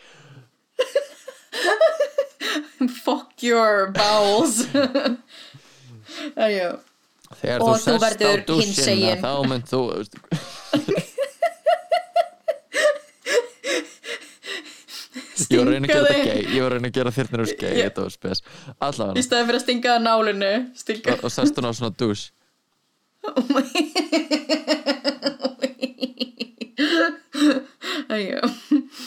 fuck 3.04 3.44
your 3.44 3.92
bowels. 3.96 4.64
Já 6.38 6.74
Þegar 7.42 7.64
Og 7.66 7.70
þú 7.82 7.86
þú 7.88 7.94
verður 8.04 8.44
hinsegin. 8.62 9.22
þá 9.24 9.32
mynd 9.50 9.66
þú 9.72 9.80
Ég 15.54 15.60
var 15.60 15.70
reyna 15.70 15.88
að 15.88 15.92
gera 15.94 16.70
reyna 16.74 16.90
að 16.90 16.96
gera 16.98 17.12
þyrnir 17.14 17.44
úr 17.44 17.52
gay 17.60 17.74
Já. 17.78 17.84
Þetta 17.88 18.06
var 18.06 18.14
spes. 18.16 18.42
Í 18.44 18.74
Allavega 18.88 19.26
staði 19.26 19.48
fyrir 19.50 19.60
að 19.60 19.66
stinga 19.66 19.92
að 19.98 20.06
nálinu 20.08 20.52
stinga 20.80 21.16
Og, 21.18 21.26
og 21.28 21.34
sest 21.36 21.60
hún 21.60 21.68
á 21.70 21.72
svona 21.78 21.94
dús. 22.00 22.24
Æjá 28.10 28.40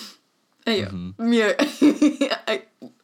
Æjá 0.66 0.88
Mhm. 0.90 1.14
Mjög 1.18 1.55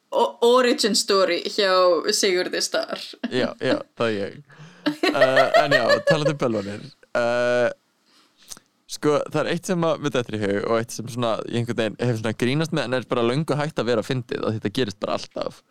Origin 0.46 0.94
story 0.98 1.40
hjá 1.48 1.70
Sigurði 2.12 2.61
Star. 2.62 3.01
Já, 3.33 3.53
já, 3.61 3.79
það 3.98 4.09
er 4.09 4.18
ég. 4.18 4.40
Uh, 4.83 5.46
En 5.62 5.72
já, 5.77 5.85
talandi 6.09 6.33
um 6.35 6.38
bölvanir 6.40 6.81
uh, 7.14 7.68
Sko, 8.92 9.12
það 9.33 9.38
er 9.44 9.51
eitt 9.55 9.68
sem 9.70 9.85
að 9.88 10.01
við 10.05 10.16
þetta 10.18 10.35
í 10.37 10.40
hug 10.42 10.57
og 10.68 10.75
eitt 10.83 10.92
sem 10.92 11.07
svona, 11.09 11.31
ég 11.48 11.61
einhvern 11.62 11.79
veginn 11.79 11.96
hef 12.11 12.18
svona 12.18 12.33
grínast 12.42 12.75
með 12.77 12.88
en 12.88 12.96
er 12.98 13.07
bara 13.09 13.22
löngu 13.25 13.57
hægt 13.57 13.79
að 13.81 13.87
vera 13.88 14.03
fyndið 14.05 14.42
að 14.44 14.57
þetta 14.59 14.72
gerist 14.79 14.98
bara 15.01 15.14
alltaf. 15.16 15.62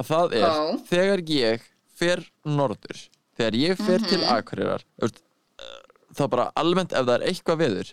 Að 0.00 0.08
það 0.08 0.36
er, 0.38 0.46
Já. 0.46 0.78
þegar 0.88 1.22
ég 1.34 1.66
fer 2.00 2.22
norður, 2.48 3.02
þegar 3.36 3.58
ég 3.60 3.82
fer 3.82 3.98
Mhm. 4.00 4.08
til 4.08 4.22
Akureyrar 4.38 4.86
veist, 5.02 5.20
uh, 5.60 5.82
þá 6.16 6.24
bara 6.32 6.46
almennt 6.56 6.92
ef 6.96 7.04
það 7.04 7.14
er 7.18 7.26
eitthvað 7.28 7.60
veður 7.66 7.92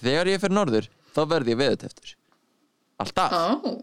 þegar 0.00 0.26
ég 0.32 0.40
fer 0.46 0.54
norður, 0.56 0.88
þá 1.12 1.20
verð 1.34 1.52
ég 1.52 1.60
veðuteftur 1.60 2.14
alltaf. 3.04 3.36
Ó, 3.36 3.76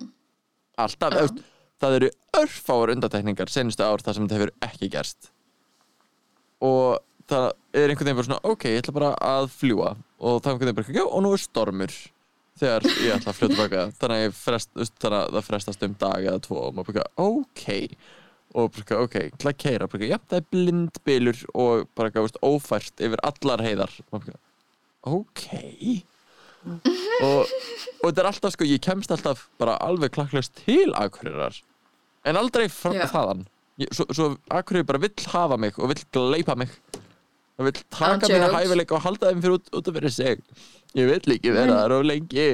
alltaf, 0.79 1.13
Já. 1.13 1.21
veist, 1.21 1.43
það 1.83 1.97
eru 1.99 2.09
örfáar 2.39 2.93
undatekningar 2.93 3.51
senustu 3.51 3.85
ár 3.85 4.03
þar 4.03 4.17
sem 4.17 4.27
þetta 4.27 4.39
hefur 4.39 4.53
ekki 4.67 4.89
gerst. 4.93 5.29
Og 6.63 6.99
það 7.29 7.49
er 7.75 7.91
einhvern 7.91 8.09
veginn 8.09 8.19
bara 8.19 8.29
svona 8.29 8.53
ok, 8.53 8.65
ég 8.71 8.81
ætla 8.83 8.95
bara 8.95 9.13
að 9.19 9.47
fljúa 9.53 9.93
og 9.93 10.41
það 10.41 10.49
er 10.49 10.53
einhvern 10.53 10.69
veginn 10.69 10.79
bara, 10.79 10.97
já, 10.97 11.05
og 11.05 11.23
nú 11.25 11.33
er 11.35 11.43
stormur 11.43 11.95
þegar 12.61 12.87
ég 12.89 13.15
ætla 13.17 13.33
að 13.33 13.39
fljóta 13.39 13.59
baka. 13.59 13.85
Þannig 14.01 14.27
að, 14.27 14.35
frest, 14.39 14.83
það 15.03 15.39
frestast 15.47 15.87
um 15.87 15.97
dag 15.99 16.27
eða 16.27 16.43
tvo 16.43 16.59
og 16.67 16.77
maður 16.77 16.99
bara, 16.99 17.09
ok. 17.27 17.65
Og 18.53 18.69
bara, 18.75 19.01
ok, 19.01 19.19
til 19.41 19.49
að 19.49 19.59
keira 19.65 19.89
bara, 19.89 20.09
já, 20.13 20.17
það 20.29 20.39
er 20.39 20.49
blindbylur 20.55 21.45
og 21.53 21.85
bara, 21.97 22.15
veist, 22.21 22.41
ófært 22.45 23.03
yfir 23.03 23.23
allar 23.25 23.65
heiðar. 23.65 23.95
Maður 24.13 24.33
bara, 24.33 24.43
ok 25.03 26.03
og, 26.63 27.49
og 27.49 28.05
þetta 28.07 28.23
er 28.23 28.29
alltaf 28.29 28.55
sko, 28.55 28.67
ég 28.67 28.81
kemst 28.83 29.11
alltaf 29.13 29.47
bara 29.61 29.77
alveg 29.83 30.13
klakklaust 30.15 30.55
til 30.63 30.93
Akureyrar 30.97 31.57
en 32.23 32.39
aldrei 32.39 32.69
frá 32.71 32.93
Já. 32.95 33.07
þaðan. 33.11 33.41
Ég, 33.81 33.89
svo, 33.95 34.05
svo 34.13 34.27
Akureyri 34.53 34.87
bara 34.87 35.01
vill 35.03 35.25
hafa 35.33 35.57
mig 35.59 35.79
og 35.79 35.91
vill 35.91 36.03
gleipa 36.15 36.55
mig. 36.59 36.71
Og 37.59 37.67
vill 37.67 37.81
taka 37.93 38.29
mína 38.29 38.47
Andjóks. 38.47 38.55
hæfileika 38.63 38.95
og 38.97 39.03
halda 39.05 39.31
þeim 39.31 39.41
fyrir 39.43 39.57
út, 39.59 39.67
út 39.77 39.89
af 39.89 39.97
fyrir 39.97 40.13
sig. 40.13 40.39
Ég 40.97 41.09
vill 41.09 41.35
ekki 41.35 41.51
vera 41.53 41.81
þar 41.81 41.97
of 41.97 42.05
lengi. 42.07 42.47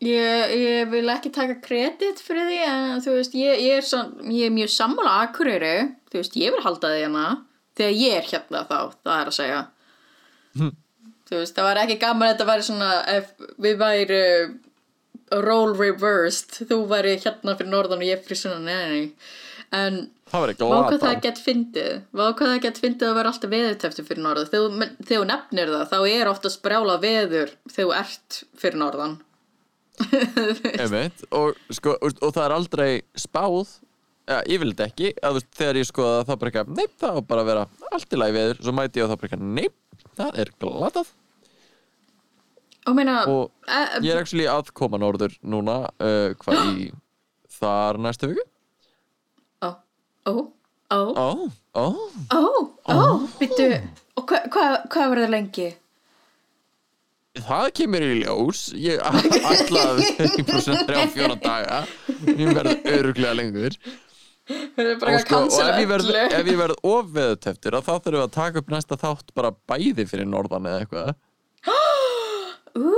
Ég, 0.00 0.52
ég 0.56 0.90
vil 0.90 1.12
ekki 1.12 1.30
taka 1.32 1.58
kredit 1.60 2.20
fyrir 2.24 2.48
því 2.48 2.58
en 2.66 3.04
þú 3.04 3.16
veist, 3.18 3.34
ég, 3.36 3.60
ég, 3.60 3.78
er, 3.80 3.86
son, 3.86 4.14
ég 4.32 4.48
er 4.48 4.54
mjög 4.56 4.72
sammála 4.72 5.14
Akureyri. 5.26 5.74
Þú 6.10 6.20
veist, 6.22 6.36
ég 6.40 6.56
vil 6.56 6.64
halda 6.64 6.92
því 6.92 7.02
hérna 7.04 7.26
þegar 7.78 7.98
ég 8.00 8.16
er 8.18 8.30
hérna 8.32 8.64
þá, 8.68 8.78
það 9.04 9.16
er 9.16 9.30
að 9.30 9.36
segja 9.36 9.60
þú 11.30 11.40
veist, 11.40 11.56
það 11.56 11.68
var 11.70 11.82
ekki 11.84 12.00
gaman 12.02 12.28
að 12.28 12.32
þetta 12.34 12.48
væri 12.50 12.66
svona 12.68 12.90
ef 13.14 13.30
við 13.66 13.78
væri 13.80 14.22
role 15.46 15.76
reversed 15.78 16.64
þú 16.66 16.80
væri 16.90 17.18
hérna 17.22 17.54
fyrir 17.58 17.70
norðan 17.70 18.02
og 18.02 18.08
ég 18.10 18.24
fyrir 18.26 18.42
svona 18.42 18.64
neini 18.66 19.04
en 19.70 20.02
hvað 20.30 20.98
það 21.02 21.16
gett 21.24 21.40
fyndið. 21.42 21.98
Hvað 22.14 22.40
það 22.40 22.62
gett 22.64 22.80
fyndið 22.82 23.08
að 23.08 23.18
vera 23.18 23.32
alltaf 23.32 23.52
veðurtefti 23.52 24.04
fyrir 24.06 24.24
norðan. 24.24 24.48
Þegar, 24.50 24.94
þú- 25.08 25.26
nefnir 25.30 25.72
það 25.74 25.84
þá 25.90 25.98
er 26.10 26.30
oftast 26.30 26.62
brjála 26.62 26.96
veður 27.02 27.52
þegar 27.70 27.76
þú 27.76 27.94
ert 27.98 28.40
fyrir 28.60 28.80
norðan. 28.82 29.16
Einmitt, 30.80 31.24
og, 31.36 31.58
sko, 31.74 31.96
og, 32.00 32.14
og 32.24 32.32
það 32.32 32.44
er 32.46 32.54
aldrei 32.56 32.90
spáð 33.20 33.74
ja, 34.30 34.38
ég 34.48 34.62
vil 34.62 34.70
þetta 34.70 34.86
ekki 34.88 35.10
að, 35.18 35.36
veist, 35.36 35.50
þegar 35.58 35.80
ég 35.80 35.88
skoða 35.90 36.22
það 36.30 36.38
bara 36.40 36.52
ekki 36.54 36.76
neip, 36.78 36.94
það 37.02 37.18
á 37.18 37.20
bara 37.32 37.44
að 37.44 37.50
vera 37.50 37.64
allt 37.90 38.14
í 38.14 38.20
lagi 38.20 38.36
veður. 38.38 38.62
Svo 38.64 38.76
mæti 38.78 39.02
ég 39.02 39.04
og 39.06 39.12
það 39.12 39.20
bara 39.20 39.30
ekki 39.30 39.50
neip, 39.58 39.76
það 40.16 40.40
er 40.44 40.54
glatað 40.62 41.12
og 42.90 42.96
meina 42.98 43.16
og 43.30 43.50
e, 43.66 43.80
ég 44.04 44.12
er 44.14 44.22
actually 44.22 44.46
að 44.50 44.72
koma 44.76 45.00
norður 45.00 45.36
núna 45.46 45.82
uh, 46.02 46.32
hvað 46.42 46.62
í 46.74 46.88
þar 47.60 48.00
næstu 48.02 48.30
viku. 48.30 48.46
Ó, 49.60 49.70
ó, 50.26 50.34
ó, 50.90 51.00
ó, 51.20 51.86
ó, 52.34 52.42
ó, 52.90 52.98
Bittu, 53.38 53.68
og 54.18 54.26
hvað 54.26 54.50
hva, 54.50 54.66
hva 54.90 55.06
verður 55.12 55.26
það 55.26 55.34
lengi? 55.36 55.70
það 57.40 57.66
kemur 57.78 58.04
í 58.04 58.12
ljós. 58.20 58.60
Ég 58.74 59.00
alltaf 59.06 60.84
3 60.90 61.06
fjóra 61.14 61.36
daga. 61.40 61.82
Ég 62.26 62.54
verð 62.56 62.88
öruglega 62.90 63.34
lengur. 63.38 63.76
Sko, 64.50 65.44
og 65.46 65.60
ef 65.62 65.76
ég 65.78 65.86
verð, 65.86 66.10
verð 66.58 66.80
ofveðuteftir 66.90 67.76
þá 67.78 67.92
þurfum 67.92 68.16
við 68.16 68.24
að 68.24 68.32
taka 68.34 68.62
upp 68.62 68.72
næsta 68.74 68.98
þátt 68.98 69.30
bara 69.36 69.52
bæði 69.70 70.08
fyrir 70.10 70.26
norðan 70.26 70.66
eða 70.66 70.80
eitthvað 70.82 71.12
Ú, 72.78 72.94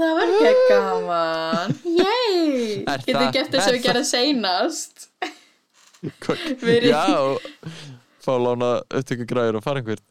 það 0.00 0.12
var 0.18 0.32
ekki 0.34 0.64
gaman. 0.70 1.76
Yey 1.84 2.84
Getur 2.88 3.20
það- 3.20 3.32
gert 3.36 3.52
þess 3.54 3.68
að 3.68 3.76
við 3.76 3.84
gerðum 3.86 4.08
seinast. 4.08 5.08
Já. 6.88 7.04
Fá 8.22 8.32
lána 8.38 8.70
upptöku 8.94 9.24
græður 9.30 9.56
og 9.58 9.64
fara 9.64 9.80
einhvern 9.80 10.02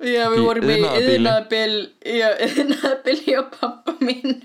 Já, 0.00 0.22
við 0.32 0.42
vorum 0.46 0.70
í 0.70 0.76
yðnaðabil 0.80 1.74
Já, 2.06 2.28
yðnaðabil 2.46 3.16
hjá 3.26 3.40
pappa 3.52 3.94
mín 4.00 4.38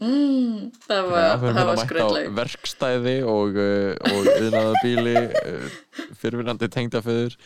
mm, 0.00 0.70
Það 0.86 1.10
var, 1.10 1.26
við 1.42 1.46
erum 1.50 1.58
það 1.60 1.68
var 1.70 1.80
skröldleg 1.84 2.30
verkstæði 2.40 3.14
og, 3.28 3.60
og 3.60 4.30
yðnaðabíli 4.34 5.14
uh, 5.20 5.78
fyrirvinnandi 6.22 6.70
tengdaföður 6.74 7.36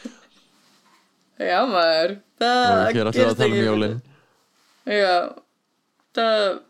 Já, 1.43 1.59
maður. 1.67 2.17
Það 2.39 2.65
við 2.65 2.79
að 2.79 2.95
gerist 2.95 3.19
tala 3.19 3.35
um 3.35 3.45
ekki. 3.49 3.65
jólin 3.67 3.97
Já, 4.85 5.35
það 6.17 6.63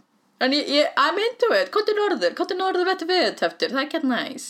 En 0.44 0.52
ég, 0.52 0.66
ég, 0.66 0.88
I'm 0.98 1.16
into 1.22 1.48
it, 1.56 1.70
kóttu 1.72 1.94
norður, 1.96 2.34
kóttu 2.36 2.56
norður 2.58 2.88
vettu 2.88 3.06
viðtöftur, 3.08 3.70
það 3.70 3.84
er 3.84 3.90
gett 3.92 4.08
næs. 4.10 4.48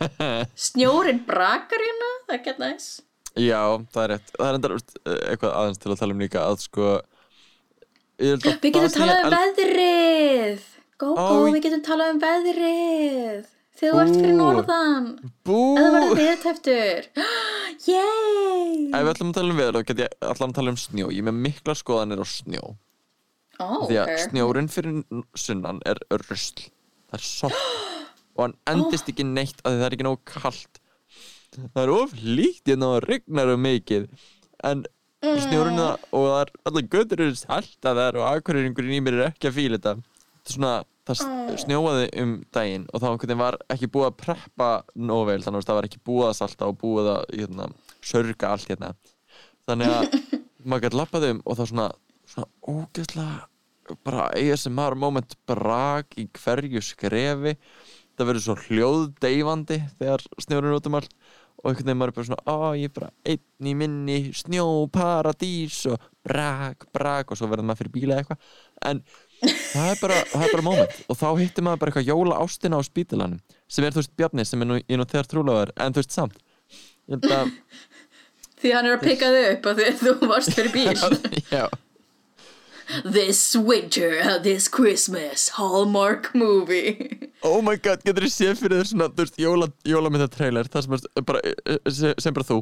Snjórin 0.68 1.18
brakar 1.26 1.82
hérna, 1.82 2.12
það 2.28 2.36
er 2.36 2.44
gett 2.46 2.62
næs. 2.62 2.86
Já, 3.36 3.60
það 3.92 4.04
er 4.04 4.12
rétt. 4.14 4.30
Það 4.36 4.46
er 4.46 4.58
enda 4.58 4.70
eitthvað 5.26 5.58
aðeins 5.58 5.82
til 5.82 5.90
að 5.92 6.00
tala 6.00 6.16
um 6.16 6.22
líka 6.24 6.46
að 6.46 6.62
sko 6.62 6.94
Við 8.16 8.46
getum 8.46 8.72
það 8.72 8.94
talað 8.96 9.18
um 9.26 9.34
veðrið. 9.34 10.64
Gógó, 10.96 11.26
Ó, 11.26 11.50
við 11.52 11.60
getum 11.66 11.84
talað 11.84 12.14
um 12.14 12.22
veðrið. 12.22 13.52
Þegar 13.76 13.92
þú 13.92 14.00
ert 14.06 14.16
fyrir 14.16 14.36
norðan. 14.38 15.08
Bú! 15.44 15.58
eða 15.76 15.90
verður 15.98 16.20
viðtæftur 16.22 17.10
Yay! 17.90 18.86
Ef 18.88 19.02
við 19.04 19.10
ætlum 19.12 19.34
að 19.34 19.36
tala 19.36 19.52
um 19.52 19.60
veður, 19.60 19.76
þá 19.76 19.90
get 19.90 20.02
ég 20.06 20.16
allan 20.30 20.54
að 20.54 20.58
tala 20.62 20.72
um 20.72 20.80
snjó. 20.80 21.10
Ég 21.12 21.20
er 21.20 21.28
með 21.28 21.42
mikla 21.50 21.76
skoðanir 21.76 22.24
á 22.24 22.26
snjó. 22.30 22.64
Ó, 23.56 23.86
Því 23.88 23.98
að 24.02 24.10
ok. 24.12 24.24
snjórinn 24.28 24.70
fyrir 24.72 24.96
sunnan 25.38 25.78
er 25.88 26.00
rusl. 26.26 26.66
Það 27.10 27.18
er 27.20 27.24
sopp. 27.24 27.60
Og 28.36 28.42
hann 28.44 28.56
endist 28.68 29.08
ekki 29.08 29.24
neitt 29.24 29.62
að 29.64 29.78
það 29.78 29.86
er 29.86 29.96
ekki 29.96 30.06
nógu 30.08 30.20
kalt. 30.28 30.80
Það 31.56 31.80
er 31.84 31.92
of 31.94 32.12
líkt 32.20 32.68
hérna 32.68 32.90
og 32.96 33.06
rignar 33.06 33.52
um 33.54 33.62
mikið. 33.64 34.08
En 34.66 34.84
snjórinn 35.24 35.80
það, 35.80 36.04
og 36.12 36.26
það 36.26 36.40
er 36.42 36.52
allir 36.68 36.90
götur 36.92 37.22
eru 37.24 37.38
saltaðar 37.40 38.18
og 38.20 38.26
akkurýringurinn 38.34 38.98
í 38.98 39.00
mér 39.04 39.16
er 39.20 39.30
ekki 39.30 39.48
að 39.50 39.56
fíla 39.56 39.78
þetta. 39.80 39.94
Það 40.36 40.52
er 40.52 40.56
svona, 40.56 40.74
það 41.08 41.58
snjóaði 41.64 42.06
um 42.22 42.34
daginn 42.54 42.86
og 42.92 43.02
þá 43.02 43.36
var 43.40 43.58
ekki 43.72 43.88
búið 43.94 44.08
að 44.10 44.18
preppa 44.20 44.70
nóg 44.94 45.24
vel, 45.30 45.40
þannig 45.42 45.62
að 45.62 45.70
það 45.70 45.78
var 45.80 45.88
ekki 45.88 46.02
búið 46.06 46.28
að 46.28 46.38
salta 46.42 46.68
og 46.68 46.78
búið 46.82 47.10
að 47.14 47.24
hérna, 47.32 47.68
sörga 48.04 48.52
allt 48.52 48.68
hérna. 48.70 48.92
Þannig 49.66 49.94
að 49.96 50.18
maður 50.68 50.84
gæti 50.86 51.00
lappað 51.00 51.28
um 51.30 51.40
og 51.44 51.58
það 51.58 51.70
svona, 51.72 51.88
svona 52.26 52.48
ógeðslega 52.66 53.46
bara 54.04 54.30
ASMR 54.34 54.96
moment 54.98 55.36
brak 55.48 56.16
í 56.18 56.26
hverju 56.40 56.82
skrefi. 56.82 57.56
Það 58.16 58.30
verður 58.30 58.44
svo 58.46 58.56
hljóðdeifandi 58.66 59.80
þegar 59.98 60.24
snjórinn 60.40 60.70
er 60.70 60.78
út 60.78 60.88
um 60.88 60.98
allt. 60.98 61.12
Og 61.56 61.70
einhvern 61.70 61.88
veginn 61.88 61.98
maður 61.98 62.10
er 62.10 62.16
bara 62.16 62.28
svona 62.28 62.42
á 62.52 62.56
ég 62.76 62.90
er 62.90 62.94
bara 62.96 63.10
einn 63.32 63.68
í 63.70 63.74
minni 63.76 64.16
snjóparadís. 64.36 65.78
Og 65.92 66.08
brak, 66.26 66.88
brak 66.94 67.32
og 67.32 67.38
svo 67.38 67.50
verður 67.50 67.68
maður 67.70 67.82
fyrir 67.84 67.94
bíla 67.94 68.18
eitthvað. 68.20 68.50
En 68.90 69.02
það 69.42 69.90
er 69.92 70.02
bara, 70.02 70.18
það 70.32 70.46
er 70.46 70.54
bara 70.56 70.66
moment. 70.66 70.98
Og 71.06 71.20
þá 71.20 71.28
hittir 71.42 71.66
maður 71.66 71.82
bara 71.82 71.92
eitthvað 71.92 72.10
jóla 72.12 72.40
ástina 72.44 72.80
á 72.80 72.82
spítalanum 72.86 73.40
sem 73.68 73.86
er 73.86 73.94
þú 73.94 74.02
veist 74.02 74.16
Bjarni 74.16 74.46
sem 74.48 74.62
er 74.62 74.70
nú, 74.70 74.80
nú 74.80 75.08
þegar 75.08 75.30
trúlegaður 75.32 75.74
en 75.76 75.96
þú 75.96 76.04
veist 76.04 76.16
samt. 76.16 76.38
Ég 77.06 77.16
held 77.16 77.32
að 77.38 77.56
Því 78.56 78.70
hann 78.72 78.86
er 78.88 78.94
að 78.96 79.02
pikka 79.04 79.28
þig 79.34 79.50
upp 79.50 79.66
að 79.68 79.82
þú 80.00 80.30
varst 80.30 80.54
fyrir 80.56 80.72
bíl. 80.72 80.94
Já 81.52 81.66
This 83.04 83.56
winter, 83.56 84.38
this 84.42 84.68
Christmas, 84.68 85.48
Hallmark 85.50 86.34
movie. 86.34 87.30
Oh 87.42 87.60
my 87.62 87.76
god, 87.76 88.00
getur 88.06 88.24
þið 88.24 88.32
séð 88.32 88.60
fyrir 88.60 88.78
þér 88.80 88.88
svona, 88.90 89.06
þú 89.12 89.24
veist, 89.24 89.36
jóla, 89.42 89.66
jólamynda 89.86 90.26
trailer 90.32 90.68
það 90.70 90.84
sem 90.86 90.94
er 90.96 91.24
bara, 91.26 91.40
eh, 91.44 91.76
sem 91.92 92.14
sem 92.22 92.34
bara 92.34 92.46
þú. 92.46 92.56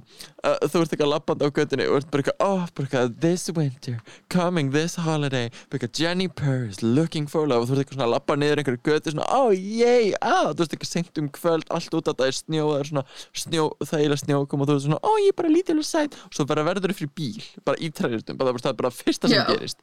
Uh, 0.45 0.57
þú 0.64 0.81
ert 0.83 0.95
eitthvað 0.97 1.11
lappandi 1.12 1.49
á 1.49 1.51
göttinni 1.57 1.87
og 1.89 1.99
ert 2.01 2.11
bara 2.12 2.25
eitthvað, 2.25 2.45
oh, 2.45 2.64
bara 2.75 2.89
eitthvað, 2.89 3.14
this 3.20 3.45
winter 3.55 4.01
coming 4.33 4.72
this 4.75 4.97
holiday, 4.97 5.51
bara 5.70 5.79
eitthvað 5.79 6.01
Jenny 6.01 6.29
Purr 6.29 6.66
is 6.68 6.83
looking 6.83 7.29
for 7.31 7.47
love. 7.49 7.64
Og 7.64 7.70
þú 7.70 7.77
ert 7.77 7.85
eitthvað 7.85 7.99
svona 8.01 8.09
að 8.09 8.14
lappa 8.16 8.37
niður 8.41 8.62
einhverju 8.64 8.83
götti 8.89 9.14
svona, 9.14 9.29
oh, 9.39 9.53
yay, 9.53 10.12
ah 10.20 10.51
þú 10.53 10.64
veist 10.64 10.77
eitthvað 10.77 10.93
sengt 10.93 11.22
um 11.22 11.29
kvöld, 11.39 11.68
allt 11.70 11.99
út 12.01 12.11
að 12.11 12.20
það 12.20 12.33
er 12.33 12.39
snjó 12.41 12.66
það 12.72 12.81
er 12.81 12.91
svona 12.93 13.05
snjó, 13.45 13.68
þægilega 13.93 14.22
snjó 14.25 14.43
kom 14.49 14.64
og 14.64 14.72
þú 14.72 14.79
ert 14.79 14.87
svona, 14.89 15.03
oh, 15.05 15.20
ég 15.22 15.33
er 15.33 15.39
bara 15.39 15.53
lítilega 15.55 15.89
sæt. 15.89 16.18
Og 16.29 16.37
svo 16.37 16.49
bara 16.51 16.66
verður 16.66 16.93
þið 16.93 17.01
fyrir 17.05 17.14
bíl, 17.22 17.47
bara 17.64 17.81
í 17.81 17.93
trailertum 17.95 18.41
bara, 18.41 18.57
það 18.59 18.75
er 18.75 18.81
bara 18.83 18.95
fyrsta 18.95 19.31
sem 19.31 19.39
Já. 19.39 19.47
gerist 19.55 19.81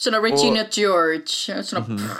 Svona 0.00 0.20
Regina 0.22 0.64
George 0.70 1.62
Svona 1.62 1.86
Mhm. 1.88 2.10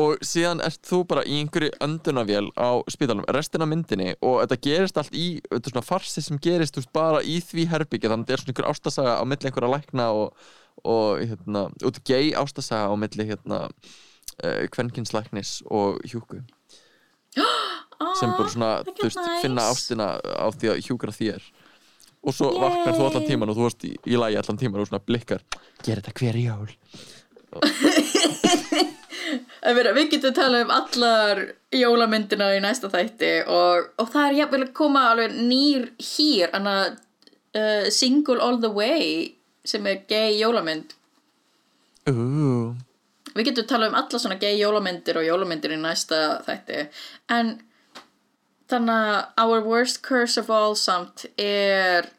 og 0.00 0.20
síðan 0.24 0.60
ert 0.64 0.80
þú 0.86 1.00
bara 1.06 1.22
í 1.26 1.40
einhverju 1.42 1.70
öndunavél 1.82 2.46
á 2.56 2.80
spítalum, 2.88 3.24
restin 3.28 3.60
af 3.62 3.68
myndinni 3.68 4.14
og 4.22 4.38
þetta 4.46 4.60
gerist 4.62 4.96
allt 4.96 5.12
í, 5.12 5.40
þetta 5.50 5.66
er 5.66 5.72
svona 5.74 5.84
farsi 5.84 6.22
sem 6.22 6.38
gerist 6.38 6.76
veist, 6.78 6.92
bara 6.92 7.20
í 7.20 7.40
því 7.42 7.66
herbyggja 7.68 8.08
þannig 8.08 8.24
að 8.24 8.30
þetta 8.30 8.32
er 8.32 8.42
svona 8.44 8.54
einhver 8.54 8.70
ástasaga 8.70 9.16
á 9.20 9.24
milli 9.26 9.50
einhverja 9.50 9.72
lækna 9.74 10.06
og, 10.14 10.32
og 10.84 11.18
hérna, 11.20 11.66
út 11.84 11.98
gay 12.04 12.32
ástasaga 12.32 12.88
á 12.88 12.94
milli 12.96 13.26
hérna 13.28 13.58
uh, 13.68 14.66
kvenkinslæknis 14.72 15.62
og 15.68 15.98
hjúku 16.06 16.40
sem 18.20 18.30
bara 18.38 18.48
svona, 18.48 18.70
þú 18.86 19.04
veist, 19.04 19.18
nice. 19.20 19.42
finna 19.42 19.66
ástina 19.70 20.06
á 20.22 20.46
því 20.54 20.70
að 20.72 20.80
hjúkra 20.86 21.12
þér 21.12 21.42
og 22.20 22.36
svo 22.36 22.50
Yay. 22.52 22.60
vaknar 22.60 22.96
þú 22.96 23.06
allan 23.06 23.26
tíman 23.28 23.52
og 23.52 23.56
þú 23.58 23.66
varst 23.66 23.86
í, 23.88 23.94
í 24.06 24.18
lagi 24.20 24.38
allan 24.40 24.60
tíman 24.60 24.82
og 24.82 24.90
svona 24.90 25.04
blikkar 25.06 25.44
gera 25.84 26.02
þetta 26.02 26.16
hver 26.20 26.36
jól 26.40 26.68
En 29.60 29.76
við, 29.76 29.86
við 29.94 30.06
getum 30.14 30.34
talað 30.34 30.64
um 30.64 30.72
allar 30.74 31.40
jólamyndina 31.74 32.48
í 32.56 32.60
næsta 32.64 32.90
þætti 32.90 33.32
og, 33.46 33.90
og 34.00 34.08
það 34.10 34.26
er 34.26 34.38
jafnvel 34.40 34.62
að 34.64 34.72
koma 34.78 35.02
alveg 35.12 35.36
nýr 35.36 35.90
að 36.58 36.96
uh, 37.54 37.86
Single 37.94 38.40
All 38.42 38.58
The 38.62 38.72
Way 38.74 39.36
sem 39.66 39.86
er 39.86 40.02
gay 40.10 40.38
jólamynd 40.40 40.96
Ooh. 42.10 42.74
Við 43.36 43.50
getum 43.50 43.68
talað 43.70 43.92
um 43.92 43.98
alla 44.00 44.18
svona 44.18 44.40
gay 44.40 44.56
jólamyndir 44.58 45.20
og 45.20 45.26
jólamyndir 45.28 45.76
í 45.76 45.80
næsta 45.80 46.40
þætti 46.46 46.86
en 47.36 47.58
þannig 48.70 49.10
að 49.10 49.44
Our 49.44 49.60
Worst 49.66 50.00
Curse 50.06 50.40
of 50.42 50.50
All 50.54 50.76
samt 50.78 51.26
er 51.40 52.10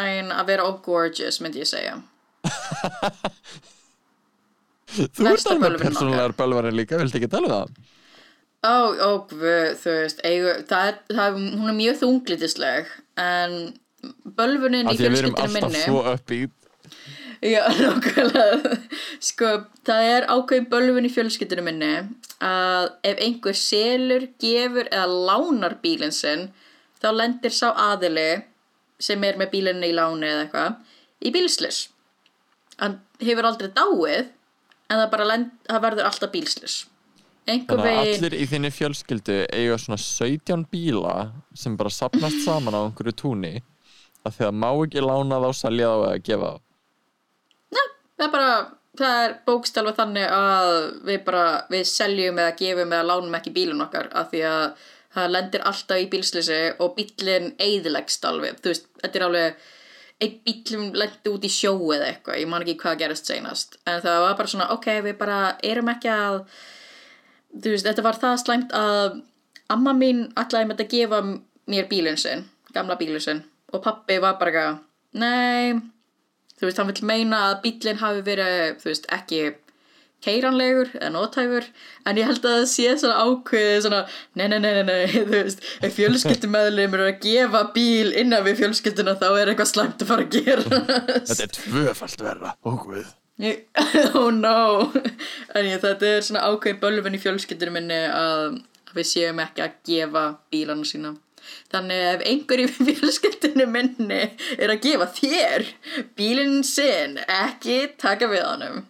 ein 0.00 0.30
að 0.32 0.52
vera 0.52 0.66
of 0.68 0.80
gorgeous 0.84 1.40
myndi 1.42 1.62
ég 1.64 1.70
segja. 1.70 1.98
Þú 4.90 5.26
ert 5.30 5.46
alveg 5.46 5.62
bölvun 5.62 5.84
persónulegar 5.84 6.34
bölvarinn 6.38 6.76
líka, 6.78 6.98
viltu 6.98 7.20
ekki 7.20 7.30
tala 7.30 7.46
um 7.46 7.52
það? 7.54 7.68
Ó, 8.60 8.76
ó, 8.92 9.10
þú 9.30 9.92
veist, 9.94 10.18
eigu, 10.26 10.50
það, 10.68 10.88
er, 10.90 10.96
það 11.16 11.36
hún 11.38 11.70
er 11.70 11.76
mjög 11.78 12.00
þunglitisleg 12.02 12.90
en 13.22 13.54
bölvunin 14.36 14.90
Af 14.90 14.96
í 14.96 15.00
því 15.00 15.06
að 15.06 15.14
við 15.14 15.22
erum 15.22 15.36
alltaf 15.38 15.54
minni 15.54 15.84
svo 15.86 16.02
uppbýt 16.10 16.56
Já, 17.40 17.62
nákvæmlega. 17.80 18.74
Sko, 19.24 19.52
það 19.88 20.08
er 20.14 20.26
ákveðin 20.28 20.66
bölvun 20.68 21.08
í 21.08 21.12
fjölskyldunum 21.12 21.70
minni 21.70 21.92
að 22.44 22.90
ef 23.08 23.22
einhver 23.24 23.56
selur, 23.56 24.26
gefur 24.40 24.90
eða 24.92 25.06
lánar 25.08 25.78
bílinn 25.80 26.12
sinn 26.12 26.50
þá 27.00 27.08
lendir 27.16 27.54
sá 27.56 27.70
aðili 27.72 28.42
sem 29.00 29.24
er 29.24 29.40
með 29.40 29.54
bílinni 29.54 29.88
í 29.88 29.96
láni 29.96 30.28
eða 30.28 30.44
eitthvað 30.44 31.24
í 31.24 31.32
bílslis 31.32 31.86
Hann 32.80 33.00
hefur 33.20 33.48
aldrei 33.48 33.72
dáið 33.76 34.30
en 34.90 35.00
það 35.00 35.10
bara 35.12 35.28
lend, 35.28 35.50
það 35.68 35.84
verður 35.86 36.08
alltaf 36.08 36.32
bílslis 36.32 36.78
Einhver 37.48 37.80
Þannig 37.80 37.90
að 37.90 38.00
veginn 38.04 38.24
allir 38.24 38.36
í 38.36 38.46
þinni 38.50 38.70
fjölskyldu 38.74 39.36
eiga 39.48 39.78
svona 39.80 40.00
17 40.00 40.66
bíla 40.72 41.14
sem 41.56 41.76
bara 41.80 41.92
sapnast 41.92 42.44
saman 42.44 42.76
á 42.76 42.84
einhverju 42.84 43.14
túni. 43.16 43.54
Að 44.28 44.36
því 44.36 44.48
að 44.50 44.58
má 44.60 44.68
ekki 44.74 45.02
lána 45.02 45.38
þá, 45.40 45.48
selja 45.56 45.88
þá 45.88 46.02
eða 46.04 46.20
gefa 46.28 46.50
þá 46.50 46.69
það 48.20 48.26
er 48.26 48.32
bara, 48.34 48.54
það 49.00 49.18
er 49.24 49.34
bókstalvað 49.48 49.98
þannig 50.02 50.32
að 50.36 50.70
við 51.08 51.20
bara, 51.24 51.44
við 51.72 51.84
seljum 51.88 52.40
eða 52.42 52.56
gefum 52.58 52.92
eða 52.92 53.06
lánum 53.08 53.36
ekki 53.38 53.52
bílun 53.56 53.84
okkar 53.86 54.10
af 54.12 54.32
því 54.32 54.42
að 54.50 54.64
það 55.14 55.34
lendir 55.34 55.64
alltaf 55.66 56.00
í 56.02 56.08
bílslýsi 56.12 56.58
og 56.84 56.92
bílinn 56.98 57.54
eyðilegst 57.58 58.26
alveg, 58.28 58.60
þú 58.60 58.74
veist, 58.74 58.90
þetta 59.00 59.18
er 59.18 59.26
alveg 59.26 59.68
einn 60.20 60.34
bílum 60.44 60.90
lendi 61.00 61.32
út 61.32 61.46
í 61.48 61.50
sjó 61.50 61.72
eða 61.96 62.10
eitthvað, 62.10 62.42
ég 62.42 62.50
man 62.50 62.66
ekki 62.66 62.76
hvað 62.82 63.00
gerist 63.00 63.30
seinast. 63.30 63.78
En 63.88 64.02
það 64.04 64.20
var 64.26 64.36
bara 64.36 64.52
svona, 64.52 64.68
ok, 64.76 64.88
við 65.06 65.16
bara 65.18 65.38
erum 65.64 65.88
ekki 65.94 66.12
að 66.12 66.42
þú 67.56 67.72
veist, 67.72 67.88
þetta 67.88 68.04
var 68.04 68.20
það 68.20 68.42
slæmt 68.44 68.74
að 68.76 69.16
amma 69.72 69.96
mín 69.96 70.26
ætlaði 70.38 70.68
með 70.68 70.76
þetta 70.76 70.86
að 70.86 70.98
gefa 70.98 71.22
mér 71.70 71.88
bílinn 71.88 72.20
sinn, 72.20 72.44
gamla 72.74 72.98
bílinn 73.00 73.24
sinn 73.24 73.42
og 73.72 73.82
pappi 73.84 74.18
var 74.20 74.36
bara 74.38 74.52
eitthvað, 74.52 74.78
nei 75.22 75.80
þú 76.60 76.68
veist, 76.68 76.78
hann 76.80 76.92
vil 76.92 77.10
meina 77.10 77.42
að 77.48 77.58
bílinn 77.64 78.00
hafi 78.02 78.24
verið, 78.26 78.78
þú 78.82 78.92
veist, 78.92 79.10
ekki 79.16 79.42
keiranlegur 80.20 80.90
eða 80.98 81.10
nótæfur 81.14 81.68
en 82.08 82.18
ég 82.20 82.28
held 82.28 82.44
að 82.44 82.56
það 82.58 82.66
sé 82.68 82.88
svona 83.00 83.22
ákveðið 83.24 83.78
svona, 83.86 84.00
nei, 84.36 84.46
nei, 84.52 84.58
nei, 84.60 84.82
nei, 84.84 84.98
þú 85.14 85.30
veist, 85.32 85.64
ef 85.80 85.96
fjölskyldumæðlumur 85.96 87.04
er 87.04 87.12
að 87.14 87.22
gefa 87.24 87.62
bíl 87.76 88.12
innan 88.20 88.44
við 88.44 88.60
fjölskylduna 88.60 89.16
þá 89.20 89.28
er 89.30 89.52
eitthvað 89.54 89.72
slæmt 89.72 90.04
að 90.04 90.12
fara 90.12 90.26
að 90.26 90.36
gera. 90.36 90.82
Þetta 91.30 91.46
er 91.46 91.56
tvöfalt 91.56 92.26
verra, 92.26 92.54
óguð 92.68 93.08
oh 94.20 94.28
no. 94.28 94.90
En 95.56 95.64
ég, 95.64 95.78
þetta 95.80 96.08
er 96.10 96.24
svona 96.26 96.42
ákveðin 96.44 96.80
bölvun 96.82 97.16
í 97.16 97.20
fjölskyldunum 97.22 97.78
minni 97.78 97.96
að 98.12 98.58
við 98.92 99.06
séum 99.08 99.40
ekki 99.40 99.64
að 99.64 99.78
gefa 99.88 100.24
bílana 100.52 100.84
sína 100.84 101.14
þannig 101.72 102.06
ef 102.12 102.24
einhver 102.32 102.62
í 102.64 102.68
fjölskyldunum 103.00 103.74
minni 103.74 104.22
er 104.56 104.74
að 104.74 104.82
gefa 104.86 105.10
þér 105.18 105.68
bílinn 106.18 106.64
sinn 106.66 107.20
ekki 107.26 107.82
taka 108.00 108.30
við 108.30 108.46
honum. 108.46 108.82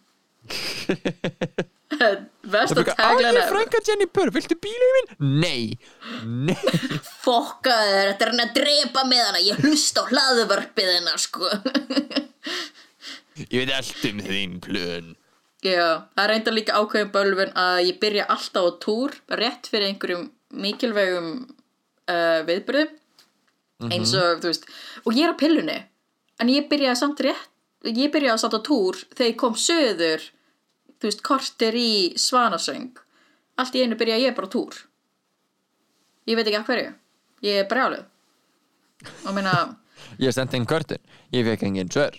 Það 1.90 2.54
að 2.54 2.70
tagla 2.70 2.96
bara, 2.96 3.26
henni 3.26 3.42
frænka 3.50 3.80
Jenny 3.84 4.06
Purr, 4.08 4.30
viltu 4.32 4.56
bílið 4.62 4.92
minn? 4.96 5.08
Nei, 5.42 5.78
nei. 6.24 6.56
Fokka 7.24 7.74
þér, 7.74 8.04
þetta 8.12 8.26
er 8.26 8.30
hann 8.32 8.44
að 8.44 8.52
drepa 8.56 9.04
með 9.10 9.22
hana. 9.26 9.42
Ég 9.44 9.64
hlusta 9.64 10.04
á 10.06 10.10
hlaðvarpið 10.10 10.92
hennar 10.94 11.20
sko. 11.20 11.50
Ég 13.42 13.56
veit 13.58 13.74
allt 13.74 14.06
um 14.10 14.22
þín 14.24 14.60
plön. 14.64 15.14
Já, 15.66 16.08
það 16.16 16.22
er 16.24 16.30
reynda 16.32 16.54
líka 16.56 16.78
ákveðin 16.80 17.12
bölvun 17.12 17.50
að 17.60 17.82
ég 17.90 17.98
byrja 18.00 18.28
alltaf 18.32 18.64
á 18.64 18.70
túr 18.80 19.16
rétt 19.36 19.68
fyrir 19.68 19.90
einhverjum 19.90 20.30
mikilvægum 20.56 21.34
uh, 22.10 22.40
viðbyrðum 22.48 22.96
eins 23.90 24.12
og, 24.12 24.42
þú 24.42 24.50
veist, 24.50 24.66
og 25.06 25.16
ég 25.16 25.24
er 25.24 25.32
á 25.32 25.40
pillunni 25.40 25.78
en 26.40 26.52
ég 26.52 26.68
byrjaði 26.68 27.00
samt 27.00 27.22
rétt 27.24 27.48
ég 27.88 28.12
byrjaði 28.12 28.42
samt 28.42 28.58
á 28.58 28.60
túr 28.66 28.98
þegar 29.14 29.30
ég 29.30 29.38
kom 29.40 29.56
söður 29.56 30.26
þú 31.00 31.08
veist, 31.08 31.22
kortir 31.24 31.78
í 31.80 31.92
svanasöng 32.20 32.90
allt 33.60 33.76
í 33.76 33.84
einu 33.84 33.98
byrja 34.00 34.18
ég 34.20 34.36
bara 34.36 34.48
á 34.48 34.52
túr. 34.52 34.80
Ég 36.28 36.38
veit 36.38 36.48
ekki 36.48 36.60
af 36.60 36.66
hverju. 36.68 36.90
Ég 37.44 37.62
er 37.62 37.68
brjáluð. 37.68 38.04
Og 39.26 39.36
meina 39.36 39.54
Ég 40.24 40.32
sendi 40.32 40.56
inn 40.56 40.68
kvörtun, 40.68 41.00
ég 41.34 41.46
fekk 41.46 41.64
engin 41.68 41.90
svör. 41.92 42.16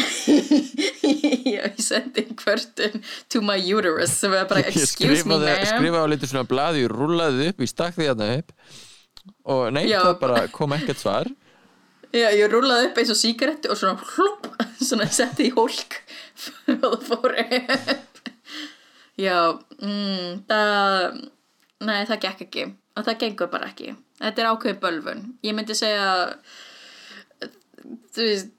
Ég 1.50 1.78
sendi 1.82 2.24
inn 2.24 2.36
kvörtun 2.38 3.02
to 3.30 3.42
my 3.44 3.58
uterus 3.58 4.14
sem 4.18 4.34
er 4.34 4.46
bara 4.50 4.62
Ég 4.64 4.70
excuse 4.72 5.26
me 5.26 5.38
ma'am. 5.38 5.66
skrifaði 5.66 6.02
á 6.06 6.10
litur 6.10 6.30
svona 6.30 6.48
blaði, 6.48 6.84
ég 6.86 6.94
rúlaði 6.94 7.50
upp, 7.50 7.62
ég 7.62 7.70
stakk 7.70 7.98
því 7.98 8.08
þarna 8.12 8.28
upp 8.38 8.54
og 9.44 9.70
nei, 9.74 9.84
Já. 9.88 10.00
það 10.04 10.18
bara 10.22 10.42
kom 10.54 10.72
ekkert 10.76 11.00
svar 11.02 11.30
Já, 12.10 12.26
ég 12.34 12.48
rúlaði 12.50 12.88
upp 12.88 12.96
eins 12.98 13.10
og 13.12 13.18
sígarettu 13.18 13.70
og 13.70 13.78
svona 13.78 13.94
hlup, 14.16 14.48
svona 14.88 15.06
setti 15.14 15.46
í 15.46 15.52
hólk 15.54 16.00
og 16.74 16.96
það 16.96 17.04
fór 17.06 17.36
upp. 17.44 18.22
Já, 19.20 19.36
mm, 19.78 20.40
það, 20.48 21.20
nei 21.86 22.00
það 22.08 22.22
gekk 22.24 22.44
ekki 22.48 22.64
og 22.98 23.06
það 23.06 23.20
gengur 23.22 23.52
bara 23.52 23.70
ekki. 23.70 23.94
Þetta 24.20 24.42
er 24.42 24.50
ákveðið 24.50 24.80
bölvun. 24.82 25.22
Ég 25.46 25.54
myndi 25.56 25.76
segja, 25.78 26.08
þú 28.10 28.26
veist, 28.26 28.50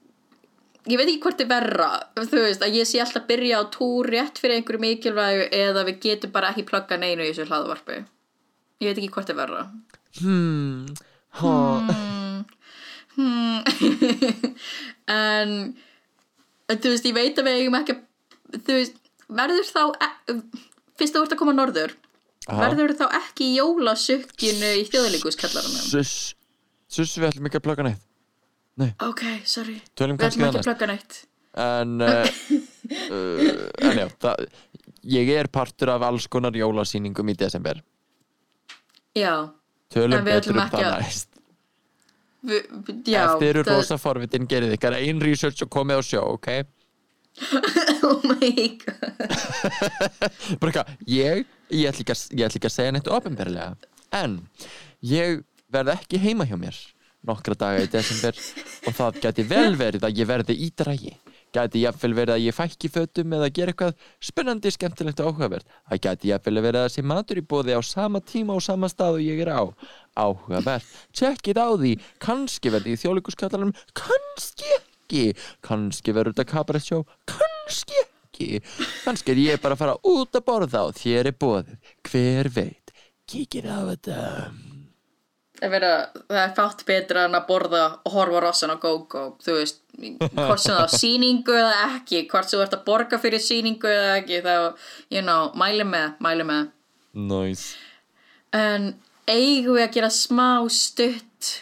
ég 0.88 0.98
veit 0.98 1.06
ekki 1.10 1.22
hvort 1.26 1.44
er 1.44 1.52
verra, 1.52 1.90
þú 2.16 2.46
veist, 2.46 2.64
að 2.64 2.80
ég 2.80 2.88
sé 2.88 3.02
alltaf 3.04 3.28
byrja 3.28 3.60
á 3.60 3.62
túr 3.74 4.08
rétt 4.14 4.40
fyrir 4.40 4.56
einhverju 4.58 4.82
mikilvægu 4.86 5.50
eða 5.60 5.84
við 5.90 6.00
getum 6.06 6.32
bara 6.32 6.54
ekki 6.54 6.64
plugga 6.72 6.96
neinu 6.96 7.26
í 7.26 7.34
þessu 7.34 7.50
hlaðvarpi. 7.50 8.00
Ég 8.80 8.88
veit 8.88 9.02
ekki 9.02 9.12
hvort 9.12 9.34
er 9.34 9.38
verra. 9.44 9.66
Hmm, 10.20 10.92
ha, 11.40 11.54
hmm. 13.16 13.62
en 15.22 15.54
þú 16.68 16.92
veist, 16.92 17.08
ég 17.08 17.16
veit 17.16 17.38
að 17.40 17.48
við 17.48 17.60
eigum 17.62 17.78
ekki 17.80 17.96
þú 18.58 18.76
veist, 18.76 18.98
verður 19.32 19.68
þá 19.68 19.82
e 19.96 20.36
fyrst 21.00 21.16
þú 21.16 21.24
ert 21.24 21.34
að 21.34 21.40
koma 21.40 21.54
norður 21.56 21.94
Aha. 22.50 22.68
verður 22.68 22.94
þá 22.98 23.04
ekki 23.20 23.48
í 23.48 23.58
jólasukkinu 23.60 24.72
í 24.80 24.86
þjóðlíkuskallaranum 24.90 25.84
Suss, 25.86 26.32
suss 26.90 27.18
við 27.18 27.30
ætlum 27.30 27.48
ekki 27.48 27.60
að 27.60 27.66
plugga 27.68 27.86
neitt. 27.86 28.08
Ok, 29.04 29.22
sorry, 29.46 29.78
Tölum 29.98 30.18
við 30.18 30.28
ætlum 30.28 30.48
ekki 30.48 30.62
að 30.62 30.66
plugga 30.66 30.88
neitt. 30.90 31.22
En, 31.62 31.98
uh, 32.00 32.24
uh, 33.12 33.40
en 33.86 34.00
já, 34.00 34.06
það, 34.24 34.46
ég 35.12 35.32
er 35.36 35.50
partur 35.52 35.92
af 35.92 36.06
alls 36.08 36.26
konar 36.32 36.56
jólasýningum 36.56 37.30
í 37.30 37.36
desember. 37.38 37.82
Já, 39.14 39.52
Tölum 39.92 40.24
betur 40.26 40.56
um 40.56 40.62
það 40.72 40.86
að- 40.88 41.02
næst. 41.04 41.28
Vi, 42.42 42.58
vi, 42.58 42.94
já 43.12 43.20
Ef 43.22 43.36
þið 43.38 43.48
eru 43.52 43.62
rosa 43.68 43.98
forvitin, 44.02 44.48
gerið 44.50 44.74
ykkar. 44.74 44.96
Ein 44.98 45.20
research 45.22 45.62
og 45.62 45.70
komið 45.70 46.00
á 46.00 46.02
sjó, 46.08 46.22
ok? 46.34 46.48
oh 48.08 48.18
my 48.26 48.50
god. 48.82 49.22
Bara 50.60 50.72
eitthvað, 50.72 50.90
ég, 51.06 51.44
ég 51.70 51.92
ætla 51.92 52.48
ekki 52.48 52.66
að 52.68 52.74
segja 52.74 52.92
neitt 52.92 53.08
ofinberlega 53.08 53.70
En 54.12 54.42
ég 55.00 55.40
verð 55.72 55.94
ekki 55.94 56.20
heima 56.20 56.44
hjá 56.44 56.58
mér 56.60 56.76
nokkra 57.26 57.56
daga 57.56 57.84
í 57.84 57.90
desember 57.90 58.36
og 58.88 58.96
það 58.98 59.20
geti 59.22 59.44
vel 59.48 59.76
verið 59.78 60.04
að 60.08 60.18
ég 60.20 60.28
verði 60.28 60.56
í 60.58 60.68
dragi 60.76 61.14
geti 61.52 61.82
jafnvel 61.82 62.14
verið 62.16 62.34
að 62.36 62.44
ég 62.46 62.56
fækki 62.56 62.90
fötum 62.92 63.34
eða 63.36 63.50
gera 63.54 63.72
eitthvað 63.72 64.06
spennandi, 64.22 64.72
skemmtilegt 64.72 65.20
og 65.22 65.32
áhugavert. 65.32 65.66
Það 65.90 66.02
geti 66.06 66.30
jafnvel 66.32 66.62
verið 66.64 66.86
að 66.86 66.92
sé 66.94 67.04
matur 67.06 67.40
í 67.40 67.44
bóði 67.52 67.76
á 67.76 67.80
sama 67.84 68.22
tíma 68.24 68.56
og 68.56 68.64
sama 68.64 68.90
stað 68.92 69.18
og 69.18 69.26
ég 69.26 69.42
er 69.44 69.52
á. 69.52 69.62
Áhugavert, 70.16 70.88
tjekkið 71.16 71.60
á 71.60 71.68
því. 71.76 71.92
Kannski 72.22 72.72
verði 72.72 72.96
í 72.96 73.02
þjóðleikuskallanum 73.02 73.76
kannski 73.96 74.72
ekki. 74.78 75.28
Kannski 75.64 76.16
verður 76.16 76.36
þetta 76.36 76.50
kabarett 76.52 76.88
sjó 76.88 77.02
kannski 77.28 78.00
ekki. 78.00 78.50
Kannski 79.04 79.34
er 79.34 79.44
ég 79.44 79.62
bara 79.62 79.76
að 79.76 79.84
fara 79.84 80.00
út 80.08 80.36
að 80.36 80.46
borða 80.48 80.86
og 80.88 80.96
þér 80.96 81.32
er 81.32 81.40
bóðið 81.40 81.96
hver 82.08 82.52
veit, 82.56 82.94
kíkið 83.28 83.68
á 83.68 83.80
þetta 83.92 84.20
vera, 85.70 85.90
það 86.26 86.40
er 86.42 86.54
fátt 86.56 86.84
betra 86.88 87.24
en 87.28 87.36
að 87.38 87.46
borða 87.46 87.82
og 88.02 88.14
horfa 88.16 88.40
rossan 88.42 88.74
á 88.74 88.76
GóGó 88.82 89.22
þú 89.42 89.54
veist, 89.60 89.78
hvort 89.94 90.62
sem 90.62 90.74
það 90.74 90.82
á 90.82 90.98
sýningu 90.98 91.54
eða 91.54 91.76
ekki, 91.92 92.24
hvort 92.32 92.50
sem 92.50 92.58
þú 92.58 92.64
ert 92.64 92.76
að 92.78 92.84
borga 92.88 93.20
fyrir 93.22 93.42
sýningu 93.44 93.90
eða 93.92 94.16
ekki, 94.20 94.40
þá, 94.42 94.54
you 95.14 95.22
know 95.22 95.52
mæli 95.58 95.86
með, 95.86 96.16
mæli 96.24 96.48
með. 96.48 96.72
Nice. 97.12 97.76
En 98.56 98.94
eigum 99.30 99.78
við 99.78 99.86
að 99.86 99.94
gera 99.98 100.10
smá 100.12 100.48
stutt? 100.72 101.52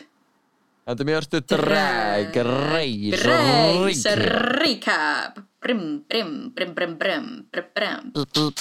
Þetta 0.89 1.05
er 1.05 1.11
mjög 1.11 1.27
stu 1.29 1.41
drag, 1.53 2.41
reis, 2.49 3.23
Reis, 3.23 4.03
ríki 4.17 4.97
recap. 4.97 5.39
Brim, 5.61 6.01
brim, 6.09 6.31
brim, 6.57 6.73
brim, 6.73 6.97
brim 6.97 7.25
Brim, 7.53 7.67
brim, 7.77 8.53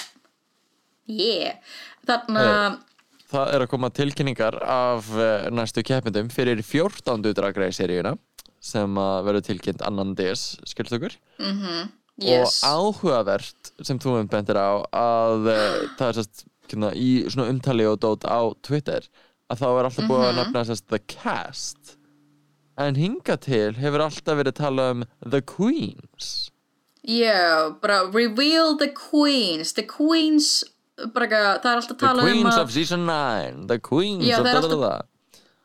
yeah. 1.08 1.56
Þarna, 2.06 2.44
Það 3.30 3.54
er 3.54 3.64
að 3.64 3.70
koma 3.70 3.92
tilkynningar 3.94 4.58
af 4.66 5.10
uh, 5.14 5.48
næstu 5.54 5.84
keppindum 5.86 6.32
fyrir 6.34 6.64
14. 6.66 7.22
drag 7.38 7.58
race 7.62 7.78
seríuna 7.78 8.16
sem 8.60 8.98
að 9.00 9.26
verður 9.28 9.46
tilkynnt 9.48 9.84
annan 9.88 10.16
DS, 10.18 10.58
skilst 10.68 10.96
okkur 10.98 11.14
yes 12.20 12.58
og 12.66 12.98
áhugavert 13.00 13.70
sem 13.86 14.00
þú 14.02 14.18
um 14.20 14.28
bendir 14.28 14.58
á 14.60 14.84
að 14.92 15.48
uh, 15.48 15.78
það 16.00 16.08
er 16.10 16.18
sérst 16.18 16.44
kynna, 16.70 16.92
í 16.92 17.30
svona 17.30 17.48
umtali 17.54 17.86
og 17.88 18.02
dót 18.04 18.26
á 18.28 18.52
Twitter 18.66 19.08
að 19.50 19.62
þá 19.62 19.68
er 19.70 19.90
alltaf 19.90 20.10
búið 20.10 20.26
að 20.28 20.38
nefna 20.40 20.66
sérst 20.68 20.90
The 20.90 21.00
Cast. 21.10 21.96
En 22.80 22.96
hinga 22.96 23.36
til 23.42 23.74
hefur 23.80 24.06
alltaf 24.06 24.40
verið 24.40 24.58
talað 24.60 24.92
um 24.94 25.06
The 25.26 25.42
Queens. 25.42 26.50
Já, 27.04 27.72
bara 27.82 28.04
reveal 28.12 28.78
the 28.78 28.92
queens. 28.94 29.74
The 29.74 29.84
queens 29.88 30.64
bara, 31.14 31.28
það 31.64 31.70
er 31.72 31.80
alltaf 31.82 31.96
að 31.96 32.00
The 32.00 32.06
tala 32.06 32.22
um 32.24 32.28
Queens 32.30 32.56
að 32.56 32.62
of 32.64 32.72
Season 32.76 33.06
9 33.10 33.68
The 33.68 33.80
Queens 33.90 34.26
Já, 34.28 34.38
of 34.40 34.46
það 34.46 34.52
er 34.54 34.62
alltaf- 34.62 35.06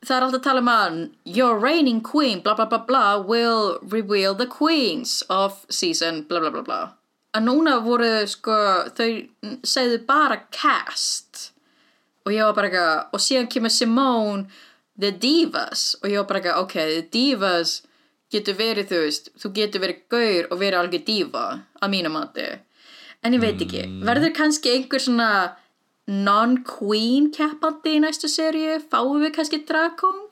það 0.04 0.16
er 0.16 0.26
alltaf 0.26 0.40
að 0.40 0.44
tala 0.48 0.60
um 0.64 0.68
að 0.74 0.98
your 1.24 1.58
reigning 1.60 2.00
queen 2.04 2.42
bla 2.44 2.54
bla 2.58 2.66
bla 2.66 2.78
bla 2.88 3.04
will 3.18 3.78
reveal 3.82 4.34
the 4.34 4.46
queens 4.46 5.22
of 5.30 5.64
season 5.70 6.22
bla 6.28 6.40
bla 6.44 6.50
bla 6.50 6.62
bla 6.62 6.80
að 7.34 7.46
núna 7.48 7.78
voru 7.82 8.10
sko 8.30 8.56
þau 8.94 9.08
segðu 9.66 10.04
bara 10.06 10.36
cast. 10.54 11.50
Og 12.24 12.32
ég 12.32 12.44
var 12.46 12.54
bara 12.54 12.68
eitthvað 12.70 13.16
og 13.16 13.20
síðan 13.20 13.48
kemur 13.50 13.72
Simone 13.74 14.46
the 14.96 15.10
divas. 15.10 15.96
Og 16.02 16.08
ég 16.12 16.20
var 16.22 16.28
bara 16.30 16.40
eitthvað 16.40 16.62
ok, 16.62 16.76
the 16.94 17.02
divas 17.10 17.72
getur 18.32 18.54
verið 18.58 18.88
þú 18.92 19.00
veist 19.02 19.28
þú 19.42 19.50
getur 19.58 19.82
verið 19.82 19.98
gaur 20.14 20.46
og 20.50 20.60
verið 20.62 20.78
algjör 20.80 21.04
diva 21.06 21.44
að 21.82 21.92
mínu 21.92 22.10
mati 22.14 22.46
en 23.24 23.36
ég 23.36 23.42
veit 23.42 23.62
ekki, 23.64 23.84
verður 24.04 24.34
kannski 24.36 24.72
einhver 24.74 25.02
svona 25.02 25.30
non-queen 26.04 27.30
keppandi 27.32 27.96
í 27.96 28.02
næstu 28.04 28.28
seríu? 28.28 28.76
Fáum 28.92 29.22
við 29.24 29.32
kannski 29.38 29.62
dragkong 29.64 30.24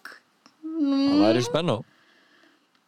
Það 0.63 1.19
væri 1.23 1.43
spennó. 1.45 1.81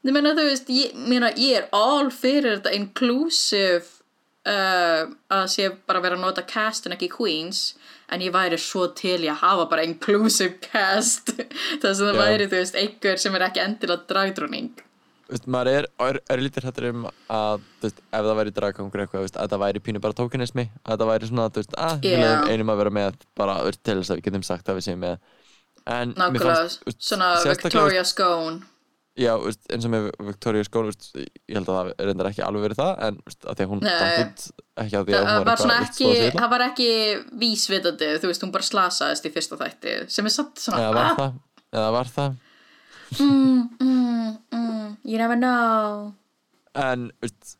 Ég 0.04 0.12
meina 0.12 0.34
þú 0.36 0.46
veist 0.50 0.70
ég, 0.72 0.94
meina, 1.08 1.30
ég 1.40 1.62
er 1.62 1.68
all 1.74 2.10
fyrir 2.12 2.58
þetta 2.58 2.74
inclusive 2.76 3.86
uh, 4.48 5.10
að 5.32 5.44
sé 5.52 5.70
bara 5.88 6.02
vera 6.04 6.18
að 6.18 6.24
nota 6.26 6.44
cast 6.48 6.86
en 6.86 6.96
ekki 6.96 7.08
queens 7.12 7.72
en 8.12 8.22
ég 8.24 8.34
væri 8.34 8.58
svo 8.60 8.90
til 8.96 9.22
í 9.24 9.30
að 9.32 9.40
hafa 9.40 9.68
bara 9.70 9.86
inclusive 9.88 10.58
cast. 10.64 11.32
Það 11.80 11.94
sem 11.96 12.10
það 12.10 12.20
væri 12.20 12.50
þú 12.50 12.60
veist 12.60 12.80
einhver 12.80 13.22
sem 13.22 13.38
er 13.38 13.46
ekki 13.48 13.64
endilega 13.64 14.10
dragdróning 14.10 14.74
Veist, 15.24 15.46
maður 15.48 15.70
er, 15.72 15.86
er, 16.04 16.18
er 16.34 16.42
lítir 16.42 16.66
hættur 16.68 16.90
um 16.90 17.06
að 17.32 17.62
veist, 17.80 18.02
ef 18.04 18.26
það 18.26 18.36
væri 18.40 18.52
dragkongur 18.58 19.04
eitthvað 19.04 19.24
veist, 19.24 19.38
að 19.40 19.54
það 19.54 19.62
væri 19.62 19.82
pínu 19.86 20.02
bara 20.04 20.18
tókinismi 20.18 20.66
að 20.84 21.00
það 21.00 21.10
væri 21.12 21.30
svona, 21.30 21.46
að 21.48 22.04
við 22.04 22.12
Já. 22.12 22.20
leiðum 22.20 22.52
einum 22.52 22.74
að 22.74 22.82
vera 22.82 22.92
með 22.98 23.16
bara 23.40 23.56
til 23.78 23.96
þess 24.02 24.12
að 24.12 24.20
við 24.20 24.28
getum 24.28 24.44
sagt 24.44 24.68
að 24.68 24.78
við 24.80 24.86
séum 24.90 25.02
með. 25.06 25.16
En 25.84 26.12
nákvæmlega, 26.12 26.60
fannst, 26.60 27.02
svona 27.08 27.32
Victoria 27.48 28.04
Scone. 28.08 28.62
Já, 29.14 29.30
eins 29.70 29.84
og 29.86 29.92
með 29.92 30.06
Victoria 30.26 30.64
veist, 30.66 31.10
ég 31.14 31.54
held 31.54 31.68
að 31.70 31.76
það 31.76 31.90
reyndar 32.08 32.28
ekki 32.32 32.42
alveg 32.42 32.64
verið 32.64 32.80
það 32.80 33.02
en 33.06 33.18
að 33.22 33.52
því 33.52 33.64
að 33.64 33.68
hún 33.70 33.82
út 33.84 33.90
ekki 34.82 34.96
að 34.98 35.04
því 35.06 35.14
að 35.20 35.28
hún 35.28 35.46
var 35.46 35.60
svona 35.60 35.76
eitthvað, 35.84 36.24
það 36.34 36.48
var 36.50 36.64
ekki 36.64 36.88
vísvitandi 37.44 38.08
þú 38.18 38.30
veist, 38.32 38.42
hún 38.42 38.54
bara 38.56 38.66
slasaðist 38.66 39.28
í 39.28 39.32
fyrsta 39.36 39.58
þætti 39.60 39.94
sem 40.16 40.26
er 40.26 40.34
samt 40.34 40.64
svona 40.64 40.88
var 40.96 41.12
ah, 41.12 41.36
það, 41.70 41.86
var 41.94 42.10
það 42.16 42.34
mm, 43.20 43.68
mm, 43.80 44.36
mm, 44.52 44.96
you 45.04 45.18
never 45.18 45.36
know. 45.36 46.12
En 46.74 47.10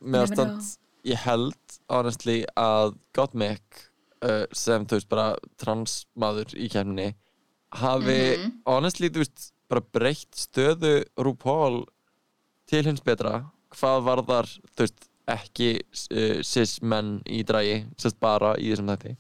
með 0.03 0.25
ástand 0.27 0.71
ég 1.07 1.21
held 1.27 1.79
honestly 1.93 2.41
að 2.59 2.95
Gottmik 3.15 3.83
uh, 4.25 4.45
sem 4.57 4.87
þú 4.89 4.97
veist 4.99 5.09
bara 5.13 5.27
transmaður 5.61 6.55
í 6.57 6.69
kemni 6.73 7.11
hafi 7.75 8.19
Mhm. 8.39 8.53
honestly 8.67 9.11
þú 9.11 9.23
veist 9.25 9.51
bara 9.69 9.81
breytt 9.93 10.35
stöðu 10.39 11.05
RuPaul 11.19 11.85
til 12.71 12.83
hins 12.87 13.01
betra 13.05 13.45
hvað 13.75 14.05
varðar 14.07 14.47
þú 14.75 14.85
veist 14.87 15.09
ekki 15.29 15.71
uh, 16.13 16.43
cis 16.45 16.81
menn 16.83 17.21
í 17.27 17.43
dragi 17.45 17.85
sérst 17.97 18.19
bara 18.21 18.55
í 18.61 18.71
þessum 18.73 18.91
þætti. 18.93 19.17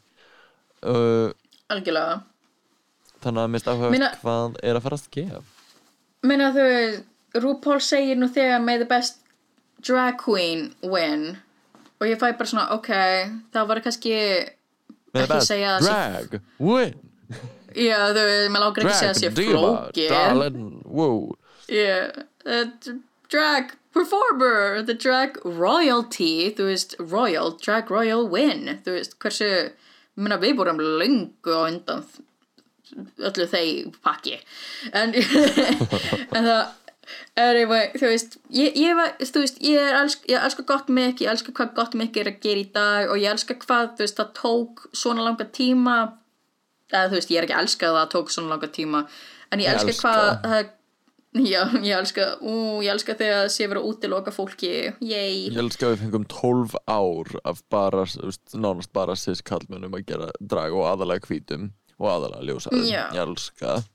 Uh, 0.84 1.30
algjörlega. 1.72 2.22
þannig 3.24 3.42
að 3.46 3.52
mist 3.54 3.68
áhuga 3.72 4.10
hvað 4.20 4.56
er 4.62 4.76
að 4.76 4.82
fara 4.84 4.98
að 4.98 5.04
skeða 5.06 5.38
Meina 6.24 6.50
þú 6.54 6.66
veist, 6.70 7.06
RuPaul 7.34 7.80
segir 7.84 8.18
nú 8.20 8.28
þegar 8.32 8.62
may 8.64 8.78
the 8.80 8.88
best 8.88 9.20
drag 9.84 10.18
queen 10.22 10.70
win. 10.82 11.34
Og 12.00 12.08
ég 12.08 12.20
fæ 12.20 12.32
bara 12.38 12.50
svona, 12.50 12.68
ok 12.74 12.90
það 13.54 13.70
var 13.70 13.82
kannski 13.84 14.14
Með 15.14 15.28
ekki 15.28 15.40
segja 15.46 15.76
það 15.78 15.88
Drag, 15.88 16.36
win. 16.58 16.94
Já, 17.74 17.98
þú 18.14 18.22
veist, 18.28 18.50
maður 18.54 18.64
langar 18.64 18.84
ekki 18.84 18.98
segja 18.98 19.14
að 19.14 19.20
sé 19.20 19.32
flókið. 19.34 20.10
darling, 20.10 20.68
wow 20.84 21.34
yeah, 21.68 22.10
uh, 22.46 22.64
drag 23.28 23.72
performer 23.92 24.82
the 24.82 24.94
drag 24.94 25.38
royalty 25.44 26.50
þú 26.54 26.68
veist, 26.70 26.94
royal, 26.98 27.54
drag 27.62 27.90
royal 27.90 28.28
win. 28.28 28.80
Þú 28.84 28.98
veist, 28.98 29.18
hversu 29.22 29.50
minna, 30.16 30.38
við 30.42 30.58
vorum 30.60 30.80
löngu 30.82 31.54
á 31.54 31.70
undan 31.70 32.04
öllu 33.18 33.46
þeir 33.50 33.92
pakki 34.04 34.38
en, 34.92 35.14
en 36.36 36.48
það 36.48 36.64
anyway, 37.40 37.90
þú 37.98 38.10
veist 38.10 38.36
ég, 38.54 38.76
ég, 38.78 38.94
var, 38.96 39.14
þú 39.20 39.44
veist, 39.44 39.58
ég 39.64 39.80
er 39.80 39.98
elsk, 40.00 40.24
ég 40.30 40.46
elska 40.46 40.64
gott 40.68 40.92
mikið, 40.92 41.26
ég 41.26 41.32
elska 41.34 41.54
hvað 41.56 41.74
gott 41.78 41.96
mikið 41.98 42.22
er 42.22 42.30
að 42.32 42.38
gera 42.46 42.62
í 42.62 42.68
dag 42.76 43.10
og 43.12 43.20
ég 43.20 43.34
elska 43.34 43.58
hvað, 43.64 43.90
þú 43.98 44.06
veist, 44.06 44.20
það 44.20 44.30
tók 44.38 44.86
svona 44.92 45.26
langa 45.26 45.48
tíma 45.58 45.98
eða 46.92 47.10
þú 47.10 47.18
veist, 47.18 47.34
ég 47.34 47.40
er 47.40 47.48
ekki 47.48 47.58
að 47.58 47.66
elska 47.66 47.90
að 47.90 48.00
það 48.00 48.14
tók 48.14 48.32
svona 48.34 48.54
langa 48.54 48.72
tíma 48.78 49.04
en 49.50 49.62
ég 49.62 49.68
Ég 49.68 49.84
elska 49.84 50.00
hvað 50.00 50.32
það. 50.46 50.72
Já, 51.34 51.64
ég 51.82 51.90
elska, 51.96 52.24
ú, 52.46 52.78
ég 52.86 52.92
elska 52.92 53.16
þegar 53.18 53.40
það 53.40 53.48
sé 53.50 53.66
verið 53.66 53.80
að 53.80 53.88
útiloka 53.90 54.30
fólki, 54.30 54.68
yey. 55.02 55.48
Ég 55.48 55.56
elska 55.58 55.88
að 55.88 55.96
við 55.96 56.04
fengum 56.04 56.26
12 56.30 56.76
ár 56.86 57.32
af 57.42 57.62
bara, 57.74 58.04
þú 58.06 58.28
veist, 58.28 58.44
nánast 58.54 58.92
bara 58.94 59.16
cis 59.18 59.42
kallmönnum 59.42 59.96
að 59.98 60.04
gera 60.12 60.28
drag 60.38 60.76
og 60.78 60.86
aðalega 60.92 61.26
hvítum 61.26 61.72
og 62.00 62.08
aðalega 62.10 62.48
ljósaðum 62.48 62.86
Já. 62.88 63.04
Ég 63.14 63.20
elska 63.24 63.66
það 63.74 63.90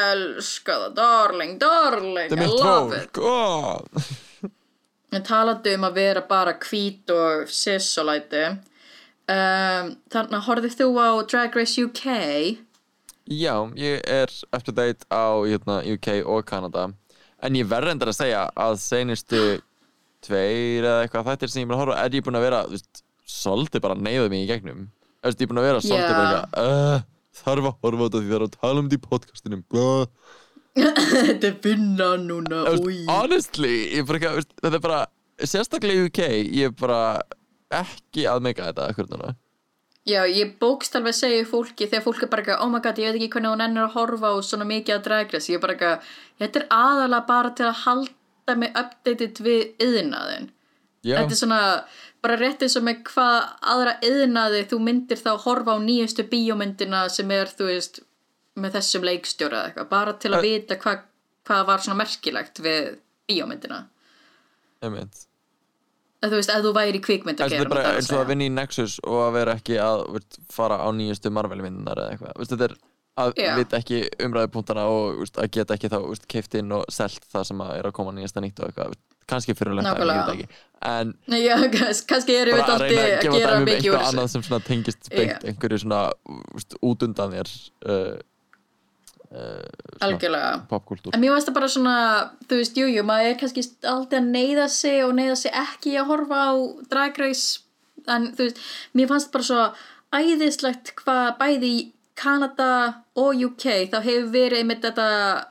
Elska 0.00 0.74
það, 0.84 0.92
darling, 0.94 1.54
darling, 1.58 2.30
Þetta 2.30 2.44
er 2.44 2.46
I 2.46 2.58
love 2.62 2.98
it. 3.00 3.18
oh! 3.18 4.50
En 5.16 5.24
talandi 5.26 5.72
um 5.74 5.86
að 5.88 5.96
vera 5.98 6.20
bara 6.22 6.52
hvít 6.62 7.10
og 7.10 7.48
cis 7.50 7.88
og 7.98 8.06
læti, 8.06 8.44
um, 9.26 9.88
þannig 10.14 10.36
að 10.38 10.44
horfið 10.46 10.76
þú 10.78 10.86
á 11.02 11.08
Drag 11.32 11.58
Race 11.58 11.82
UK? 11.82 12.04
Já, 13.30 13.54
ég 13.74 14.06
er 14.06 14.30
to 14.62 14.74
date 14.74 15.02
á 15.10 15.42
hérna, 15.42 15.80
UK 15.82 16.20
og 16.22 16.46
Kanada 16.46 16.92
En 17.42 17.56
ég 17.56 17.66
verður 17.66 17.94
endur 17.94 18.12
að 18.12 18.18
segja 18.20 18.44
að 18.54 18.78
seinustu 18.82 19.42
tveir 20.24 20.84
eða 20.84 21.04
eitthvað 21.04 21.30
þættir 21.30 21.52
sem 21.52 21.62
ég 21.62 21.66
er 21.66 21.70
búin 21.70 21.78
að 21.78 21.82
horfa 21.84 22.00
er 22.04 22.16
ég 22.18 22.24
búin 22.26 22.38
að 22.38 22.46
vera, 22.46 22.62
svolítið 23.26 23.84
bara 23.84 23.96
neyða 23.96 24.28
mig 24.32 24.44
í 24.44 24.50
gegnum 24.50 24.82
ég 25.28 25.46
er 25.46 25.50
búin 25.50 25.60
að 25.60 25.68
vera 25.68 25.82
svolítið 25.84 26.06
Já. 26.06 26.16
bara 26.16 26.28
eitthvað 26.28 26.70
uh, 26.70 27.08
Þarf 27.40 27.68
að 27.68 27.76
horfa 27.84 28.00
á 28.00 28.06
þetta 28.06 28.20
því 28.20 28.30
það 28.30 28.36
er 28.36 28.44
að 28.44 28.54
tala 28.56 28.80
um 28.80 28.88
þetta 28.90 28.98
í 28.98 29.08
podcastinum. 29.10 29.64
Þetta 30.80 31.48
er 31.48 31.54
vinna 31.64 32.08
núna, 32.22 32.60
veist, 32.70 33.08
honestly, 33.10 33.72
bara 34.06 34.32
veist, 34.36 34.52
þetta 34.62 34.78
er 34.78 34.82
bara, 34.84 34.98
sérstaklega 35.42 35.98
í 35.98 36.04
UK, 36.06 36.20
ég 36.46 36.70
er 36.70 36.74
bara 36.78 37.00
ekki 37.74 38.26
að 38.30 38.44
meika 38.46 38.68
þetta 38.68 38.86
akkur 38.92 39.08
núna. 39.10 39.32
Já, 40.08 40.22
ég 40.30 40.54
bókst 40.62 40.94
alveg 40.96 41.12
að 41.12 41.18
segja 41.18 41.48
fólki 41.50 41.88
þegar 41.90 42.04
fólk 42.06 42.22
er 42.22 42.30
bara 42.30 42.44
eitthvað, 42.44 42.62
oh 42.64 42.70
my 42.70 42.80
god, 42.86 43.02
ég 43.02 43.10
veit 43.10 43.18
ekki 43.18 43.32
hvernig 43.34 43.52
hún 43.52 43.64
ennur 43.66 43.88
að 43.88 43.96
horfa 43.98 44.30
á 44.30 44.36
svona 44.46 44.68
mikið 44.70 44.94
að 44.94 45.02
Drag 45.08 45.34
Race. 45.34 45.50
Ég 45.50 45.58
er 45.58 45.64
bara 45.64 45.76
eitthvað, 45.76 46.14
þetta 46.40 46.62
er 46.62 46.68
aðalega 46.78 47.28
bara 47.28 47.52
til 47.58 47.66
að 47.66 47.82
halda 47.82 48.56
mig 48.62 48.80
updated 48.84 49.42
við 49.44 49.84
yðnaðin. 49.88 50.48
Já, 51.00 51.16
Þetta 51.16 51.34
er 51.34 51.40
svona, 51.42 51.60
bara 52.22 52.36
rétt 52.40 52.62
eins 52.66 52.76
og 52.76 52.84
með 52.86 53.02
hvað 53.08 53.36
aðra 53.74 53.94
yðnaði 54.06 54.64
þú 54.70 54.78
myndir 54.86 55.20
þá 55.20 55.30
horfa 55.46 55.76
á 55.76 55.78
nýjustu 55.80 56.26
bíómyndina 56.28 57.04
sem 57.12 57.30
er, 57.36 57.46
þú 57.56 57.70
veist, 57.70 58.02
með 58.60 58.76
þessum 58.76 59.06
leikstjóra 59.08 59.60
eða 59.62 59.70
eitthvað, 59.70 59.88
bara 59.94 60.12
til 60.20 60.30
að 60.34 60.38
Ö- 60.40 60.44
vita 60.48 60.76
hvað, 60.82 61.02
hvað 61.48 61.66
var 61.70 61.84
svona 61.86 62.00
merkilegt 62.02 62.60
við 62.64 62.90
bíómyndina. 63.30 63.82
ég 64.84 64.92
mynd. 64.94 65.26
Eða, 66.20 66.30
þú 66.34 66.36
veist, 66.36 66.50
ef 66.52 66.64
þú 66.66 66.70
væri 66.76 66.98
í 66.98 67.04
kvikmynd 67.04 67.40
að 67.40 67.48
Þetta 67.48 67.56
gera 67.56 67.64
er 67.64 67.72
bara 67.72 67.92
eins 67.96 68.10
og 68.12 68.18
að 68.20 68.26
vinna 68.34 68.44
í 68.44 68.52
Nexus 68.52 68.98
og 69.08 69.18
að 69.24 69.32
vera 69.38 69.54
ekki 69.56 69.78
að 69.80 70.02
veist, 70.18 70.36
fara 70.52 70.76
á 70.84 70.88
nýjustu 70.92 71.32
Marvel 71.32 71.62
myndunar 71.64 71.96
eða 72.02 72.10
eitthvað. 72.12 72.34
Veist, 72.42 72.52
þetta 72.52 72.66
er 72.68 72.74
að 73.20 73.32
Já. 73.40 73.54
vita 73.56 73.78
ekki 73.80 74.00
umræðupunktana 74.26 74.84
og 74.92 75.22
veist, 75.22 75.40
að 75.40 75.48
geta 75.56 75.78
ekki 75.78 75.88
þá 75.92 75.98
keift 76.28 76.58
inn 76.60 76.72
og 76.76 76.84
selt 76.92 77.24
það 77.32 77.46
sem 77.48 77.64
að 77.64 77.72
er 77.78 77.88
að 77.88 77.96
koma 77.96 78.12
nýjasta 78.16 78.44
nýtt 78.44 78.60
og 78.60 78.68
eitthvað. 78.68 78.98
Kannski 79.30 79.54
fyrirlegt 79.56 79.86
það, 79.88 80.44
En 80.80 81.10
já, 81.28 81.56
kann- 81.74 81.92
kannski 82.08 82.36
erum 82.40 82.56
við 82.56 82.62
alltaf 82.62 82.80
að 82.80 82.96
að 82.96 83.24
gera 83.36 83.56
um 83.58 83.66
mikið 83.68 83.90
úr 83.92 83.98
þessu. 83.98 84.08
annað 84.14 84.28
sem 84.32 84.44
svona 84.46 84.64
tengist 84.64 85.10
beint 85.12 85.34
Já. 85.34 85.48
einhverju 85.50 85.78
svona 85.82 85.98
veist, 86.54 86.76
út 86.80 87.02
undan 87.04 87.34
þér 87.34 87.50
uh, 87.84 88.14
uh, 89.36 90.00
Algjörlega. 90.06 90.52
popkultúr. 90.70 91.12
En 91.14 91.20
mér 91.20 91.34
varst 91.36 91.50
það 91.50 91.58
bara 91.58 91.68
svona, 91.74 91.96
þú 92.48 92.60
veist, 92.62 92.80
jú, 92.80 92.88
jú, 92.94 93.04
maður 93.06 93.28
er 93.34 93.38
kannski 93.42 93.66
alltaf 93.92 94.18
að 94.22 94.30
neyða 94.32 94.66
sig 94.72 95.04
og 95.04 95.14
neyða 95.20 95.36
sig 95.42 95.52
ekki 95.66 95.94
að 96.00 96.08
horfa 96.14 96.40
á 96.48 96.52
Drag 96.94 97.20
Race, 97.26 97.60
en 98.08 98.30
þú 98.32 98.48
veist, 98.48 98.64
mér 98.96 99.12
fannst 99.12 99.32
bara 99.36 99.48
svo 99.50 99.68
æðislegt 100.16 100.94
hvað 101.02 101.34
bæði 101.44 101.74
í 101.76 101.86
Kanada 102.20 102.72
og 103.20 103.38
UK, 103.46 103.64
þá 103.92 104.00
hefur 104.04 104.26
verið 104.34 104.58
einmitt 104.64 104.82
þetta, 104.84 105.06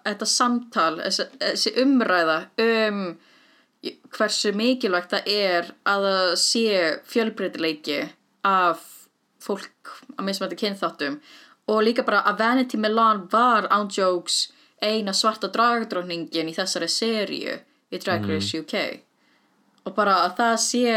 þetta 0.06 0.28
samtal, 0.30 0.92
þessi 1.06 1.72
umræða 1.82 2.36
um 2.66 3.00
hversu 4.16 4.54
mikilvægt 4.58 5.14
það 5.14 5.30
er 5.34 5.74
að 5.88 6.08
það 6.08 6.32
sé 6.44 6.80
fjölbreytileiki 7.10 8.00
af 8.48 8.86
fólk 9.44 9.94
að 10.18 10.26
mismætti 10.28 10.60
kynþáttum. 10.60 11.20
Og 11.70 11.84
líka 11.86 12.06
bara 12.06 12.24
að 12.28 12.40
Vanity 12.42 12.80
Milan 12.82 13.28
var 13.32 13.68
án 13.70 13.92
jokes 13.94 14.50
eina 14.82 15.14
svarta 15.14 15.50
dragdróningin 15.54 16.50
í 16.50 16.56
þessari 16.56 16.90
seríu 16.90 17.60
í 17.90 18.00
Drag 18.02 18.26
Race 18.30 18.58
UK 18.58 18.76
og 19.88 19.96
bara 19.98 20.20
að 20.26 20.36
það 20.40 20.56
sé 20.64 20.96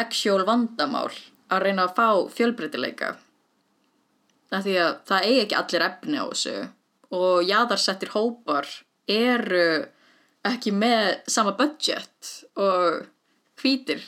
actual 0.00 0.44
vandamál 0.46 1.10
að 1.50 1.62
reyna 1.62 1.86
að 1.86 1.94
fá 1.96 2.08
fjölbreytileika. 2.36 3.14
Af 4.54 4.64
því 4.66 4.76
að 4.82 4.92
það 5.08 5.28
eigi 5.28 5.42
ekki 5.44 5.58
allir 5.58 5.84
efni 5.86 6.20
á 6.22 6.26
þessu. 6.30 6.56
Og 7.16 7.46
jaðarsettir 7.46 8.12
hópar 8.14 8.68
eru 9.10 9.86
ekki 10.50 10.72
með 10.74 11.18
sama 11.30 11.52
budget 11.58 12.32
og 12.60 13.06
hvítir. 13.60 14.04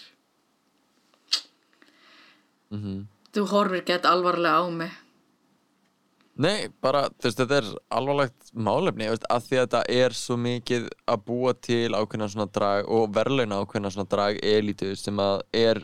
Þú 2.68 3.44
horfir 3.52 3.84
gett 3.88 4.08
alvarlega 4.08 4.64
á 4.64 4.66
mig. 4.72 4.96
Nei, 6.38 6.68
bara, 6.84 7.08
þú 7.18 7.26
veist, 7.26 7.40
þetta 7.40 7.56
er 7.58 7.68
alvarlegt 7.98 8.50
málefni, 8.54 9.08
veist, 9.10 9.24
að 9.26 9.46
því 9.48 9.56
að 9.56 9.64
þetta 9.64 9.80
er 9.90 10.14
svo 10.14 10.36
mikið 10.38 10.84
að 11.10 11.24
búa 11.26 11.54
til 11.66 11.96
ákveðna 11.98 12.28
svona 12.30 12.46
drag 12.54 12.90
og 12.94 13.08
verðlauna 13.16 13.58
ákveðna 13.64 13.90
svona 13.90 14.10
drag 14.12 14.38
elitu 14.46 14.92
sem 14.94 15.18
að 15.18 15.42
er 15.58 15.80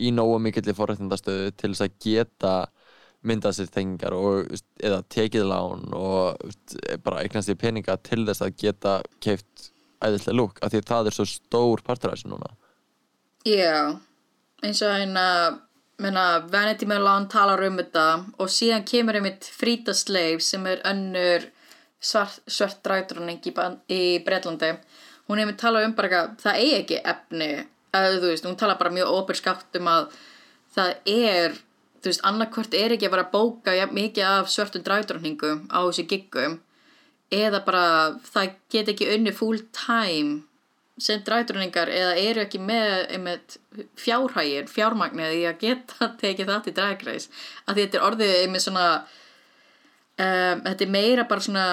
í 0.00 0.10
nógu 0.12 0.36
mikilli 0.44 0.74
forrættindastöðu 0.76 1.54
til 1.56 1.72
þess 1.72 1.86
að 1.86 1.96
geta 2.04 2.52
myndað 3.26 3.58
sér 3.58 3.72
tengingar 3.74 4.14
og, 4.16 4.52
eða 4.80 5.02
tekið 5.12 5.48
lán 5.50 5.88
og 5.96 6.40
bara 7.04 7.24
eignast 7.24 7.50
sér 7.50 7.58
peninga 7.60 7.98
til 8.04 8.22
þess 8.28 8.44
að 8.46 8.56
geta 8.62 8.94
keift 9.20 9.70
æðislega 10.00 10.36
lúk, 10.36 10.60
af 10.64 10.72
því 10.72 10.80
að 10.80 10.90
það 10.90 11.10
er 11.10 11.16
svo 11.16 11.26
stór 11.28 11.82
partur 11.84 12.10
af 12.12 12.16
þessu 12.16 12.30
núna. 12.32 12.54
Já, 13.44 13.98
eins 14.64 14.80
og 14.84 14.94
hérna 14.96 15.26
Vanity 16.00 16.88
Milan 16.88 17.28
talar 17.28 17.60
um 17.66 17.76
þetta 17.76 18.06
og 18.40 18.52
síðan 18.52 18.86
kemur 18.88 19.18
einmitt 19.18 19.44
Frida 19.52 19.92
Slave 19.96 20.40
sem 20.44 20.64
er 20.68 20.80
önnur 20.88 21.44
svart, 22.00 22.40
svart 22.48 22.80
drætróning 22.86 23.44
í, 23.44 23.52
í 23.92 24.02
Bretlandi 24.24 24.72
hún 25.28 25.42
einmitt 25.42 25.60
talar 25.60 25.84
um 25.84 25.94
bara 25.96 26.08
eitthvað, 26.08 26.36
það 26.40 26.62
eigi 26.62 26.78
ekki 26.78 27.00
efni 27.12 27.50
eða 27.90 28.14
þú 28.16 28.30
veist, 28.30 28.46
hún 28.48 28.56
talar 28.58 28.78
bara 28.80 28.94
mjög 28.94 29.12
opirskátt 29.18 29.76
um 29.80 29.90
að 29.90 30.14
það 30.74 30.94
er 31.12 31.58
þú 32.00 32.10
veist, 32.10 32.24
annarkvort 32.26 32.76
er 32.76 32.94
ekki 32.96 33.08
að 33.08 33.14
vera 33.16 33.26
að 33.28 33.32
bóka 33.34 33.76
jafn 33.76 33.96
mikið 33.96 34.28
af 34.28 34.52
svörtum 34.52 34.84
drætróningum 34.86 35.66
á 35.68 35.78
þessu 35.84 36.06
giggum 36.10 36.58
eða 37.30 37.62
bara 37.66 37.84
það 38.26 38.54
get 38.72 38.92
ekki 38.92 39.10
unni 39.14 39.34
full 39.36 39.60
time 39.76 40.40
sem 41.00 41.22
drætróningar 41.24 41.88
eða 41.92 42.16
eru 42.20 42.42
ekki 42.44 42.60
með 42.60 43.06
einmitt 43.14 43.56
fjárhægir, 44.00 44.68
fjármagnið 44.68 45.38
í 45.38 45.46
að 45.48 45.62
geta 45.62 46.10
tekið 46.20 46.52
það 46.52 46.66
til 46.66 46.76
dragreis 46.76 47.30
að 47.66 47.82
þetta 47.82 47.98
er 48.00 48.06
orðið 48.08 48.34
einmitt 48.40 48.66
svona 48.66 48.88
um, 50.20 50.64
þetta 50.66 50.86
er 50.86 50.92
meira 50.96 51.28
bara 51.30 51.46
svona 51.46 51.68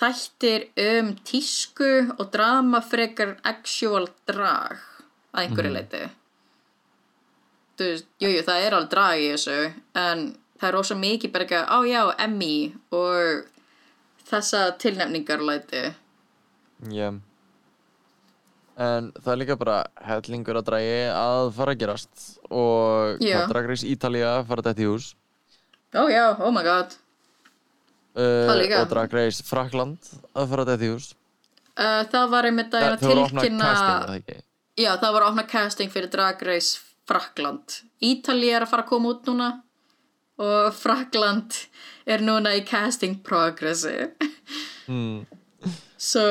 þættir 0.00 0.66
um 0.86 1.12
tísku 1.28 1.92
og 2.16 2.26
drama 2.34 2.82
frekar 2.84 3.36
actual 3.48 4.08
drag 4.28 4.82
að 5.32 5.46
einhverju 5.46 5.76
leiti 5.76 6.02
þú 7.82 7.90
veist, 7.90 8.06
jú, 8.22 8.30
jú, 8.32 8.44
það 8.46 8.66
er 8.66 8.76
alveg 8.78 8.92
drag 8.94 9.24
í 9.24 9.32
þessu 9.32 9.58
en 10.02 10.24
það 10.60 10.68
er 10.68 10.76
rosa 10.78 10.96
mikið 10.98 11.34
bara 11.34 11.48
ekki 11.48 11.60
á 11.66 11.78
já, 11.88 12.02
Emmy 12.26 12.54
og 12.94 13.50
þessa 14.30 14.62
tilnefningar 14.82 15.44
læti 15.44 15.84
Já. 16.90 17.12
En 18.82 19.12
það 19.20 19.32
er 19.32 19.40
líka 19.42 19.56
bara 19.60 19.76
hellingur 20.02 20.58
að 20.58 20.68
dragi 20.70 20.94
að 21.12 21.50
fara 21.54 21.74
að 21.74 21.82
gerast 21.82 22.28
og 22.48 23.20
hvað 23.22 23.50
dragreis 23.52 23.84
Ítalía 23.86 24.32
fara 24.48 24.64
þetta 24.66 24.82
í 24.82 24.88
hús. 24.88 25.12
Ó 25.92 26.08
já, 26.10 26.24
oh 26.40 26.50
my 26.50 26.64
god. 26.66 26.96
Uh, 28.16 28.48
Það 28.48 28.62
og 28.80 28.88
dragreis 28.90 29.42
Frakland 29.46 30.08
að 30.34 30.48
fara 30.50 30.66
þetta 30.72 30.88
í 30.88 30.90
hús. 30.94 31.12
Uh, 31.72 32.02
það 32.12 32.32
var 32.32 32.48
einmitt 32.48 32.74
að 32.74 32.82
Það 32.82 32.88
hérna 32.88 32.98
þau 32.98 33.08
voru 33.08 33.20
að 33.20 33.26
opna 33.28 33.44
tilkynna 33.44 33.68
casting, 33.68 34.00
eða 34.08 34.16
ekki? 34.18 34.40
já, 34.82 34.90
það 34.96 35.12
var 35.14 35.22
að 35.22 35.30
opna 35.30 35.44
casting 35.52 35.92
fyrir 35.92 36.10
Drag 36.12 36.42
Race 36.48 36.91
Frakland. 37.08 37.82
Ítalía 38.02 38.58
er 38.58 38.66
að 38.66 38.72
fara 38.72 38.84
að 38.86 38.90
koma 38.92 39.12
út 39.14 39.28
núna 39.28 39.50
og 40.42 40.72
Frakland 40.74 41.58
er 42.08 42.24
núna 42.24 42.54
í 42.58 42.64
casting 42.66 43.20
progressi. 43.26 44.08
mm. 44.90 45.22
Svo 46.02 46.26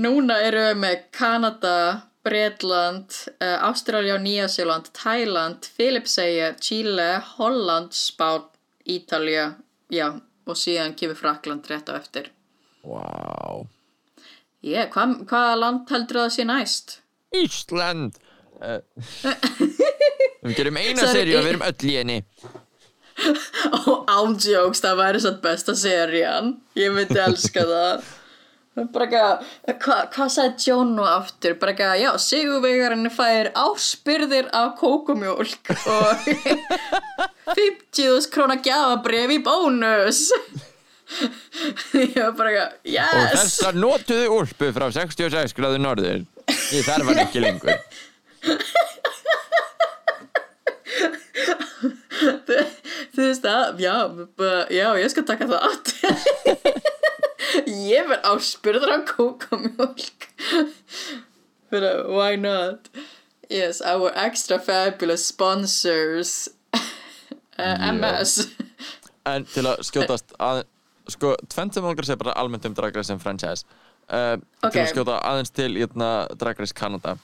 núna 0.00 0.38
eru 0.46 0.62
við 0.70 0.80
með 0.84 1.02
Kanada, 1.12 1.76
Bretland, 2.24 3.18
uh, 3.42 3.58
Ástralja 3.68 4.16
og 4.16 4.24
Nýjasjóland, 4.24 4.92
Thailand, 4.96 5.68
Filipseyja, 5.76 6.54
Chile, 6.62 7.10
Holland, 7.34 7.92
Spán, 7.98 8.46
Ítalja, 8.88 9.52
já, 9.92 10.08
og 10.46 10.58
síðan 10.58 10.96
kemur 10.98 11.18
Frakland 11.18 11.68
rétt 11.70 11.92
á 11.92 11.98
eftir. 11.98 12.30
Wow 12.86 13.68
Ég, 14.62 14.92
hvað 14.94 15.24
hva 15.26 15.56
land 15.58 15.90
heldur 15.90 16.20
það 16.20 16.28
að 16.28 16.34
sé 16.36 16.44
næst? 16.46 16.92
Ísland 17.34 18.18
Við 20.42 20.56
gerum 20.58 20.78
eina 20.80 21.06
seríu 21.10 21.38
og 21.38 21.44
við 21.46 21.52
erum 21.54 21.64
öll 21.68 21.90
í 21.90 21.94
henni 22.00 22.18
Og 23.76 24.08
ándjóks, 24.10 24.80
það 24.82 24.96
væri 24.98 25.20
satt 25.22 25.42
besta 25.44 25.74
serían. 25.78 26.54
Ég 26.78 26.90
myndi 26.94 27.18
elska 27.22 27.62
það. 27.68 28.06
Bara 28.94 29.04
eitthvað, 29.04 29.42
hvað 29.84 30.06
hva 30.16 30.26
sagði 30.32 30.64
John 30.64 30.94
nú 30.96 31.04
aftur? 31.06 31.54
Bara 31.60 31.74
eitthvað, 31.74 32.00
já, 32.00 32.10
Sigurvegarinn 32.24 33.10
fær 33.12 33.50
áspyrðir 33.62 34.48
af 34.56 34.72
kókumjólk 34.80 35.70
og 35.92 36.24
50.000 37.58 38.30
króna 38.32 38.56
gjafabref 38.64 39.34
í 39.36 39.38
bónus. 39.44 40.22
Ég 41.92 42.16
var 42.16 42.32
bara 42.38 42.54
eitthvað, 42.54 42.72
Og 42.80 42.94
yes! 42.96 43.36
þessar 43.36 43.76
notuðu 43.76 44.30
úlpu 44.38 44.72
frá 44.72 44.88
66 44.96 45.52
gráður 45.58 45.82
norður 45.84 46.22
Ég 46.72 46.86
þarf 46.88 47.10
hann 47.12 47.20
ekki 47.26 47.42
lengur 47.44 47.76
Þú 53.12 53.26
veist 53.26 53.44
það, 53.44 53.80
já, 53.82 53.94
já, 54.72 54.86
ég 55.02 55.10
skal 55.12 55.24
taka 55.28 55.48
það 55.50 55.66
átt. 55.68 55.92
ég 57.92 58.08
verð 58.08 58.28
áspyrður 58.32 58.94
af 58.96 59.02
kókumjólk. 59.10 60.28
But 61.72 61.86
why 62.08 62.36
not? 62.36 62.88
Yes, 63.52 63.82
our 63.84 64.12
extra 64.16 64.58
fabulous 64.62 65.26
sponsors. 65.28 66.48
Uh, 67.58 67.76
MS. 67.92 68.48
En 69.28 69.44
til 69.46 69.66
að 69.68 69.82
skjótast 69.86 70.32
að 70.42 70.64
Sko, 71.10 71.32
langar 71.82 72.04
að 72.04 72.08
segja 72.12 72.20
bara 72.20 72.32
almennt 72.38 72.64
um 72.68 72.74
Drag 72.78 72.94
Race 72.94 73.10
sem 73.10 73.18
franchise 73.18 73.64
uh, 74.06 74.36
Til 74.38 74.68
Ok. 74.68 74.76
að 74.78 74.90
skjóta 74.92 75.16
aðeins 75.26 75.50
til 75.50 75.74
hérna, 75.74 76.10
Drag 76.38 76.60
Race 76.62 76.74
Canada 76.78 77.16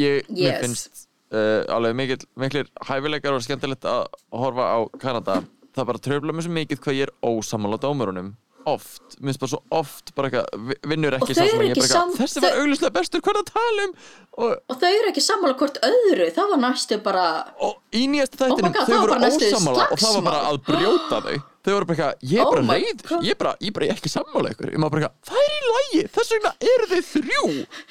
Ég, 0.00 0.24
Yes. 0.32 0.60
finnst 0.64 1.02
uh, 1.32 1.62
alveg 1.72 1.96
mikil, 1.96 2.20
miklir 2.36 2.70
hæfileikar 2.88 3.36
og 3.36 3.42
skemmtilegt 3.44 3.84
að 3.88 4.06
horfa 4.32 4.68
á 4.72 4.78
Kanada 5.00 5.42
Það 5.72 5.86
bara 5.88 6.00
tröfla 6.04 6.32
mér 6.36 6.44
svo 6.44 6.52
mikið 6.52 6.80
hvað 6.84 6.96
ég 6.98 7.06
er 7.08 7.12
ósamála 7.24 7.78
dómurunum 7.80 8.32
Oft, 8.70 9.16
minnst 9.20 9.40
bara 9.42 9.50
svo 9.50 9.60
oft 9.74 10.12
bara 10.14 10.28
eitthvað, 10.30 10.66
vi- 10.68 10.76
vinnur 10.92 11.16
ekki 11.16 11.34
ég 11.34 11.52
eitthvað, 11.72 11.88
sam- 11.90 12.12
Þessi 12.16 12.42
var 12.44 12.58
auglustlega 12.60 12.94
bestur, 12.98 13.22
er 13.36 13.42
að 13.42 13.50
tala 13.52 13.86
um? 13.88 13.94
Og 14.38 14.50
Og 14.70 14.80
þau 14.82 14.88
eru 14.90 15.10
ekki 15.12 15.24
sammála 15.24 15.56
hvort 15.58 15.80
öðru, 15.88 16.28
það 16.36 16.50
var 16.52 16.60
næstu 16.62 16.98
bara, 17.02 17.24
og 17.60 17.74
í 17.92 18.04
nýjast 18.12 18.36
þættinum 18.38 18.70
Oh 18.70 18.76
God, 18.76 18.86
þau 18.86 18.92
það 18.92 19.02
voru 19.02 19.16
ósamála 19.52 19.88
og 19.90 19.98
það 20.04 20.14
var 20.18 20.26
bara 20.28 20.42
að 20.52 20.60
brjóta 20.70 21.20
þau. 21.26 21.36
Þau 21.62 21.72
voru 21.76 21.86
bara 21.90 21.96
eitthvað, 21.98 22.30
ég 22.32 22.38
er 22.38 22.46
Oh 22.46 22.50
bara 22.50 22.62
my 22.62 22.78
leið 22.78 23.04
ég 23.22 23.30
er 23.30 23.40
bara, 23.42 23.54
ég 23.60 23.72
bara 23.72 23.86
ekki 23.96 24.10
sammála 24.14 24.54
ykkur. 24.54 24.72
Ég 24.72 24.80
bara 24.90 25.02
það 25.28 25.42
er 25.42 25.52
í 25.58 25.74
lægi, 25.74 26.08
þess 26.16 26.34
vegna 26.36 26.54
eru 26.72 26.88
þau 26.92 27.02
þrjú. 27.12 27.44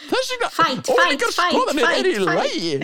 Þess 0.10 0.34
vegna, 0.36 0.52
Fight, 0.58 0.92
ólíkar 0.92 1.36
skoðanir 1.38 1.96
eru 2.00 2.12
í 2.12 2.28
lægi 2.28 2.76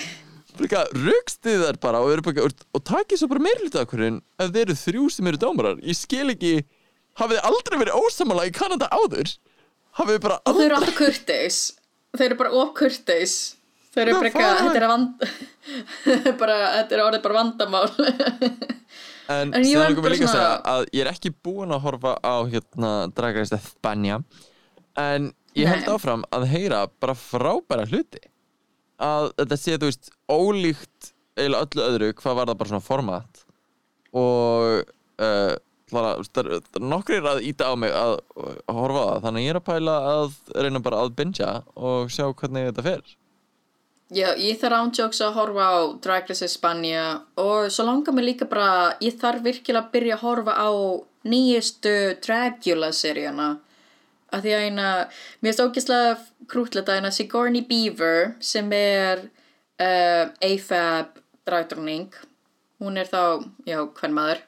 rugstið 0.98 1.64
þær 1.68 1.78
bara 1.84 2.00
og, 2.42 2.54
og, 2.74 2.82
takið 2.88 3.20
svo 3.22 3.30
bara 3.30 3.44
meirlita 3.46 3.84
okkur 3.86 4.02
ef 4.42 4.52
þeir 4.56 4.64
eru 4.66 4.78
þrjú 4.82 5.04
sem 5.14 5.30
eru 5.30 5.38
dómarar. 5.42 5.78
Ég 5.86 5.98
skil 5.98 6.34
ekki, 6.34 6.54
hafið 7.22 7.44
aldrei 7.50 7.78
verið 7.82 8.00
ósamála 8.02 8.48
í 8.48 8.54
Kanada 8.56 8.90
áður 8.94 9.34
hafið 10.00 10.20
bara 10.24 10.40
og 10.46 10.58
þau 10.58 10.64
eru 10.66 10.78
aldrei 10.78 10.92
alltaf 10.92 10.98
kurteis. 11.02 11.60
Þau 12.18 12.26
eru 12.28 12.38
bara 12.40 12.52
of 12.62 12.74
kurteis. 12.78 13.36
Þau 13.94 14.02
eru 14.04 14.18
bara 14.20 14.30
eitthvað, 14.30 14.60
þetta 14.62 14.80
er 14.80 14.86
að 14.86 14.92
vand... 14.94 15.30
bara, 16.42 16.58
þetta 16.78 16.98
er 16.98 17.04
orðið 17.08 17.24
bara 17.28 17.40
vandamál. 17.42 17.88
En, 19.28 19.50
En 19.52 19.66
ég 19.68 19.76
var 19.76 19.92
bara 20.00 20.16
að 20.16 20.22
svona- 20.24 20.62
að 20.72 20.86
ég 20.96 21.02
er 21.04 21.10
ekki 21.12 21.34
búinn 21.44 21.74
að 21.76 21.82
horfa 21.84 22.14
á 22.24 22.36
hérna 22.48 22.92
Drag 23.12 23.36
Race 23.36 23.58
Espanja 23.58 24.22
en 24.96 25.26
ég 25.58 25.68
held 25.68 25.84
Nei. 25.84 25.90
áfram 25.98 26.24
að 26.32 26.46
heyra 26.54 26.86
bara 27.02 27.12
frábæra 27.20 27.84
hluti 27.92 28.22
að 29.04 29.28
þetta 29.42 29.58
sé, 29.60 29.76
þú 29.76 29.90
veist, 29.90 30.08
ólíkt 30.32 31.10
eiginlega 31.36 31.68
öllu 31.68 31.84
öðru, 31.90 32.10
hvað 32.22 32.38
var 32.40 32.48
það 32.54 32.60
bara 32.62 32.72
svona 32.72 32.88
format 32.88 33.44
og 34.16 34.88
uh, 35.20 35.54
það 35.92 36.42
er- 36.42 37.30
að 37.32 37.46
íta 37.48 37.70
á 37.72 37.74
mig 37.80 37.92
að, 37.92 38.18
horfa 38.68 39.06
það. 39.06 39.22
Þannig 39.26 39.42
að 39.42 39.46
ég 39.46 39.54
er 39.54 39.60
að 39.62 39.70
pæla 39.70 39.96
að 40.12 40.36
reyna 40.66 40.84
bara 40.84 41.02
að 41.04 41.16
bingja 41.16 41.52
og 41.76 42.12
sjá 42.12 42.26
hvernig 42.34 42.70
þetta 42.72 42.88
fer. 42.90 43.16
Já, 44.08 44.32
ég 44.40 44.56
þarf 44.62 44.78
ándjóks 44.80 45.20
að 45.20 45.34
horfa 45.36 45.64
á 45.68 45.78
Drag 46.00 46.30
Race 46.30 46.46
Espanja 46.48 47.06
og 47.36 47.68
svo 47.72 47.84
langar 47.84 48.16
mér 48.16 48.30
líka 48.30 48.48
bara, 48.48 48.96
ég 49.04 49.18
þarf 49.20 49.44
virkilega 49.44 49.84
að 49.84 49.92
byrja 49.92 50.16
að 50.16 50.24
horfa 50.24 50.54
á 50.56 50.70
nýjustu 51.28 51.96
Dragula-seríuna 52.24 53.50
að 54.32 54.46
því 54.46 54.54
að 54.56 54.64
eina, 54.68 54.88
mér 55.42 55.52
finnst 55.52 55.64
ógeðslega 55.64 56.16
krútlegt 56.52 56.90
að 56.92 57.02
eina 57.02 57.12
Sigourney 57.16 57.64
Beaver 57.68 58.34
sem 58.44 58.72
er 58.76 59.28
uh, 59.80 60.32
AFAB 60.44 61.20
dragdróning 61.48 62.16
hún 62.84 63.00
er 63.00 63.08
þá, 63.10 63.44
já, 63.68 63.80
hvern 64.00 64.16
maður 64.16 64.44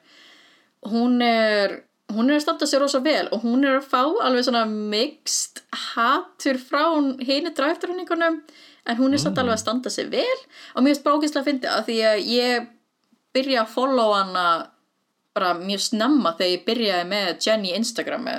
hún 0.88 1.20
er 1.24 1.80
hún 2.10 2.30
er 2.30 2.40
að 2.40 2.44
standa 2.44 2.66
sér 2.66 2.82
rosa 2.82 3.00
vel 3.04 3.28
og 3.30 3.44
hún 3.44 3.62
er 3.66 3.78
að 3.78 3.86
fá 3.92 4.02
alveg 4.02 4.46
svona 4.46 4.64
mixed 4.66 5.62
hatur 5.94 6.58
frá 6.58 6.82
hini 7.22 7.52
dragdróningunum 7.54 8.40
en 8.88 8.98
hún 8.98 9.14
er 9.14 9.22
samt 9.22 9.38
alveg 9.38 9.56
að 9.58 9.62
standa 9.62 9.92
sér 9.92 10.10
vel. 10.12 10.38
Og 10.74 10.82
mér 10.82 10.94
finnst 10.94 11.06
bara 11.06 11.20
ógeðslega 11.20 11.42
að 11.42 11.50
fyndi 11.50 11.70
að 11.70 11.84
því 11.88 11.98
að 12.10 12.22
ég 12.32 12.70
byrja 13.36 13.64
að 13.64 13.74
follow 13.74 14.14
hana 14.16 14.46
bara 15.36 15.52
mjög 15.60 15.84
snemma 15.84 16.34
þegar 16.38 16.54
ég 16.54 16.64
byrjaði 16.66 17.10
með 17.12 17.30
Jenny 17.46 17.74
Instagrami. 17.76 18.36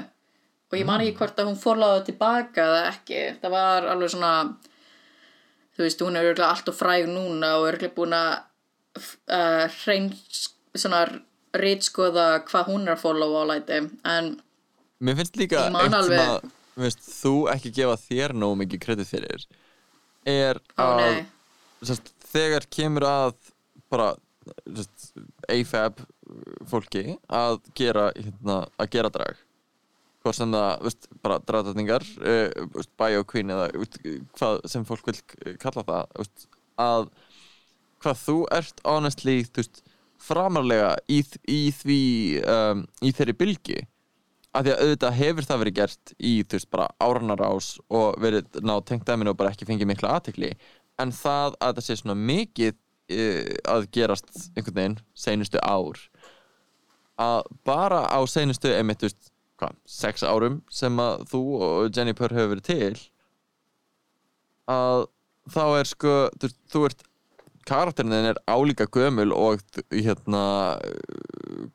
Og 0.72 0.78
ég 0.80 0.88
man 0.88 1.04
ekki 1.04 1.18
hvort 1.20 1.40
að 1.40 1.50
hún 1.52 1.60
followaði 1.60 2.06
tilbaka 2.10 2.68
eða 2.68 2.84
ekki, 2.92 3.24
það 3.42 3.56
var 3.56 3.88
alveg 3.92 4.14
svona 4.14 4.34
þú 5.76 5.86
veist, 5.86 6.04
hún 6.04 6.18
er 6.18 6.30
örugglega 6.30 6.52
allt 6.52 6.72
og 6.72 6.78
fræg 6.78 7.10
núna 7.10 7.56
og 7.60 7.68
er 7.70 7.92
búin 7.96 8.16
að 8.16 8.32
uh, 9.32 9.66
hrein 9.82 10.12
svona 10.76 11.06
rítskoða 11.58 12.26
hvað 12.48 12.70
hún 12.72 12.88
er 12.88 12.96
að 12.96 13.02
followa 13.04 13.44
á 13.44 13.50
læti 13.56 13.80
en 14.08 14.32
Mér 15.02 15.18
finnst 15.18 15.38
líka 15.40 15.64
eitt 15.66 15.74
sem 15.74 15.94
alveg- 15.98 16.20
að 16.22 16.44
mér 16.78 16.86
finnst, 16.88 17.06
þú 17.22 17.34
ekki 17.56 17.72
gefa 17.80 17.98
þér 18.08 18.34
nógu 18.38 18.60
mikið 18.62 18.84
kredit 18.86 19.10
fyrir 19.10 19.46
er 20.30 20.60
Ó, 20.78 20.84
að 20.86 21.00
nei. 21.02 21.26
sest, 21.90 22.12
þegar 22.32 22.68
kemur 22.70 23.08
að 23.10 23.34
bara 23.92 24.12
sest, 24.78 25.12
AFAB 25.50 26.04
fólki 26.70 27.18
að 27.28 27.58
gera 27.76 28.12
hérna, 28.16 28.60
að 28.80 28.92
gera 28.94 29.10
drag 29.12 29.36
hvort 30.22 30.38
sem 30.38 30.52
það, 30.54 30.72
veist, 30.86 31.08
bara 31.26 31.40
dragdætningar 31.50 32.06
uh, 32.22 32.86
bio 33.02 33.24
queen 33.26 33.50
eða 33.50 33.72
veist, 33.74 33.98
hvað 34.38 34.62
sem 34.70 34.86
fólk 34.86 35.10
vil 35.10 35.18
kalla 35.60 35.84
það 35.88 36.12
veist, 36.22 36.46
að 36.78 37.08
hvað 38.06 38.22
þú 38.28 38.36
ert 38.62 38.84
honestly 38.86 39.40
þú 39.50 39.64
veist, 39.64 39.82
framarlega 40.22 40.94
í, 41.10 41.22
í 41.50 41.62
því 41.76 42.02
um, 42.46 42.86
í 43.02 43.14
þeirri 43.16 43.38
bylgi 43.40 43.80
að 44.52 44.68
því 44.68 44.74
að 44.74 44.82
auðvitað 44.84 45.18
hefur 45.22 45.48
það 45.48 45.62
verið 45.64 45.78
gert 45.80 46.14
í 46.20 46.34
þú 46.44 46.58
veist 46.58 46.72
bara 46.76 46.88
áranarás 47.00 47.72
og 47.88 48.20
verið 48.22 48.62
ná 48.68 48.74
tengt 48.88 49.08
dæminu 49.08 49.32
og 49.32 49.40
bara 49.40 49.54
ekki 49.54 49.68
fengið 49.70 49.92
mikla 49.92 50.18
aðtekli 50.18 50.52
en 51.02 51.14
það 51.16 51.58
að 51.64 51.78
það 51.78 51.88
sé 51.88 51.98
svona 52.02 52.18
mikið 52.20 52.76
uh, 52.76 53.54
að 53.76 53.88
gerast 53.96 54.32
einhvern 54.56 54.78
veginn 54.78 55.00
seinustu 55.26 55.62
ár 55.64 56.02
að 57.22 57.48
bara 57.68 58.06
á 58.10 58.20
seinustu 58.30 58.72
einmitt, 58.74 59.02
þú 59.02 59.10
veist, 59.10 59.32
hvað, 59.62 59.80
sex 59.86 60.26
árum 60.26 60.62
sem 60.74 61.00
að 61.02 61.26
þú 61.32 61.42
og 61.62 61.96
Jenny 61.96 62.16
Purr 62.18 62.36
hefur 62.36 62.56
verið 62.56 62.68
til 62.70 63.02
að 64.72 65.08
þá 65.52 65.64
er 65.80 65.90
sko 65.90 66.16
þú, 66.40 66.52
þú 66.72 66.84
ert 66.90 67.06
karakterin 67.68 68.14
er 68.14 68.38
álíka 68.50 68.86
gömul 68.92 69.32
og 69.36 69.62
hérna 69.92 70.44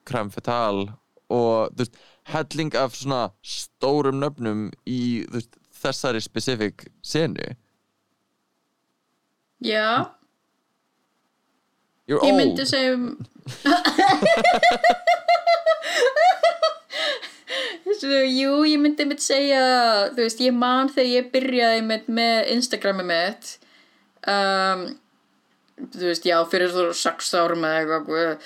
krem 0.09 0.31
fetal 0.31 0.87
og 1.31 1.73
þú 1.75 1.83
veist, 1.83 1.97
helling 2.31 2.75
af 2.79 2.95
svona 2.95 3.23
stórum 3.43 4.21
nöfnum 4.23 4.69
í 4.87 5.25
veist, 5.33 5.57
þessari 5.77 6.21
specific 6.23 6.87
senu. 7.03 7.55
Já, 9.65 10.13
You're 12.07 12.23
ég 12.23 12.31
old. 12.33 12.39
myndi 12.39 12.67
segja 12.69 12.95
Þessu, 17.87 18.11
jú, 18.35 18.53
ég 18.67 18.81
myndi 18.83 19.07
mitt 19.09 19.23
segja 19.23 19.63
þú 20.15 20.21
veist, 20.25 20.41
ég 20.43 20.55
man 20.55 20.91
þegar 20.93 21.11
ég 21.13 21.31
byrjaði 21.33 21.83
mitt 21.87 22.07
með 22.11 22.51
Instagrami 22.57 23.05
mitt 23.07 23.53
um, 24.29 24.87
þú 25.77 26.09
veist, 26.09 26.27
já, 26.29 26.39
fyrir 26.51 26.73
þú 26.73 26.89
sex 26.97 27.35
árum 27.37 27.67
eða 27.69 27.83
eitthvað 27.83 28.41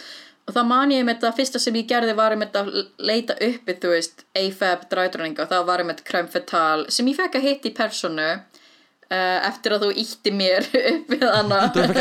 og 0.51 0.55
þá 0.57 0.63
man 0.67 0.91
ég 0.91 1.05
með 1.07 1.21
þetta 1.21 1.37
fyrsta 1.37 1.61
sem 1.63 1.77
ég 1.79 1.91
gerði 1.91 2.15
var 2.19 2.35
með 2.39 2.51
þetta 2.51 2.85
leita 3.07 3.37
uppi, 3.47 3.77
þú 3.83 3.93
veist 3.95 4.25
AFAB 4.39 4.87
dræðdræninga 4.91 5.45
og 5.45 5.53
það 5.53 5.69
var 5.69 5.85
með 5.87 6.03
crème 6.09 6.33
fetal 6.33 6.87
sem 6.91 7.11
ég 7.11 7.19
fekk 7.21 7.39
að 7.39 7.47
hitta 7.47 7.71
í 7.71 7.77
personu 7.77 8.31
uh, 8.35 9.39
eftir 9.47 9.77
að 9.77 9.87
þú 9.87 9.93
ítti 10.03 10.35
mér 10.35 10.67
upp 10.95 11.15
við 11.15 11.29
hana. 11.29 11.61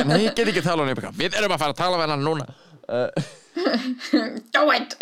Nei, 0.10 0.24
ég 0.26 0.34
get 0.34 0.50
ekki 0.50 0.66
tala 0.66 0.88
um 0.88 0.90
hann 0.90 1.20
Við 1.20 1.38
erum 1.38 1.54
að 1.54 1.62
fara 1.62 1.76
að 1.76 1.84
tala 1.84 2.02
við 2.02 2.16
hann 2.16 2.26
núna. 2.26 2.50
Do 4.56 4.66
it 4.74 4.96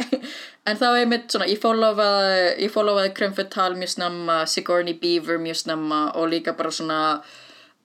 en 0.68 0.80
þá 0.80 0.88
er 0.90 1.10
mitt 1.10 1.32
svona, 1.32 1.48
ég 1.48 1.62
crème 3.16 3.36
fetal 3.38 3.76
mjög 3.78 3.94
snemma 3.94 4.42
Sigourney 4.50 4.98
Beaver 5.00 5.40
mjög 5.40 5.62
snemma 5.64 6.00
og 6.20 6.32
líka 6.34 6.56
bara 6.58 6.72
svona 6.74 7.00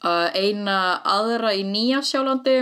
eina 0.03 0.79
aðra 1.07 1.53
í 1.55 1.63
nýja 1.67 2.01
sjálandi. 2.07 2.57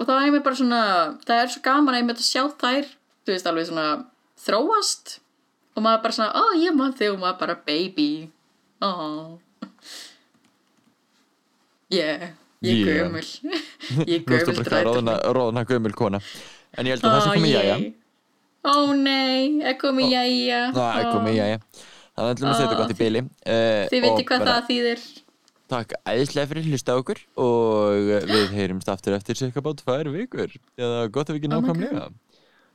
Og 0.00 0.08
þá 0.08 0.12
er 0.18 0.32
mér 0.34 0.44
bara 0.44 0.58
svona 0.58 0.82
það 1.24 1.40
er 1.40 1.52
svo 1.52 1.62
gaman 1.64 1.94
að 1.94 2.02
ég 2.02 2.08
með 2.08 2.22
að 2.22 2.28
sjá 2.28 2.42
þær 2.62 2.88
þú 3.22 3.34
veist 3.34 3.48
alveg 3.48 3.68
svona 3.70 3.86
þróast. 4.42 5.16
Og 5.72 5.86
maður 5.86 6.04
bara 6.04 6.16
svona, 6.18 6.32
ó 6.36 6.42
oh, 6.42 6.52
ég 6.60 6.76
man 6.76 6.96
þig. 6.96 7.14
Og 7.14 7.22
maður 7.22 7.40
bara 7.40 7.56
baby. 7.66 8.10
Oh. 8.82 9.38
yeah 11.96 12.30
ég 12.62 12.82
Yeah. 12.82 13.02
gömul. 13.02 13.28
Ég 14.06 14.22
gömul 14.24 14.62
bara 14.62 14.82
ráðna, 14.86 15.14
ráðna 15.34 15.64
gömul 15.66 15.94
kona. 15.98 16.20
En 16.78 16.86
ég 16.86 16.94
held 16.94 17.04
að 17.04 17.16
það 17.16 17.24
sé 17.24 17.32
komið 17.34 17.54
jæja. 17.56 17.76
Ó 18.62 18.74
nei, 18.94 19.58
er 19.66 19.74
komið 19.80 20.12
jæja. 20.12 20.60
Það 20.76 21.00
er 21.00 21.08
Ó. 21.08 21.10
komið 21.16 21.34
jæja. 21.40 21.58
Þannig 22.12 22.28
að 22.28 22.34
ætlum 22.36 22.50
að 22.50 22.58
setja 22.60 22.76
gott 22.76 22.90
í 22.92 22.96
byli 22.98 23.20
uh, 23.24 23.84
Þið 23.88 24.02
veitir 24.04 24.24
hvað 24.28 24.42
það 24.44 24.64
þýðir 24.68 25.04
Takk 25.72 25.94
æðislega 26.04 26.50
fyrir 26.50 26.66
að 26.66 26.72
hlusta 26.74 26.94
okkur 27.00 27.20
og 27.40 28.10
við 28.28 28.50
heyrumst 28.58 28.90
aftur 28.92 29.14
eftir 29.16 29.38
cirka 29.38 29.62
bát 29.64 29.78
tvær 29.80 30.10
vikur. 30.12 30.52
Eða 30.76 31.06
gott 31.14 31.30
ef 31.32 31.38
ekki 31.38 31.48
Oh 31.48 31.60
my 31.60 31.68
nákvæmlega. 31.72 32.10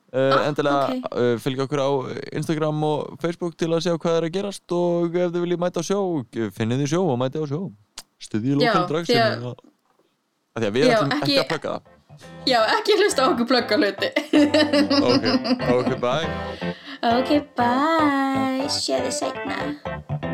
Uh, 0.08 0.32
Ah, 0.32 0.46
Endilega 0.48 0.84
ok. 0.96 1.08
uh, 1.20 1.34
fylgja 1.44 1.66
okkur 1.68 1.82
á 1.84 1.90
Instagram 2.40 2.78
og 2.88 3.18
Facebook 3.22 3.58
til 3.60 3.68
að 3.76 3.82
sjá 3.84 3.98
hvað 4.00 4.18
er 4.22 4.26
að 4.30 4.34
gerast 4.38 4.72
og 4.72 5.18
ef 5.20 5.34
þið 5.36 5.44
viljið 5.44 5.60
mæta 5.66 5.84
á 5.84 5.88
sjó 5.90 6.00
finnið 6.56 6.80
þið 6.86 6.92
sjó 6.94 7.02
og 7.12 7.20
mæti 7.20 7.42
á 7.44 7.46
sjó. 7.52 7.60
Stuðið 8.24 8.64
Já, 8.64 8.72
lokal 8.72 8.88
drag 8.94 9.06
sem 9.06 9.20
að- 9.20 9.60
að 10.56 10.64
því 10.64 10.68
að 10.72 10.74
við 10.78 10.88
ætlum 10.88 11.12
ekki 11.12 11.22
ekki- 11.28 11.42
að 11.44 11.50
plugga 11.52 11.74
það. 11.76 11.82
Já, 12.48 12.60
ekki 12.80 12.98
hlusta 13.02 13.28
okkur 13.30 13.50
plugga 13.52 13.76
hluti. 13.78 14.10
Ok, 15.12 15.26
ok, 15.76 15.92
bye. 16.02 16.28
Ok, 17.04 17.30
bye. 17.60 18.66
Þið 18.66 19.12
segna 19.12 20.27